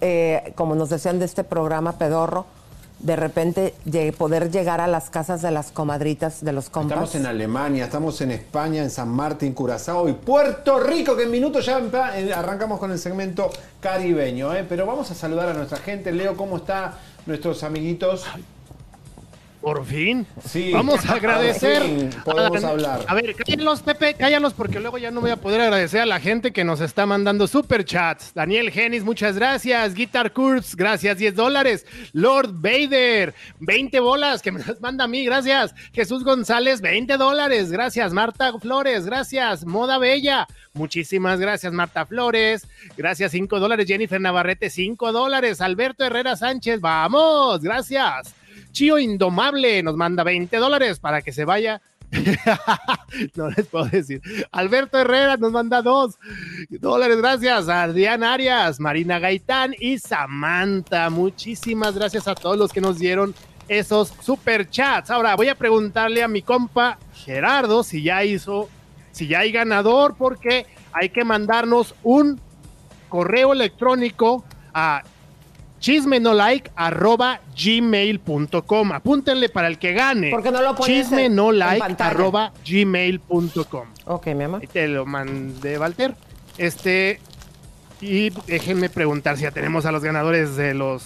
[0.00, 2.46] eh, como nos decían de este programa pedorro,
[3.00, 3.74] de repente
[4.18, 6.92] poder llegar a las casas de las comadritas, de los compas.
[6.92, 11.30] Estamos en Alemania, estamos en España, en San Martín, Curazao y Puerto Rico, que en
[11.30, 13.50] minutos ya eh, arrancamos con el segmento
[13.80, 14.54] caribeño.
[14.54, 14.66] ¿eh?
[14.68, 16.12] Pero vamos a saludar a nuestra gente.
[16.12, 16.92] Leo, ¿cómo están
[17.24, 18.26] nuestros amiguitos?
[19.60, 20.26] Por fin.
[20.48, 20.72] Sí.
[20.72, 21.82] Vamos a agradecer.
[22.24, 23.04] Podemos a- hablar.
[23.06, 26.18] A ver, cállenlos, Pepe, cállenlos, porque luego ya no voy a poder agradecer a la
[26.18, 28.32] gente que nos está mandando super chats.
[28.32, 29.92] Daniel Genis, muchas gracias.
[29.92, 31.84] Guitar Kurz, gracias, 10 dólares.
[32.14, 35.74] Lord Vader, 20 bolas, que me las manda a mí, gracias.
[35.92, 38.14] Jesús González, 20 dólares, gracias.
[38.14, 39.66] Marta Flores, gracias.
[39.66, 42.66] Moda Bella, muchísimas gracias, Marta Flores.
[42.96, 43.86] Gracias, 5 dólares.
[43.86, 45.60] Jennifer Navarrete, 5 dólares.
[45.60, 48.34] Alberto Herrera Sánchez, vamos, gracias.
[48.72, 51.80] Chío Indomable nos manda 20 dólares para que se vaya.
[53.36, 54.20] no les puedo decir.
[54.50, 56.18] Alberto Herrera nos manda 2
[56.80, 57.18] dólares.
[57.18, 57.68] Gracias.
[57.68, 61.10] Adrián Arias, Marina Gaitán y Samantha.
[61.10, 63.34] Muchísimas gracias a todos los que nos dieron
[63.68, 65.10] esos super chats.
[65.10, 68.68] Ahora voy a preguntarle a mi compa Gerardo si ya hizo,
[69.12, 72.40] si ya hay ganador, porque hay que mandarnos un
[73.08, 75.04] correo electrónico a
[75.80, 78.92] chismenolike arroba gmail.com.
[78.92, 80.30] Apúntenle para el que gane.
[80.30, 83.88] ¿Por qué no lo chismenolike arroba gmail.com.
[84.06, 84.62] Ok, mi amor.
[84.72, 86.14] Te lo mandé, Walter.
[86.58, 87.20] Este.
[88.00, 91.02] Y déjenme preguntar si ya tenemos a los ganadores de los,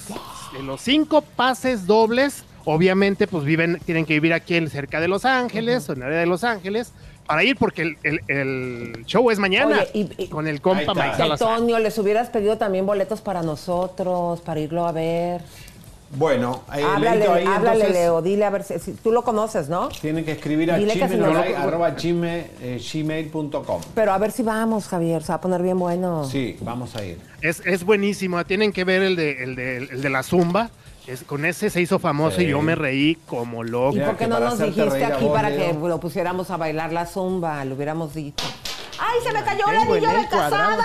[0.52, 2.44] de los cinco pases dobles.
[2.66, 6.04] Obviamente, pues viven, tienen que vivir aquí en- cerca de Los Ángeles, o en el
[6.04, 6.92] área de Los Ángeles,
[7.26, 9.78] para ir, porque el, el- el show es mañana.
[9.92, 11.48] Oye, y- y- con el compa Mike Que, Salazar.
[11.52, 15.40] Antonio, les hubieras pedido también boletos para nosotros, para irlo a ver.
[16.16, 19.68] Bueno, eh, háblale, ahí háblale, entonces Leo, dile a ver si, si- tú lo conoces,
[19.68, 19.88] ¿no?
[19.88, 23.80] tienen que escribir a Dile que si no lo- chismenolike arroba gmail, eh, gmail.com.
[23.96, 26.24] Pero a ver si vamos, Javier, se va a poner bien bueno.
[26.30, 27.18] Sí, vamos a ir.
[27.40, 28.44] Es, es buenísimo.
[28.44, 30.70] Tienen que ver el de, el de, el de la Zumba.
[31.06, 33.96] Es- con ese se hizo famoso y yo me reí como loco.
[33.96, 35.82] ¿Y por qué no nos dijiste aquí vos, para Leo.
[35.82, 37.64] que lo pusiéramos a bailar la zumba?
[37.64, 38.44] Lo hubiéramos dicho.
[38.98, 40.84] ¡Ay, se me cayó el anillo de casada!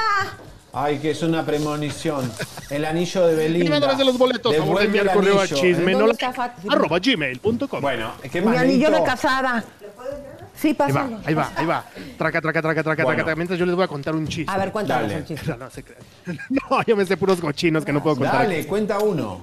[0.74, 2.32] Ay, que es una premonición.
[2.70, 3.80] El anillo de Belinda.
[3.96, 5.96] De los boletos, Devuelve enviar el correo a anillo, chisme, ¿eh?
[5.96, 7.82] no arroba gmail.com.
[7.82, 8.58] Bueno, ¿qué Mi más?
[8.58, 9.64] anillo de casada.
[10.56, 11.12] Sí, Ahí pásalo.
[11.16, 11.86] va, ahí va, ahí va.
[12.18, 13.24] Traca, traca, traca, traca, Bueno.
[13.24, 13.36] traca.
[13.38, 14.52] Mientras yo les voy a contar un chiste.
[14.52, 15.48] A ver, cuéntanos el chiste.
[15.52, 16.02] No, no se crean.
[16.50, 18.40] No, yo me sé puros cochinos que no puedo contar.
[18.44, 19.41] Dale, cuenta uno.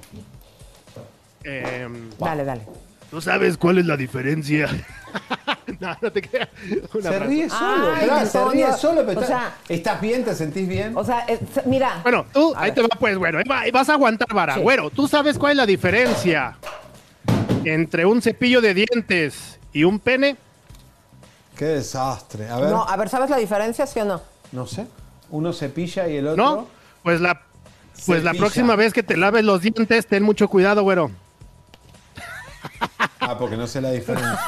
[1.49, 2.61] Em, Dale, dale.
[3.09, 4.67] ¿Tú sabes cuál es la diferencia?
[5.79, 6.49] no, no te creas.
[7.01, 10.25] Se ríe solo, Ay, se ríe solo, pero o está- sea- ¿estás bien?
[10.25, 10.91] ¿Te sentís bien?
[10.97, 12.01] O sea, se- mira.
[12.03, 12.75] Bueno, tú, A ahí ver.
[12.75, 13.39] te va pues, bueno,
[13.71, 14.55] vas a aguantar vara.
[14.55, 14.59] Sí.
[14.59, 16.57] Güero, ¿tú sabes cuál es la diferencia
[17.63, 20.35] entre un cepillo de dientes y un pene?
[21.57, 22.49] Qué desastre.
[22.49, 24.05] A ver, No, no, a ver, ¿sabes la diferencia, sí o
[24.51, 24.67] no?
[24.67, 24.85] sé.
[25.29, 26.43] Uno cepilla y el otro.
[26.43, 26.67] ¿No?
[27.03, 27.41] Pues la,
[28.05, 31.09] pues la próxima vez que te laves los dientes, ten mucho cuidado, güero.
[33.19, 34.39] Ah, porque no sé la diferencia.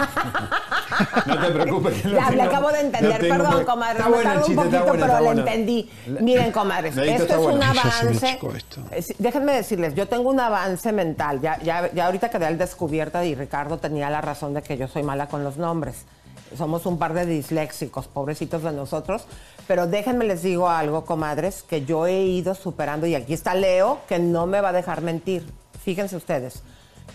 [1.25, 2.01] no te preocupes.
[2.01, 3.97] que lo Ya, le tengo- acabo de lo entender, tengo perdón, comadre.
[3.99, 5.41] Está me bueno un chiste, está poquito, bueno, pero bueno.
[5.41, 5.91] entendí.
[6.21, 7.63] Miren, comadres, esto es un bueno.
[7.65, 8.39] Avance.
[8.55, 8.81] esto.
[8.91, 11.41] Eh, Déjenme decirles, yo tengo un avance mental.
[11.41, 14.87] Ya, ya, ya ahorita quedé al descubierta y Ricardo tenía la razón de que yo
[14.87, 16.05] soy mala con los nombres.
[16.57, 19.25] Somos un par de disléxicos, pobrecitos de nosotros.
[19.67, 23.99] Pero déjenme les digo algo, comadres, que yo he ido superando, y aquí está Leo,
[24.07, 25.45] que no me va a dejar mentir.
[25.83, 26.63] Fíjense ustedes,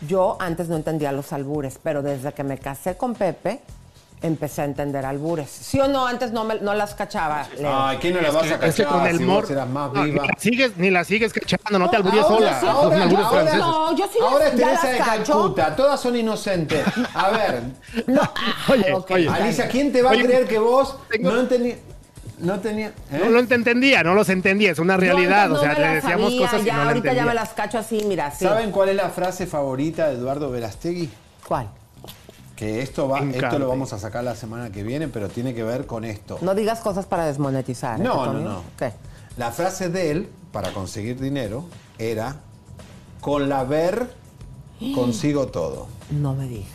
[0.06, 3.60] yo antes no entendía los albures, pero desde que me casé con Pepe,
[4.22, 5.50] empecé a entender albures.
[5.50, 6.06] ¿Sí o no?
[6.06, 7.70] Antes no, me- no las cachaba, Leo.
[7.70, 9.66] Ay, ¿quién no la vas a Es que cachar con el si mor...
[9.66, 10.24] más No, ni, viva?
[10.24, 12.60] la sigues, ni la sigues cachando, no te alburíes Ahora sola.
[12.60, 13.58] sí, ahora- albures ahora franceses.
[13.60, 15.32] No, yo sí las- Ahora es ya Teresa las de cacho.
[15.32, 16.84] Calcuta, todas son inocentes.
[17.14, 17.62] A ver,
[19.10, 19.28] Oye.
[19.28, 21.78] Alicia, ¿quién te va a creer que vos tengo- no entendías?
[22.38, 22.88] No tenía.
[23.12, 23.18] ¿eh?
[23.18, 25.50] No lo entendía, no los entendía, es una realidad.
[25.52, 27.24] o sea, le decíamos sabía, cosas y ya, no ahorita ya entendía.
[27.26, 28.44] me las cacho así, mira, sí.
[28.44, 31.08] ¿Saben cuál es la frase favorita de Eduardo Verastegui?
[31.46, 31.68] ¿Cuál?
[32.56, 35.64] Que esto va, esto lo vamos a sacar la semana que viene, pero tiene que
[35.64, 36.38] ver con esto.
[36.40, 38.00] No digas cosas para desmonetizar.
[38.00, 38.62] ¿eh, No, no, no.
[38.78, 38.92] ¿Qué?
[39.36, 41.64] La frase de él, para conseguir dinero,
[41.98, 42.36] era:
[43.20, 44.08] Con la ver
[44.94, 45.86] consigo todo.
[46.10, 46.68] No me digas.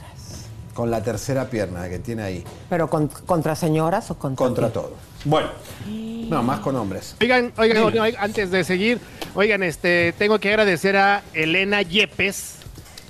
[0.74, 2.44] Con la tercera pierna que tiene ahí.
[2.70, 4.94] ¿Pero con- contra señoras o contra Contra todo.
[5.26, 5.50] Bueno,
[5.88, 7.16] no, más con hombres.
[7.22, 9.00] Oigan, oigan, oigan, antes de seguir,
[9.36, 12.56] oigan, este, tengo que agradecer a Elena Yepes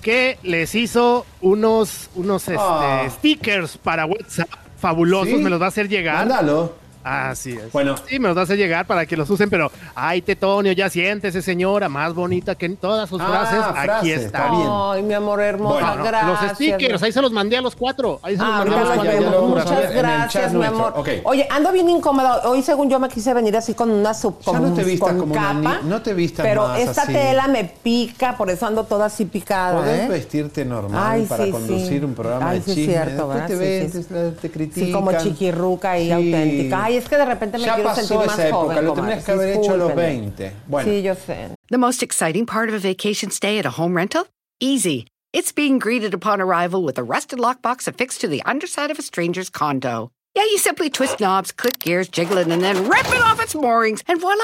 [0.02, 3.08] que les hizo unos, unos este, Ah.
[3.10, 4.50] stickers para WhatsApp
[4.80, 5.44] fabulosos, ¿Sí?
[5.44, 6.16] me los va a hacer llegar.
[6.26, 6.74] Mándalo.
[7.04, 7.72] Así es.
[7.72, 7.96] Bueno.
[8.08, 11.88] Sí, me los hacer llegar para que los usen, pero ay, Tetonio, ya siéntese, señora,
[11.90, 13.90] más bonita que en todas sus Ah, frases.
[13.90, 14.26] Aquí está.
[14.26, 14.68] está bien.
[14.70, 16.42] Ay, mi amor hermosa, Bueno, No, gracias.
[16.44, 18.20] los stickers, ahí se los mandé a los cuatro.
[18.22, 20.94] Ahí se los Ah, mandé a los lo a Muchas gracias, mi amor.
[21.24, 22.42] Oye, ando bien incómoda.
[22.50, 25.34] Hoy, según yo, me quise venir así con una sub con, no te vistas como
[25.34, 25.80] una capa.
[25.84, 27.14] ni- no te vistas Pero más esta así.
[27.14, 29.78] tela me pica, por eso ando toda así picada.
[29.80, 30.08] Podés ¿eh?
[30.10, 32.06] vestirte normal Ay, para sí, conducir sí.
[32.06, 32.94] un programa Ay, de sí, chisme.
[32.94, 33.48] cierto, Después ¿verdad?
[33.48, 34.36] te Sí, sí.
[34.42, 34.86] te, critican.
[34.88, 36.12] Sí, como chiquirruca y Sí.
[36.12, 36.84] auténtica.
[36.90, 38.96] Ay, es que de repente me ya quiero pasó sentir más esa época, joven, lo
[38.96, 39.10] comadre.
[39.12, 40.52] tenías que haber hecho a los 20.
[40.68, 41.56] Bueno, Sí, yo sé.
[41.70, 44.26] The most exciting part of a vacation stay at a home rental?
[44.60, 45.06] Easy.
[45.32, 49.04] It's being greeted upon arrival with a rusted lockbox affixed to the underside of a
[49.04, 50.10] stranger's condo.
[50.36, 53.54] Yeah, you simply twist knobs, click gears, jiggle it, and then rip it off its
[53.54, 54.44] moorings, and voila!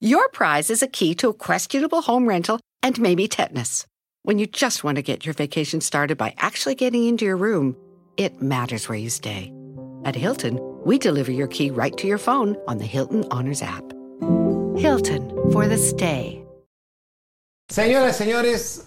[0.00, 3.86] Your prize is a key to a questionable home rental and maybe tetanus.
[4.22, 7.74] When you just want to get your vacation started by actually getting into your room,
[8.16, 9.52] it matters where you stay.
[10.04, 13.84] At Hilton, we deliver your key right to your phone on the Hilton Honors app.
[14.76, 16.44] Hilton for the stay.
[17.68, 18.86] Señoras señores,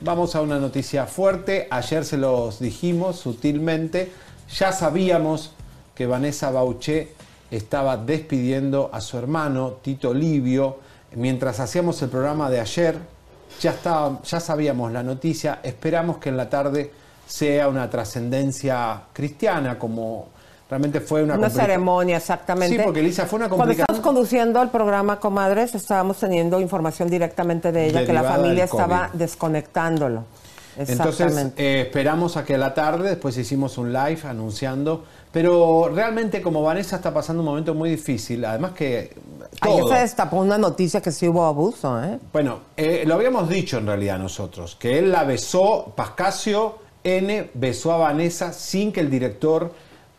[0.00, 1.68] vamos a una noticia fuerte.
[1.70, 4.10] Ayer se los dijimos sutilmente.
[4.56, 5.52] Ya sabíamos
[5.94, 7.14] que Vanessa Bauché
[7.50, 10.78] estaba despidiendo a su hermano Tito Livio.
[11.14, 12.96] Mientras hacíamos el programa de ayer,
[13.60, 15.60] ya, estaba, ya sabíamos la noticia.
[15.62, 16.90] Esperamos que en la tarde
[17.26, 20.28] sea una trascendencia cristiana, como
[20.72, 22.78] realmente fue una Una ceremonia, exactamente.
[22.78, 27.72] Sí, porque Elisa fue una Cuando estábamos conduciendo el programa Comadres, estábamos teniendo información directamente
[27.72, 30.24] de ella, que la familia estaba desconectándolo.
[30.78, 36.40] Entonces eh, esperamos a que a la tarde, después hicimos un live anunciando, pero realmente
[36.40, 39.14] como Vanessa está pasando un momento muy difícil, además que
[39.60, 42.18] Ayer todo, se destapó una noticia que sí hubo abuso, ¿eh?
[42.32, 47.92] bueno, eh, lo habíamos dicho en realidad nosotros, que él la besó, Pascasio N besó
[47.92, 49.72] a Vanessa sin que el director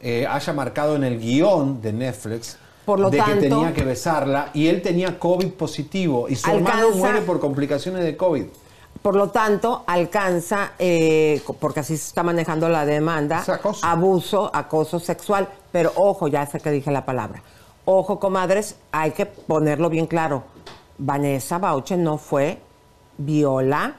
[0.04, 2.58] eh, haya marcado en el guion de Netflix.
[2.86, 6.50] Por lo de tanto- que tenía que besarla y él tenía COVID positivo y su
[6.52, 8.44] hermano muere por complicaciones de COVID.
[9.02, 13.42] Por lo tanto, alcanza, eh, porque así se está manejando la demanda,
[13.84, 15.48] abuso, acoso sexual.
[15.72, 17.42] Pero ojo, ya sé que dije la palabra.
[17.86, 20.44] Ojo, comadres, hay que ponerlo bien claro.
[20.98, 22.60] Vanessa Bauche no fue
[23.18, 23.96] viola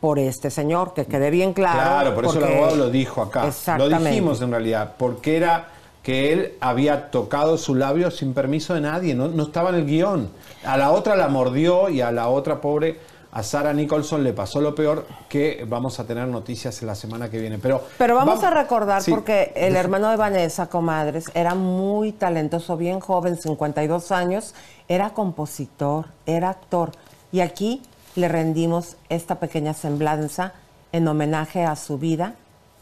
[0.00, 1.78] por este señor, que quede bien claro.
[1.80, 3.42] Claro, por eso el porque- abogado lo dijo acá.
[3.42, 4.08] Lo Exactamente.
[4.10, 5.68] dijimos en realidad, porque era
[6.02, 9.86] que él había tocado su labio sin permiso de nadie, no, no estaba en el
[9.86, 10.30] guion.
[10.64, 12.98] A la otra la mordió y a la otra pobre,
[13.32, 17.30] a Sarah Nicholson le pasó lo peor, que vamos a tener noticias en la semana
[17.30, 17.58] que viene.
[17.58, 19.10] Pero, Pero vamos vam- a recordar, Sí.
[19.10, 24.54] porque el hermano de Vanessa, comadres, era muy talentoso, bien joven, 52 años,
[24.88, 26.90] era compositor, era actor.
[27.30, 27.82] Y aquí
[28.16, 30.52] le rendimos esta pequeña semblanza
[30.92, 32.34] en homenaje a su vida.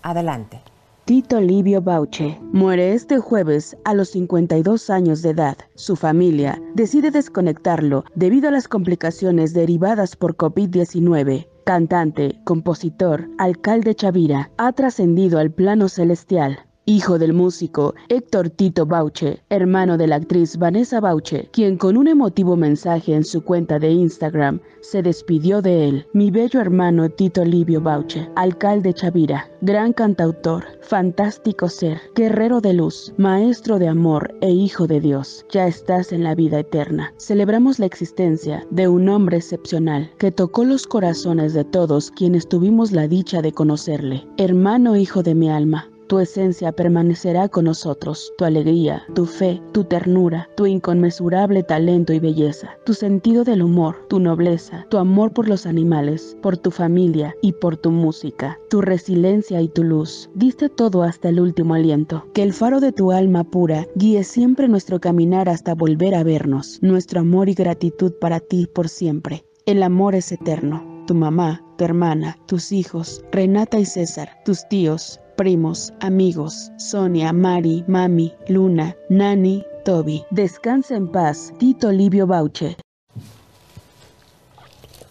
[0.02, 0.60] Adelante.
[1.04, 5.56] Tito Livio Bauche muere este jueves a los 52 años de edad.
[5.74, 11.48] Su familia decide desconectarlo debido a las complicaciones derivadas por COVID-19.
[11.64, 16.67] Cantante, compositor, alcalde Chavira, ha trascendido al plano celestial.
[16.90, 22.08] Hijo del músico Héctor Tito Bauche, hermano de la actriz Vanessa Bauche, quien con un
[22.08, 26.06] emotivo mensaje en su cuenta de Instagram se despidió de él.
[26.14, 33.12] Mi bello hermano Tito Livio Bauche, alcalde Chavira, gran cantautor, fantástico ser, guerrero de luz,
[33.18, 37.12] maestro de amor e hijo de Dios, ya estás en la vida eterna.
[37.18, 42.92] Celebramos la existencia de un hombre excepcional que tocó los corazones de todos quienes tuvimos
[42.92, 44.26] la dicha de conocerle.
[44.38, 49.84] Hermano hijo de mi alma, tu esencia permanecerá con nosotros, tu alegría, tu fe, tu
[49.84, 55.48] ternura, tu inconmensurable talento y belleza, tu sentido del humor, tu nobleza, tu amor por
[55.48, 60.30] los animales, por tu familia y por tu música, tu resiliencia y tu luz.
[60.34, 62.24] Diste todo hasta el último aliento.
[62.32, 66.78] Que el faro de tu alma pura guíe siempre nuestro caminar hasta volver a vernos.
[66.80, 69.44] Nuestro amor y gratitud para ti por siempre.
[69.66, 71.04] El amor es eterno.
[71.06, 77.84] Tu mamá, tu hermana, tus hijos, Renata y César, tus tíos, primos, amigos, Sonia, Mari,
[77.86, 80.24] Mami, Luna, Nani, Toby.
[80.30, 82.76] Descansa en paz, Tito Livio Bauche.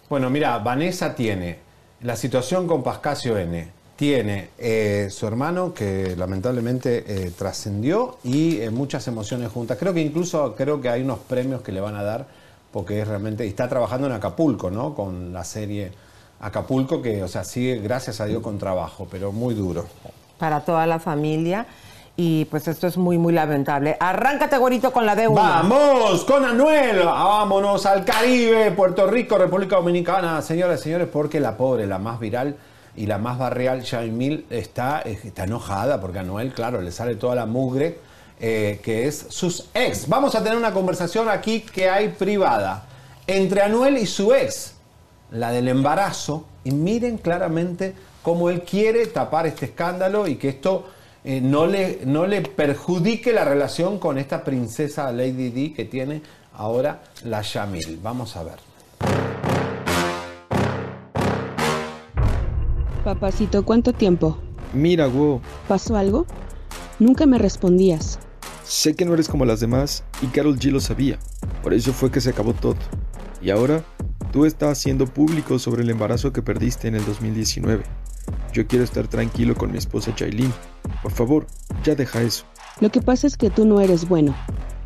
[0.09, 1.59] Bueno, mira, Vanessa tiene
[2.01, 3.69] la situación con Pascasio N.
[3.95, 9.77] Tiene eh, su hermano que lamentablemente eh, trascendió y eh, muchas emociones juntas.
[9.79, 12.27] Creo que incluso creo que hay unos premios que le van a dar
[12.73, 14.93] porque es realmente está trabajando en Acapulco, ¿no?
[14.93, 15.93] Con la serie
[16.39, 19.85] Acapulco que, o sea, sigue gracias a Dios con trabajo, pero muy duro.
[20.37, 21.65] Para toda la familia.
[22.19, 23.95] Y pues esto es muy, muy lamentable.
[23.99, 25.39] Arráncate, güerito, con la de uno.
[25.39, 31.57] Vamos con Anuel, vámonos al Caribe, Puerto Rico, República Dominicana, señoras y señores, porque la
[31.57, 32.55] pobre, la más viral
[32.95, 37.35] y la más barrial, Mil está, está enojada porque a Anuel, claro, le sale toda
[37.35, 37.99] la mugre
[38.39, 40.07] eh, que es sus ex.
[40.07, 42.85] Vamos a tener una conversación aquí que hay privada
[43.25, 44.73] entre Anuel y su ex,
[45.31, 47.93] la del embarazo, y miren claramente
[48.23, 50.85] cómo él quiere tapar este escándalo y que esto
[51.23, 56.21] eh, no, le, no le perjudique la relación con esta princesa Lady D que tiene
[56.53, 57.99] ahora la Yamil.
[58.01, 58.55] Vamos a ver.
[63.03, 64.37] Papacito, ¿cuánto tiempo?
[64.73, 66.25] Mira, Go, ¿Pasó algo?
[66.99, 68.19] Nunca me respondías.
[68.63, 71.17] sé que no eres como las demás y Carol G lo sabía.
[71.63, 72.75] Por eso fue que se acabó todo.
[73.41, 73.83] Y ahora,
[74.31, 77.83] tú estás haciendo público sobre el embarazo que perdiste en el 2019.
[78.53, 80.53] Yo quiero estar tranquilo con mi esposa Chailin.
[81.01, 81.47] Por favor,
[81.83, 82.45] ya deja eso.
[82.79, 84.35] Lo que pasa es que tú no eres bueno.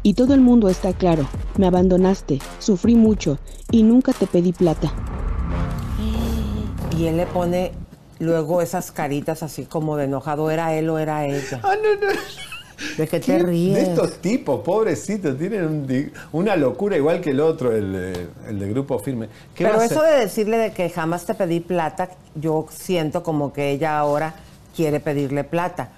[0.03, 1.27] Y todo el mundo está claro.
[1.57, 3.38] Me abandonaste, sufrí mucho
[3.69, 4.91] y nunca te pedí plata.
[6.97, 7.72] Y él le pone
[8.19, 10.49] luego esas caritas así como de enojado.
[10.51, 11.59] ¿Era él o era ella?
[11.63, 12.13] Ah, no, no.
[12.97, 13.75] ¿De qué te ríes?
[13.75, 18.59] De estos tipos, pobrecitos, tienen un una locura igual que el otro, el, de- el
[18.59, 19.27] de Grupo Firme.
[19.55, 23.71] ¿Qué Pero eso de decirle de que jamás te pedí plata, yo siento como que
[23.71, 24.33] ella ahora
[24.75, 25.89] quiere pedirle plata.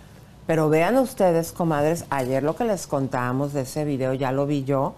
[0.46, 4.64] Pero vean ustedes, comadres, ayer lo que les contábamos de ese video, ya lo vi
[4.66, 4.94] yo,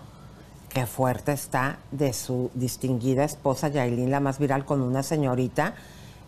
[0.69, 5.75] qué fuerte está de su distinguida esposa Yailin, la más viral, con una señorita.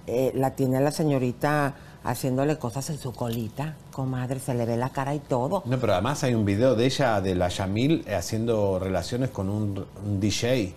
[0.09, 1.73] eh, la tiene la señorita
[2.07, 5.61] haciéndole cosas en su colita, comadre, se le ve la cara y todo.
[5.65, 9.49] No, pero además hay un video de ella, de la Yamil, eh, haciendo relaciones con
[9.49, 10.73] un, un DJ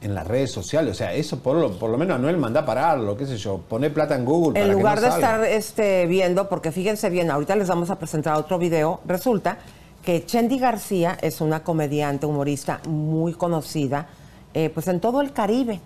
[0.00, 0.92] en las redes sociales.
[0.92, 3.58] O sea, eso por lo, por lo menos Anuel manda a pararlo, qué sé yo,
[3.58, 4.60] pone plata en Google.
[4.60, 5.34] En para lugar que de salga.
[5.34, 9.58] estar este, viendo, porque fíjense bien, ahorita les vamos a presentar otro video, resulta
[10.04, 14.06] que Chendi García es una comediante, humorista muy conocida,
[14.54, 15.80] eh, pues en todo el Caribe.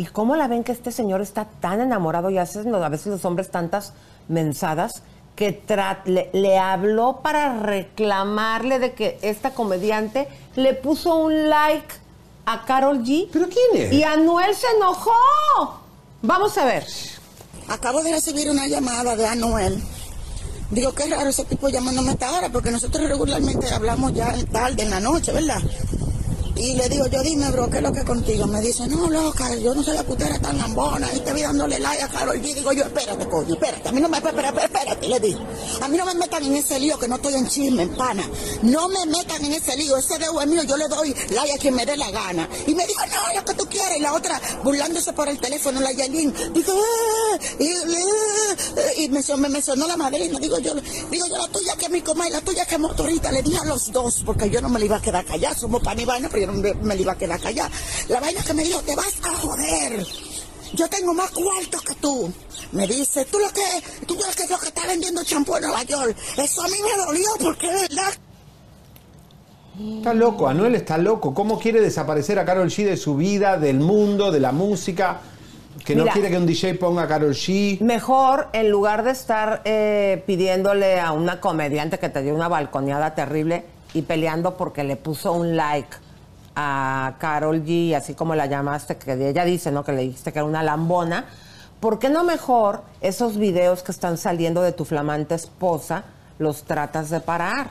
[0.00, 3.26] ¿Y cómo la ven que este señor está tan enamorado y hace a veces los
[3.26, 3.92] hombres tantas
[4.28, 5.02] mensadas
[5.36, 5.62] que
[6.06, 11.94] le, le habló para reclamarle de que esta comediante le puso un like
[12.46, 13.28] a Carol G?
[13.30, 13.92] ¿Pero quién es?
[13.92, 15.12] Y Anuel se enojó.
[16.22, 16.86] Vamos a ver.
[17.68, 19.82] Acabo de recibir una llamada de Anuel.
[20.70, 24.82] Digo, qué raro ese tipo llamándome a esta hora, porque nosotros regularmente hablamos ya tarde
[24.82, 25.60] en la noche, ¿verdad?
[26.62, 28.46] Y le digo, yo dime, bro, ¿qué es lo que es contigo?
[28.46, 31.08] Me dice, no, loca, yo no soy la putera tan lambona.
[31.14, 32.54] Y te vi dándole like a Carol G.
[32.54, 33.88] Digo yo, espérate, coño, espérate.
[33.88, 35.40] A mí no me, espérate, espérate, le digo.
[35.80, 38.28] A mí no me metan en ese lío que no estoy en chisme, en pana.
[38.62, 39.96] No me metan en ese lío.
[39.96, 42.46] Ese dedo es mío, yo le doy like a quien me dé la gana.
[42.66, 43.96] Y me dijo, no, lo que tú quieres.
[43.96, 46.32] Y la otra, burlándose por el teléfono, la Yailin.
[46.52, 50.38] Dijo, "Ah", y, eh, y me, son- me, me sonó la madrina.
[50.38, 50.74] Digo yo,
[51.10, 53.32] digo yo, la tuya que es mi coma y la tuya que es motorita.
[53.32, 55.54] Le dije a los dos, porque yo no me la iba a quedar callada.
[55.56, 57.70] Somos pan y vaina, pero yo me, iba a quedar callada.
[58.08, 60.06] La vaina que me dijo, te vas a joder.
[60.74, 62.32] Yo tengo más cuartos que tú.
[62.72, 65.82] Me dice, tú lo que, tú lo que, lo que está vendiendo champú en Nueva
[65.82, 66.16] York.
[66.36, 68.12] Eso a mí me dolió porque es verdad.
[69.96, 71.32] Está loco, Anuel está loco.
[71.32, 75.20] ¿Cómo quiere desaparecer a Carol G de su vida, del mundo, de la música?
[75.84, 76.12] Que no Mira.
[76.12, 77.80] quiere que un DJ ponga a Carol G.
[77.80, 83.14] Mejor, en lugar de estar eh, pidiéndole a una comediante que te dio una balconeada
[83.14, 83.64] terrible
[83.94, 85.96] y peleando porque le puso un like
[86.56, 89.84] a Carol G, así como la llamaste, que ella dice, ¿no?
[89.84, 91.26] Que le dijiste que era una lambona.
[91.80, 96.04] ¿Por qué no mejor esos videos que están saliendo de tu flamante esposa
[96.38, 97.70] los tratas de parar?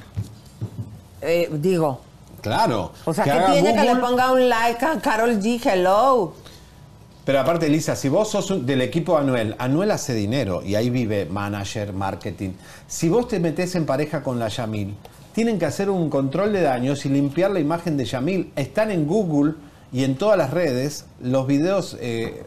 [1.22, 2.02] Eh, digo,
[2.42, 2.94] Claro.
[3.06, 5.60] o sea, que ¿qué tiene que le ponga un like a Carol G?
[5.64, 6.34] Hello.
[7.26, 10.90] Pero aparte, Elisa, si vos sos un- del equipo Anuel, Anuel hace dinero y ahí
[10.90, 12.52] vive manager, marketing.
[12.88, 14.96] Si vos te metés en pareja con la Yamil,
[15.40, 18.52] tienen que hacer un control de daños y limpiar la imagen de Yamil.
[18.58, 19.54] Están en Google
[19.90, 22.44] y en todas las redes los videos eh,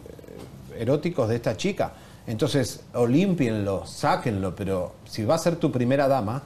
[0.79, 1.95] eróticos de esta chica.
[2.27, 6.43] Entonces, o límpienlo, sáquenlo, pero si va a ser tu primera dama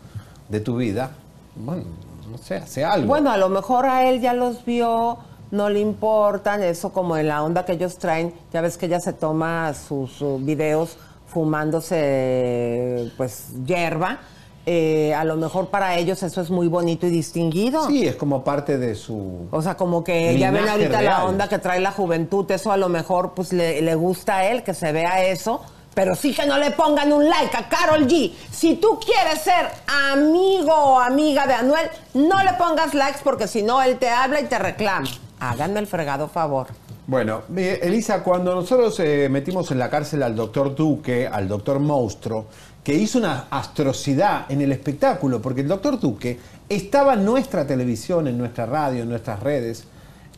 [0.49, 1.11] de tu vida,
[1.57, 1.83] bueno,
[2.31, 3.09] no sé, hace algo.
[3.09, 5.19] Bueno, a lo mejor a él ya los vio,
[5.51, 9.01] no le importan, eso como en la onda que ellos traen, ya ves que ella
[9.01, 10.97] se toma sus uh, videos
[11.27, 14.21] fumándose pues hierba,
[14.67, 17.87] eh, a lo mejor para ellos eso es muy bonito y distinguido.
[17.87, 19.47] Sí, es como parte de su...
[19.53, 22.77] O sea, como que ya ven ahorita la onda que trae la juventud, eso a
[22.77, 25.63] lo mejor pues le, le gusta a él que se vea eso,
[25.95, 28.33] pero sí que no le pongan un like a Carol G.
[28.51, 29.69] Si tú quieres ser
[30.13, 34.41] amigo o amiga de Anuel, no le pongas likes porque si no él te habla
[34.41, 35.09] y te reclama.
[35.39, 36.67] Háganme el fregado favor.
[37.07, 41.79] Bueno, eh, Elisa, cuando nosotros eh, metimos en la cárcel al doctor Duque, al doctor
[41.79, 42.47] Monstruo,
[42.87, 46.39] que hizo una astrocidad en el espectáculo, porque el doctor Duque
[46.69, 49.83] estaba en nuestra televisión, en nuestra radio, en nuestras redes,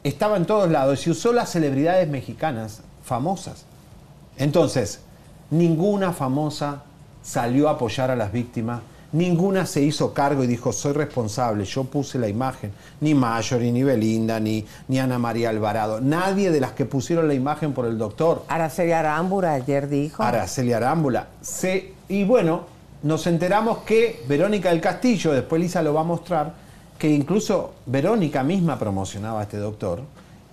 [0.02, 3.66] estaba en todos lados y usó las celebridades mexicanas famosas.
[4.38, 5.00] Entonces,
[5.50, 6.84] ninguna famosa
[7.22, 8.80] salió a apoyar a las víctimas,
[9.12, 13.82] ninguna se hizo cargo y dijo, soy responsable, yo puse la imagen, ni Mayori, ni
[13.82, 17.98] Belinda, ni, ni Ana María Alvarado, nadie de las que pusieron la imagen por el
[17.98, 18.44] doctor.
[18.48, 20.22] Araceli Arámbura ayer dijo.
[20.22, 21.28] Araceli Arámbula.
[21.40, 22.64] Se, y bueno,
[23.02, 26.55] nos enteramos que Verónica del Castillo, después Lisa lo va a mostrar,
[26.98, 30.02] que incluso Verónica misma promocionaba a este doctor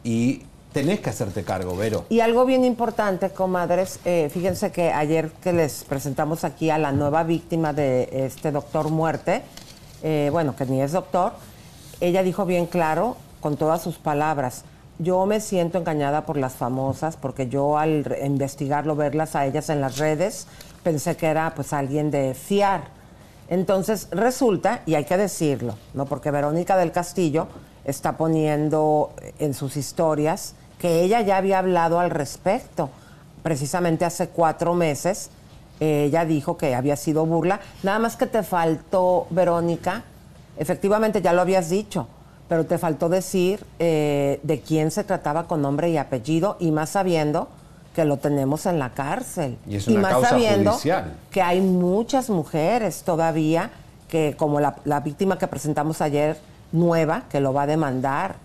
[0.04, 0.44] y
[0.76, 2.04] tenés que hacerte cargo, Vero.
[2.10, 6.92] Y algo bien importante, comadres, eh, fíjense que ayer que les presentamos aquí a la
[6.92, 9.42] nueva víctima de este doctor muerte,
[10.04, 11.32] eh, bueno, que ni es doctor,
[12.02, 14.66] ella dijo bien claro, con todas sus palabras,
[15.00, 19.80] yo me siento engañada por las famosas, porque yo al investigarlo, verlas a ellas en
[19.80, 20.46] las redes,
[20.84, 22.90] pensé que era pues alguien de fiar.
[23.48, 26.06] Entonces resulta, y hay que decirlo, ¿no?
[26.06, 27.48] Porque Verónica del Castillo
[27.86, 32.90] está poniendo en sus historias que ella ya había hablado al respecto.
[33.44, 35.30] Precisamente hace cuatro meses
[35.80, 37.60] eh, ella dijo que había sido burla.
[37.84, 40.04] Nada más que te faltó, Verónica,
[40.58, 42.08] efectivamente ya lo habías dicho,
[42.48, 46.92] pero te faltó decir eh, de quién se trataba con nombre y apellido y más
[46.92, 47.50] sabiendo
[47.94, 49.58] que lo tenemos en la cárcel.
[49.68, 51.14] Y es una más causa sabiendo judicial.
[51.32, 53.72] que hay muchas mujeres todavía
[54.10, 56.38] que, como la, la víctima que presentamos ayer,
[56.72, 58.36] nueva, que lo va a demandar,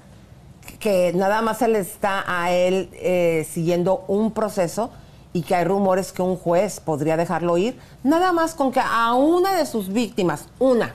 [0.81, 4.91] que nada más se le está a él eh, siguiendo un proceso
[5.33, 9.13] y que hay rumores que un juez podría dejarlo ir, nada más con que a
[9.15, 10.95] una de sus víctimas, una,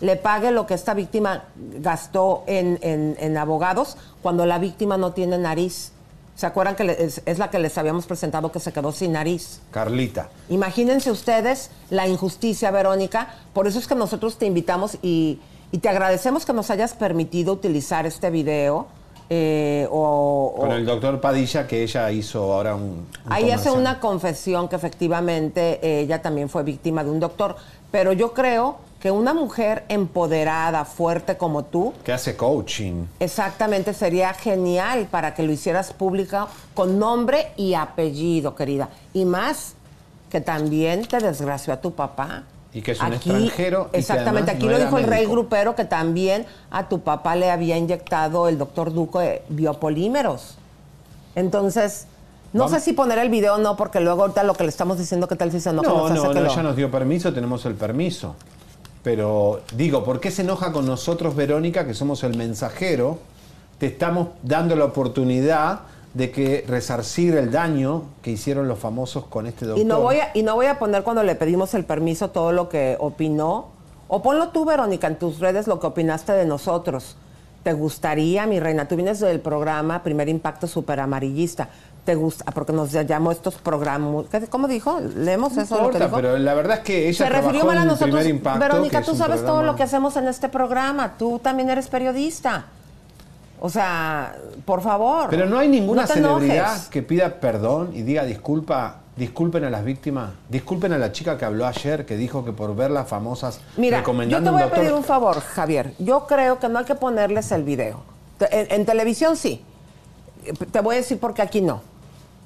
[0.00, 1.44] le pague lo que esta víctima
[1.80, 5.92] gastó en, en- en abogados cuando la víctima no tiene nariz.
[6.36, 9.60] ¿Se acuerdan que es, es la que les habíamos presentado que se quedó sin nariz?
[9.72, 10.30] Carlita.
[10.48, 13.34] Imagínense ustedes la injusticia, Verónica.
[13.52, 15.38] Por eso es que nosotros te invitamos y,
[15.70, 18.86] y te agradecemos que nos hayas permitido utilizar este video.
[19.32, 22.82] Eh, o, Con el doctor Padilla, que ella hizo ahora un.
[22.82, 27.54] un Ahí hace una confesión que efectivamente eh, ella también fue víctima de un doctor.
[27.92, 33.06] Pero yo creo que una mujer empoderada, fuerte como tú, Que hace coaching.
[33.20, 38.88] exactamente sería genial para que lo hicieras pública con nombre y apellido, querida.
[39.14, 39.74] Y más,
[40.28, 42.42] que también te desgració a tu papá.
[42.72, 45.74] Y que es un extranjero y que Exactamente, aquí no lo dijo el rey grupero
[45.74, 50.54] que también a tu papá le había inyectado el doctor Duque biopolímeros.
[51.34, 52.06] Entonces,
[52.52, 52.78] no Vamos.
[52.78, 55.28] sé si poner el video o no, porque luego ahorita lo que le estamos diciendo,
[55.28, 55.88] ¿qué tal si se enoja?
[55.88, 58.34] No, nos hace no, que no, lo- ella nos dio permiso, tenemos el permiso.
[59.02, 63.18] Pero digo, ¿por qué se enoja con nosotros, Verónica, que somos el mensajero?
[63.78, 65.80] Te estamos dando la oportunidad
[66.14, 69.80] de que resarcir el daño que hicieron los famosos con este doctor.
[69.80, 72.50] Y no, voy a, y no voy a poner cuando le pedimos el permiso todo
[72.52, 73.68] lo que opinó.
[74.08, 77.16] O ponlo tú, Verónica, en tus redes lo que opinaste de nosotros.
[77.62, 78.88] ¿Te gustaría, mi reina?
[78.88, 81.68] Tú vienes del programa Primer Impacto Super Amarillista.
[82.04, 82.50] ¿Te gusta?
[82.52, 84.24] Porque nos llamó estos programas.
[84.32, 84.98] ¿qué- ¿Cómo dijo?
[85.14, 85.74] ¿Leemos No eso?
[85.76, 86.16] lo que importa, dijo?
[86.16, 88.26] pero la verdad es que ella Se refirió mal a nosotros.
[88.26, 91.14] Impacto, Verónica, tú sabes todo lo que hacemos en este programa.
[91.18, 92.64] Tú también eres periodista.
[93.60, 95.28] O sea, por favor.
[95.28, 99.84] Pero no hay ninguna no celebridad que pida perdón y diga disculpa, disculpen a las
[99.84, 103.60] víctimas, disculpen a la chica que habló ayer, que dijo que por ver las famosas
[103.76, 105.92] Mira, yo te voy a pedir un favor, Javier.
[105.98, 108.02] Yo creo que no hay que ponerles el video.
[108.40, 109.62] En, en televisión sí.
[110.72, 111.82] Te voy a decir por qué aquí no.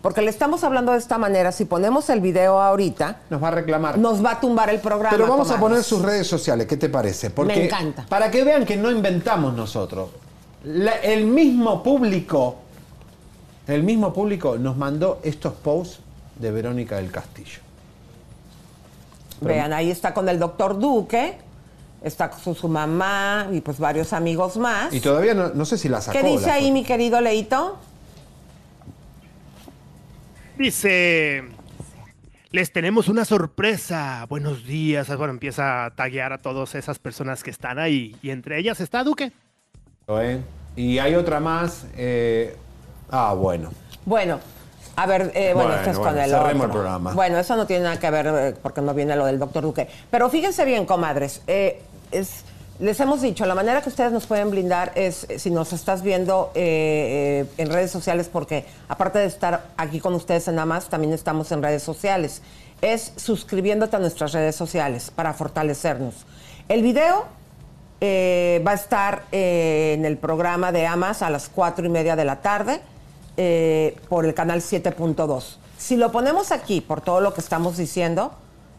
[0.03, 1.53] Porque le estamos hablando de esta manera.
[1.53, 3.97] Si ponemos el video ahorita, nos va a reclamar.
[3.97, 5.16] Nos va a tumbar el programa.
[5.16, 7.31] Pero vamos a poner sus redes sociales, ¿qué te parece?
[7.31, 8.05] Porque Me encanta.
[8.09, 10.11] Para que vean que no inventamos nosotros.
[10.65, 12.59] La- el mismo público,
[13.66, 16.01] el mismo público nos mandó estos posts
[16.39, 17.59] de Verónica del Castillo.
[19.41, 21.36] Vean, ahí está con el doctor Duque,
[22.03, 24.93] está con su mamá y pues varios amigos más.
[24.95, 26.19] Y todavía no, no sé si la sacó.
[26.19, 26.73] ¿Qué dice ahí, foto.
[26.74, 27.78] mi querido Leito?
[30.57, 31.43] Dice,
[32.53, 34.24] les tenemos una sorpresa.
[34.28, 35.09] Buenos días.
[35.16, 38.16] Bueno, empieza a taguear a todas esas personas que están ahí.
[38.23, 39.32] Y entre ellas está Duque.
[40.09, 40.40] ¿Eh?
[40.76, 41.85] Y hay otra más.
[41.97, 42.56] eh,
[43.10, 43.70] ah, bueno.
[44.05, 44.39] Bueno,
[44.97, 46.64] a ver, eh, bueno, Bueno, esto es bueno, con el cerremos otro.
[46.66, 47.12] el programa.
[47.14, 49.89] Bueno, eso no tiene nada que ver eh, porque no viene lo del doctor Duque.
[50.10, 52.44] Pero fíjense bien, comadres, eh, es,
[52.81, 56.02] les hemos dicho, la manera que ustedes nos pueden blindar es eh, si nos estás
[56.02, 60.89] viendo eh, eh, en redes sociales, porque aparte de estar aquí con ustedes en más,
[60.89, 62.43] también estamos en redes sociales.
[62.82, 66.26] Es suscribiéndote a nuestras redes sociales para fortalecernos.
[66.68, 67.24] El video
[68.06, 72.16] eh, va a estar eh, en el programa de Amas a las cuatro y media
[72.16, 72.82] de la tarde
[73.39, 75.56] eh, por el canal 7.2.
[75.78, 78.32] Si lo ponemos aquí por todo lo que estamos diciendo,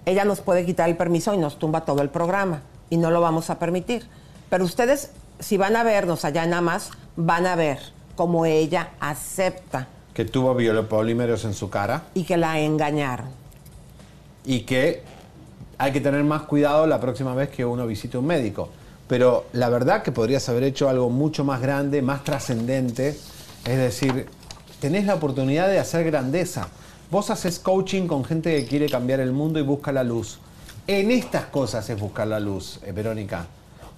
[0.05, 2.61] ella nos puede quitar el permiso y nos tumba todo el programa
[2.91, 4.05] y no lo vamos a permitir.
[4.51, 7.79] Pero ustedes, si van a vernos allá en Amas, van a ver
[8.15, 13.29] cómo ella acepta Que tuvo biopolímeros en su cara y que la engañaron.
[14.45, 15.01] y que
[15.79, 18.69] hay que tener más cuidado la próxima vez que uno visite un médico.
[19.07, 23.09] Pero la verdad que podrías haber hecho algo mucho más grande, más trascendente.
[23.65, 24.27] Es decir,
[24.79, 26.67] tenés la oportunidad de hacer grandeza.
[27.11, 30.39] Vos haces coaching con gente que quiere cambiar el mundo y busca la luz.
[30.87, 33.45] En estas cosas es buscar la luz, eh, Verónica.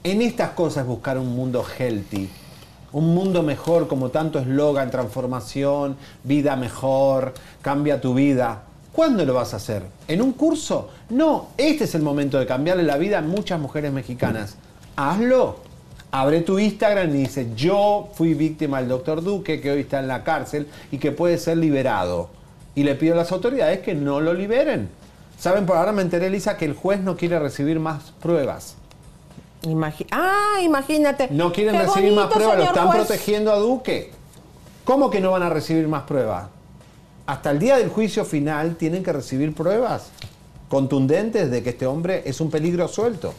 [0.03, 2.29] En estas cosas es buscar un mundo healthy.
[2.93, 8.63] Un mundo mejor, como tanto eslogan, transformación, vida mejor, cambia tu vida.
[8.93, 9.83] ¿Cuándo lo vas a hacer?
[10.07, 10.89] ¿En un curso?
[11.09, 14.55] No, este es el momento de cambiarle la vida a muchas mujeres mexicanas.
[14.97, 15.57] Hazlo.
[16.09, 20.07] Abre tu Instagram y dice, yo fui víctima del doctor Duque, que hoy está en
[20.07, 22.29] la cárcel y que puede ser liberado.
[22.75, 24.89] Y le pido a las autoridades que no lo liberen.
[25.37, 28.75] Saben, por ahora me enteré, Elisa, que el juez no quiere recibir más pruebas.
[30.11, 31.27] Ah, imagínate.
[31.29, 33.05] No quieren Qué recibir más pruebas, lo están juez.
[33.05, 34.11] protegiendo a Duque.
[34.83, 36.47] ¿Cómo que no van a recibir más pruebas?
[37.25, 40.09] Hasta el día del juicio final tienen que recibir pruebas
[40.69, 43.33] contundentes de que este hombre es un peligro suelto.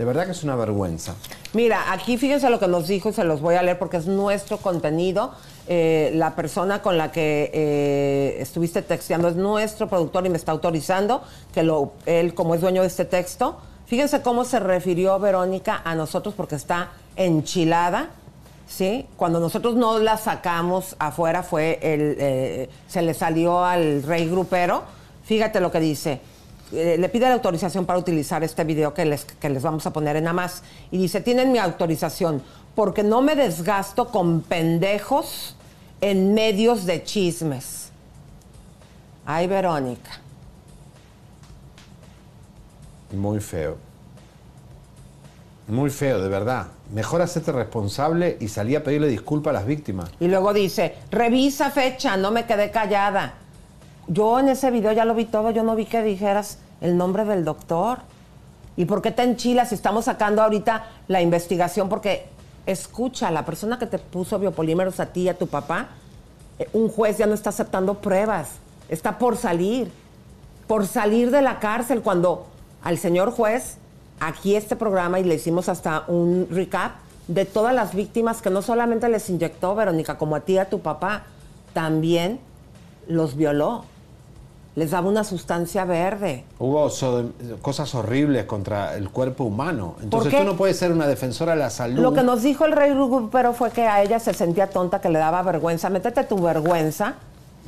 [0.00, 1.14] De verdad que es una vergüenza.
[1.52, 4.06] Mira, aquí fíjense lo que nos dijo y se los voy a leer porque es
[4.06, 5.32] nuestro contenido.
[5.68, 10.52] Eh, la persona con la que eh, estuviste texteando es nuestro productor y me está
[10.52, 11.20] autorizando
[11.52, 15.94] que lo, él, como es dueño de este texto, fíjense cómo se refirió Verónica a
[15.94, 18.08] nosotros porque está enchilada.
[18.66, 19.06] ¿Sí?
[19.18, 24.82] Cuando nosotros no la sacamos afuera fue el, eh, se le salió al rey grupero.
[25.24, 26.22] Fíjate lo que dice.
[26.72, 29.92] Eh, le pide la autorización para utilizar este video que les, que les vamos a
[29.92, 32.42] poner en más Y dice, tienen mi autorización
[32.74, 35.56] porque no me desgasto con pendejos
[36.00, 37.90] en medios de chismes.
[39.26, 40.10] Ay, Verónica.
[43.12, 43.76] Muy feo.
[45.66, 46.68] Muy feo, de verdad.
[46.92, 50.10] Mejor hacerte responsable y salí a pedirle disculpas a las víctimas.
[50.18, 53.34] Y luego dice, revisa fecha, no me quedé callada.
[54.12, 57.24] Yo en ese video ya lo vi todo, yo no vi que dijeras el nombre
[57.24, 57.98] del doctor.
[58.76, 61.88] ¿Y por qué te enchilas si estamos sacando ahorita la investigación?
[61.88, 62.26] Porque
[62.66, 65.90] escucha, la persona que te puso biopolímeros a ti y a tu papá,
[66.58, 68.54] eh, un juez ya no está aceptando pruebas,
[68.88, 69.92] está por salir,
[70.66, 72.48] por salir de la cárcel cuando
[72.82, 73.76] al señor juez
[74.18, 76.94] aquí este programa y le hicimos hasta un recap
[77.28, 80.68] de todas las víctimas que no solamente les inyectó Verónica, como a ti y a
[80.68, 81.26] tu papá,
[81.74, 82.40] también
[83.06, 83.84] los violó.
[84.80, 86.42] Les daba una sustancia verde.
[86.58, 89.96] Hubo so- cosas horribles contra el cuerpo humano.
[90.02, 92.00] Entonces tú no puedes ser una defensora de la salud.
[92.00, 92.94] Lo que nos dijo el rey
[93.30, 95.90] pero fue que a ella se sentía tonta, que le daba vergüenza.
[95.90, 97.16] Métete tu vergüenza.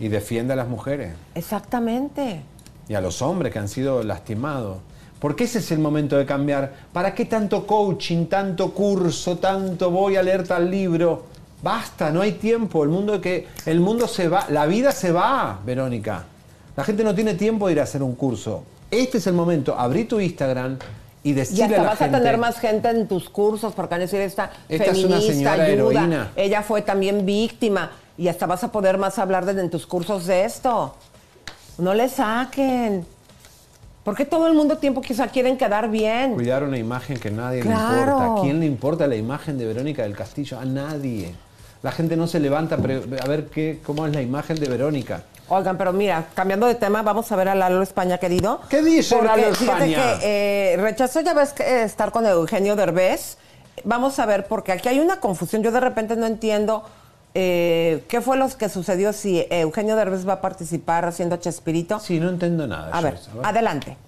[0.00, 2.40] Y defiende a las mujeres Exactamente.
[2.88, 4.78] y a los hombres que han sido lastimados.
[5.20, 6.72] Porque ese es el momento de cambiar.
[6.94, 11.24] ¿Para qué tanto coaching, tanto curso, tanto voy a leer tal libro?
[11.62, 12.82] Basta, no hay tiempo.
[12.82, 16.24] El mundo que el mundo se va, la vida se va, Verónica.
[16.76, 18.64] La gente no tiene tiempo de ir a hacer un curso.
[18.90, 19.78] Este es el momento.
[19.78, 20.78] Abrí tu Instagram
[21.22, 22.16] y Y decirle hasta a la vas gente.
[22.16, 25.16] a tener más gente en tus cursos, porque van a decir esta, Esta es una
[25.16, 25.68] feminista, señora ayuda.
[25.72, 26.30] heroína.
[26.36, 27.90] Ella fue también víctima.
[28.18, 30.94] Y hasta vas a poder más hablar de, en tus cursos de esto.
[31.78, 33.06] No le saquen.
[34.04, 36.34] ¿Por qué todo el mundo tiempo quizá quieren quedar bien?
[36.34, 37.94] Cuidar una imagen que nadie Claro.
[37.94, 38.40] le importa.
[38.40, 40.58] ¿A quién le importa la imagen de Verónica del Castillo?
[40.58, 41.34] A nadie.
[41.82, 45.22] La gente no se levanta a ver qué, cómo es la imagen de Verónica.
[45.54, 48.62] Oigan, pero mira, cambiando de tema, vamos a ver a Lalo España, querido.
[48.70, 50.18] ¿Qué dice Porque Lalo fíjate España?
[50.18, 53.36] que eh, rechazó ya ves que, eh, estar con Eugenio Derbez.
[53.84, 55.62] Vamos a ver, porque aquí hay una confusión.
[55.62, 56.84] Yo de repente no entiendo
[57.34, 62.00] eh, qué fue lo que sucedió si Eugenio Derbez va a participar haciendo Chespirito.
[62.00, 62.88] Sí, no entiendo nada.
[62.90, 63.98] A ver, adelante.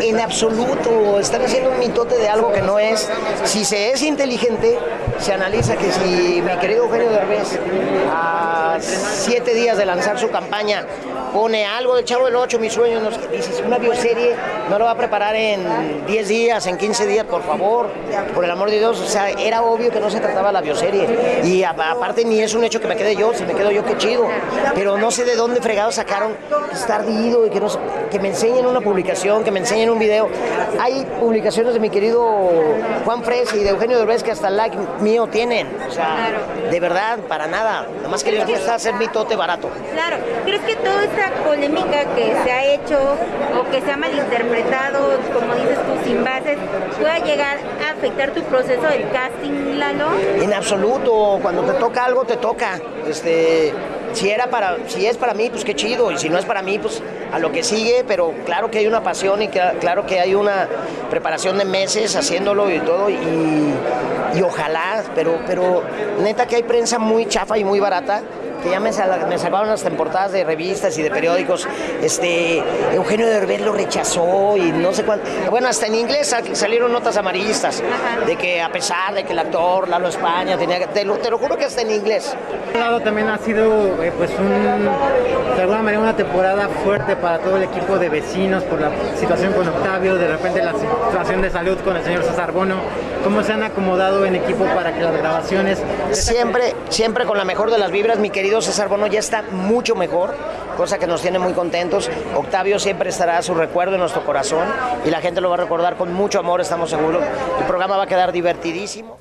[0.00, 3.08] En absoluto, están haciendo un mitote de algo que no es.
[3.44, 4.78] Si se es inteligente,
[5.18, 7.58] se analiza que si mi querido Eugenio Derbez
[8.10, 10.86] a siete días de lanzar su campaña
[11.32, 14.34] pone algo del Chavo del Ocho, mi sueño, no sé, dices, una bioserie,
[14.68, 17.88] no lo va a preparar en 10 días, en 15 días, por favor,
[18.34, 21.40] por el amor de Dios, o sea, era obvio que no se trataba la bioserie.
[21.44, 23.84] Y a- aparte ni es un hecho que me quede yo, si me quedo yo,
[23.84, 24.26] qué chido.
[24.74, 26.36] Pero no sé de dónde fregados sacaron
[26.68, 27.68] que está ardido y que, no,
[28.10, 30.28] que me enseñen una publicación, que me enseñen un video.
[30.80, 32.50] Hay publicaciones de mi querido
[33.04, 35.68] Juan Fres y de Eugenio Derbez que hasta like mío tienen.
[35.88, 36.30] O sea,
[36.70, 37.86] de verdad, para nada.
[37.96, 39.68] Nada más que les gusta hacer mitote barato.
[39.92, 42.98] Claro, ¿crees que toda esta polémica que se ha hecho
[43.58, 46.58] o que se ha malinterpretado, como dices tú, sin bases,
[46.98, 50.06] pueda llegar a afectar tu proceso del casting, Lalo?
[50.40, 52.80] En absoluto, cuando te toca algo, te toca.
[53.08, 53.72] Este,
[54.12, 56.62] si era para, si es para mí, pues qué chido, y si no es para
[56.62, 57.02] mí, pues
[57.32, 60.34] a lo que sigue, pero claro que hay una pasión y que- claro que hay
[60.34, 60.68] una
[61.10, 63.16] preparación de meses haciéndolo y todo, y,
[64.34, 65.82] y ojalá, pero, pero
[66.22, 68.22] neta que hay prensa muy chafa y muy barata
[68.60, 71.66] que ya me, sal- me sacaron las temporadas de revistas y de periódicos,
[72.02, 72.62] este,
[72.94, 75.26] Eugenio Derbez lo rechazó y no sé cuánto.
[75.50, 77.82] Bueno, hasta en inglés sal- salieron notas amarillistas
[78.26, 81.30] de que a pesar de que el actor Lalo España tenía que, te lo, te
[81.30, 82.34] lo juro que hasta en inglés.
[82.72, 84.84] Por lado también ha sido eh, pues un,
[85.56, 89.52] de alguna manera una temporada fuerte para todo el equipo de vecinos por la situación
[89.52, 92.76] con Octavio, de repente la situación de salud con el señor César Bono.
[93.24, 95.78] ¿Cómo se han acomodado en equipo para que las grabaciones...
[96.12, 99.94] Siempre, siempre con la mejor de las vibras, mi querido César Bono ya está mucho
[99.94, 100.34] mejor,
[100.76, 102.10] cosa que nos tiene muy contentos.
[102.36, 104.66] Octavio siempre estará a su recuerdo en nuestro corazón
[105.04, 107.22] y la gente lo va a recordar con mucho amor, estamos seguros.
[107.60, 109.18] El programa va a quedar divertidísimo.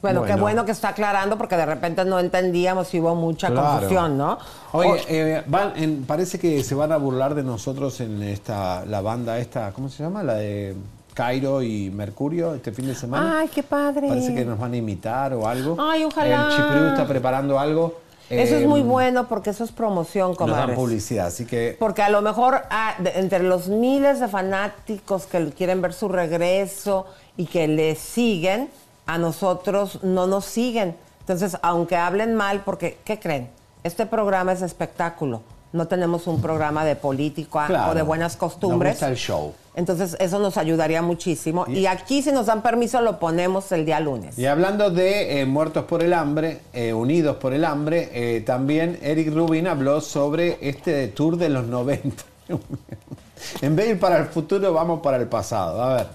[0.00, 0.64] Bueno, qué Bueno.
[0.64, 3.66] que está aclarando porque de repente no entendíamos y hubo mucha Claro.
[3.80, 4.38] confusión, ¿no?
[4.70, 9.00] Oye, eh, van en- parece que se van a burlar de nosotros en esta la
[9.00, 10.22] banda esta, ¿cómo se llama?
[10.22, 10.76] La de
[11.22, 13.40] Cairo y Mercurio este fin de semana.
[13.40, 14.06] Ay, qué padre.
[14.06, 15.74] Parece que nos van a imitar o algo.
[15.76, 16.46] Ay, ojalá.
[16.48, 17.98] El Chipriu está preparando algo.
[18.30, 20.76] Eso es Eh, muy bueno porque eso es promoción, Nos dan comadres.
[20.76, 25.50] publicidad, así que Porque a lo mejor ah, de- entre los miles de fanáticos que
[25.50, 28.70] quieren ver su regreso y que le siguen,
[29.06, 30.94] a nosotros no nos siguen.
[31.18, 33.50] Entonces, aunque hablen mal, porque, ¿qué creen?
[33.82, 35.42] Este programa es espectáculo.
[35.72, 38.92] No tenemos un programa de política Claro, o de buenas costumbres.
[38.92, 39.54] Nos gusta el show.
[39.74, 41.64] Entonces, eso nos ayudaría muchísimo.
[41.68, 44.36] Y aquí, si nos dan permiso, lo ponemos el día lunes.
[44.36, 48.98] Y hablando de eh, muertos por el hambre, eh, unidos por el hambre, eh, también
[49.02, 52.24] Eric Rubin habló sobre este tour de los 90.
[53.60, 55.80] en vez de ir para el futuro, vamos para el pasado.
[55.80, 56.06] A ver.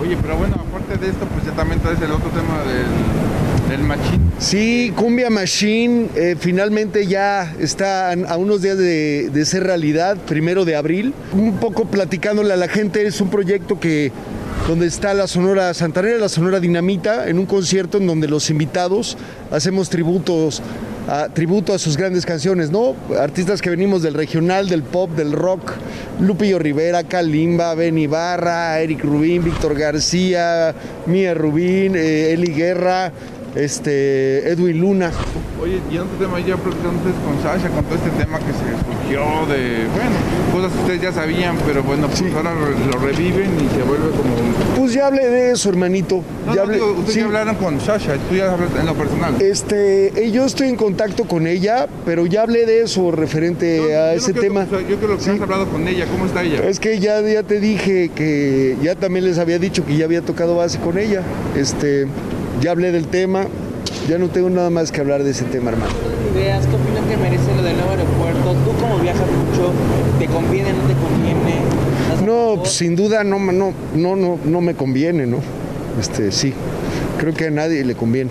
[0.00, 3.23] Oye, pero bueno, aparte de esto, pues ya también traes el otro tema del,
[3.68, 4.32] del machín.
[4.38, 10.76] Sí, Cumbia Machine eh, finalmente ya está a unos días de, ser realidad, primero de
[10.76, 11.14] abril.
[11.32, 14.12] Un poco platicándole a la gente, es un proyecto que
[14.68, 19.16] donde está la Sonora Santanera, la Sonora Dinamita, en un concierto en donde los invitados
[19.50, 20.62] hacemos tributos
[21.34, 22.94] tributo a sus grandes canciones, ¿no?
[23.18, 25.72] Artistas que venimos del regional, del pop, del rock,
[26.20, 30.74] Lupillo Rivera, Kalimba, Ben Ibarra, Eric Rubín, Víctor García,
[31.06, 33.12] Mía Rubín, eh, Eli Guerra,
[33.54, 35.10] este, Edwin Luna.
[35.62, 38.74] Oye, y en otro tema, ya pregunté con Sasha, con todo este tema que se
[38.84, 40.16] surgió de, bueno,
[40.52, 44.34] cosas que ustedes ya sabían, pero bueno, pues ahora lo reviven y se vuelve como...
[44.76, 46.22] Pues ya hablé de eso, hermanito.
[46.46, 47.20] No, ya no, hablé- digo, ustedes sí.
[47.20, 49.40] ya hablaron con Sasha, tú ya hablas en lo personal.
[49.40, 54.14] Este, eh, yo estoy en contacto con ella, pero ya hablé de eso referente a
[54.14, 54.62] ese tema.
[54.64, 56.58] o sea, yo creo que has hablado con ella, ¿cómo está ella?
[56.66, 60.20] Es que ya, ya te dije que ya también les había dicho que ya había
[60.22, 61.22] tocado base con ella.
[61.56, 62.06] Este,
[62.64, 63.44] ya hablé del tema,
[64.08, 65.92] ya no tengo nada más que hablar de ese tema, hermano.
[66.34, 68.52] ideas, ¿qué opinan que merece lo del nuevo aeropuerto?
[68.64, 69.70] Tú como viajas mucho,
[70.18, 71.60] ¿te conviene, no te conviene?
[72.24, 75.40] No, pues, sin duda no, no, no, no, no me conviene, ¿no?
[76.00, 76.54] Este, sí,
[77.18, 78.30] creo que a nadie le conviene.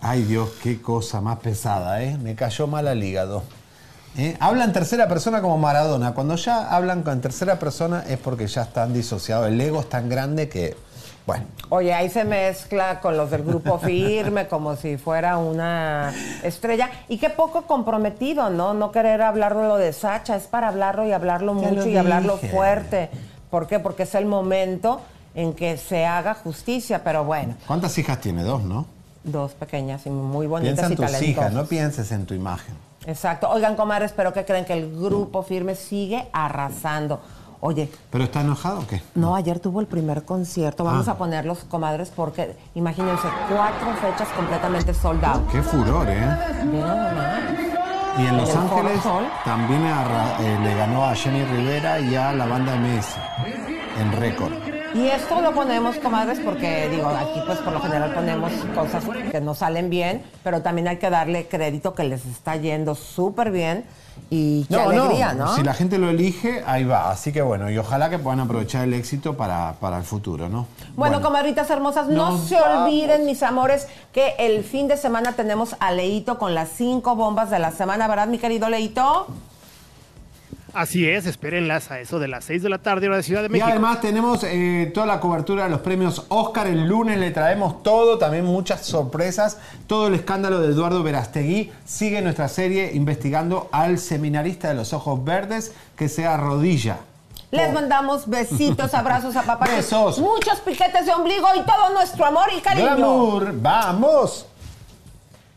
[0.00, 2.16] Ay Dios, qué cosa más pesada, ¿eh?
[2.22, 3.42] Me cayó mal al hígado.
[4.16, 4.36] ¿Eh?
[4.38, 6.14] Habla en tercera persona como Maradona.
[6.14, 9.48] Cuando ya hablan en tercera persona es porque ya están disociados.
[9.48, 10.76] El ego es tan grande que,
[11.28, 11.44] bueno.
[11.68, 16.10] Oye, ahí se mezcla con los del grupo firme como si fuera una
[16.42, 16.88] estrella.
[17.08, 18.72] Y qué poco comprometido, ¿no?
[18.72, 22.38] No querer hablar de lo de Sacha, es para hablarlo y hablarlo mucho y hablarlo
[22.38, 23.10] fuerte.
[23.50, 23.78] ¿Por qué?
[23.78, 25.02] Porque es el momento
[25.34, 28.42] en que se haga justicia, pero bueno, ¿Cuántas hijas tiene?
[28.42, 28.86] Dos, ¿no?
[29.22, 31.28] dos pequeñas y muy bonitas Piensa en y tus talentosas.
[31.28, 32.74] hijas, no pienses en tu imagen.
[33.06, 33.50] Exacto.
[33.50, 37.20] Oigan, comadres, pero que creen que el grupo firme sigue arrasando.
[37.60, 39.02] Oye, ¿Pero está enojado o qué?
[39.16, 40.84] no, ayer tuvo el primer concierto.
[40.84, 41.12] Vamos Ah.
[41.12, 45.48] a ponerlos, comadres, porque imagínense, cuatro fechas completamente sold out.
[45.50, 46.36] Qué furor, ¿eh?
[48.18, 49.00] Y en Los Ángeles
[49.44, 53.16] también eh, le ganó a Jenny Rivera y a la banda MS
[54.00, 54.52] en récord.
[54.94, 59.40] Y esto lo ponemos, comadres, porque digo, aquí pues por lo general ponemos cosas que
[59.40, 63.84] no salen bien, pero también hay que darle crédito que les está yendo súper bien
[64.30, 65.54] y qué alegría, ¿no?
[65.54, 67.10] Si la gente lo elige, ahí va.
[67.10, 70.66] Así que bueno, y ojalá que puedan aprovechar el éxito para, para el futuro, ¿no?
[70.96, 75.92] Bueno, comadritas hermosas, no se olviden, mis amores, que el fin de semana tenemos a
[75.92, 79.26] Leito con las cinco bombas de la semana, ¿verdad, mi querido Leito?
[80.78, 83.48] Así es, espérenlas a eso de las 6 de la tarde, hora de Ciudad de
[83.48, 83.68] Y México.
[83.68, 86.68] además tenemos eh, toda la cobertura de los premios Oscar.
[86.68, 89.58] El lunes le traemos todo, también muchas sorpresas.
[89.88, 91.72] Todo el escándalo de Eduardo Verastegui.
[91.84, 96.98] Sigue nuestra serie investigando al seminarista de los ojos verdes que se arrodilla.
[97.50, 99.66] Les mandamos besitos, abrazos a papá.
[99.66, 100.20] Besos.
[100.20, 102.94] Muchos piquetes de ombligo y todo nuestro amor y cariño.
[102.94, 104.46] Glamour, vamos.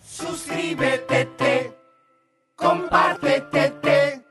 [0.04, 1.78] Suscríbete, te,
[2.56, 4.31] compártete, te,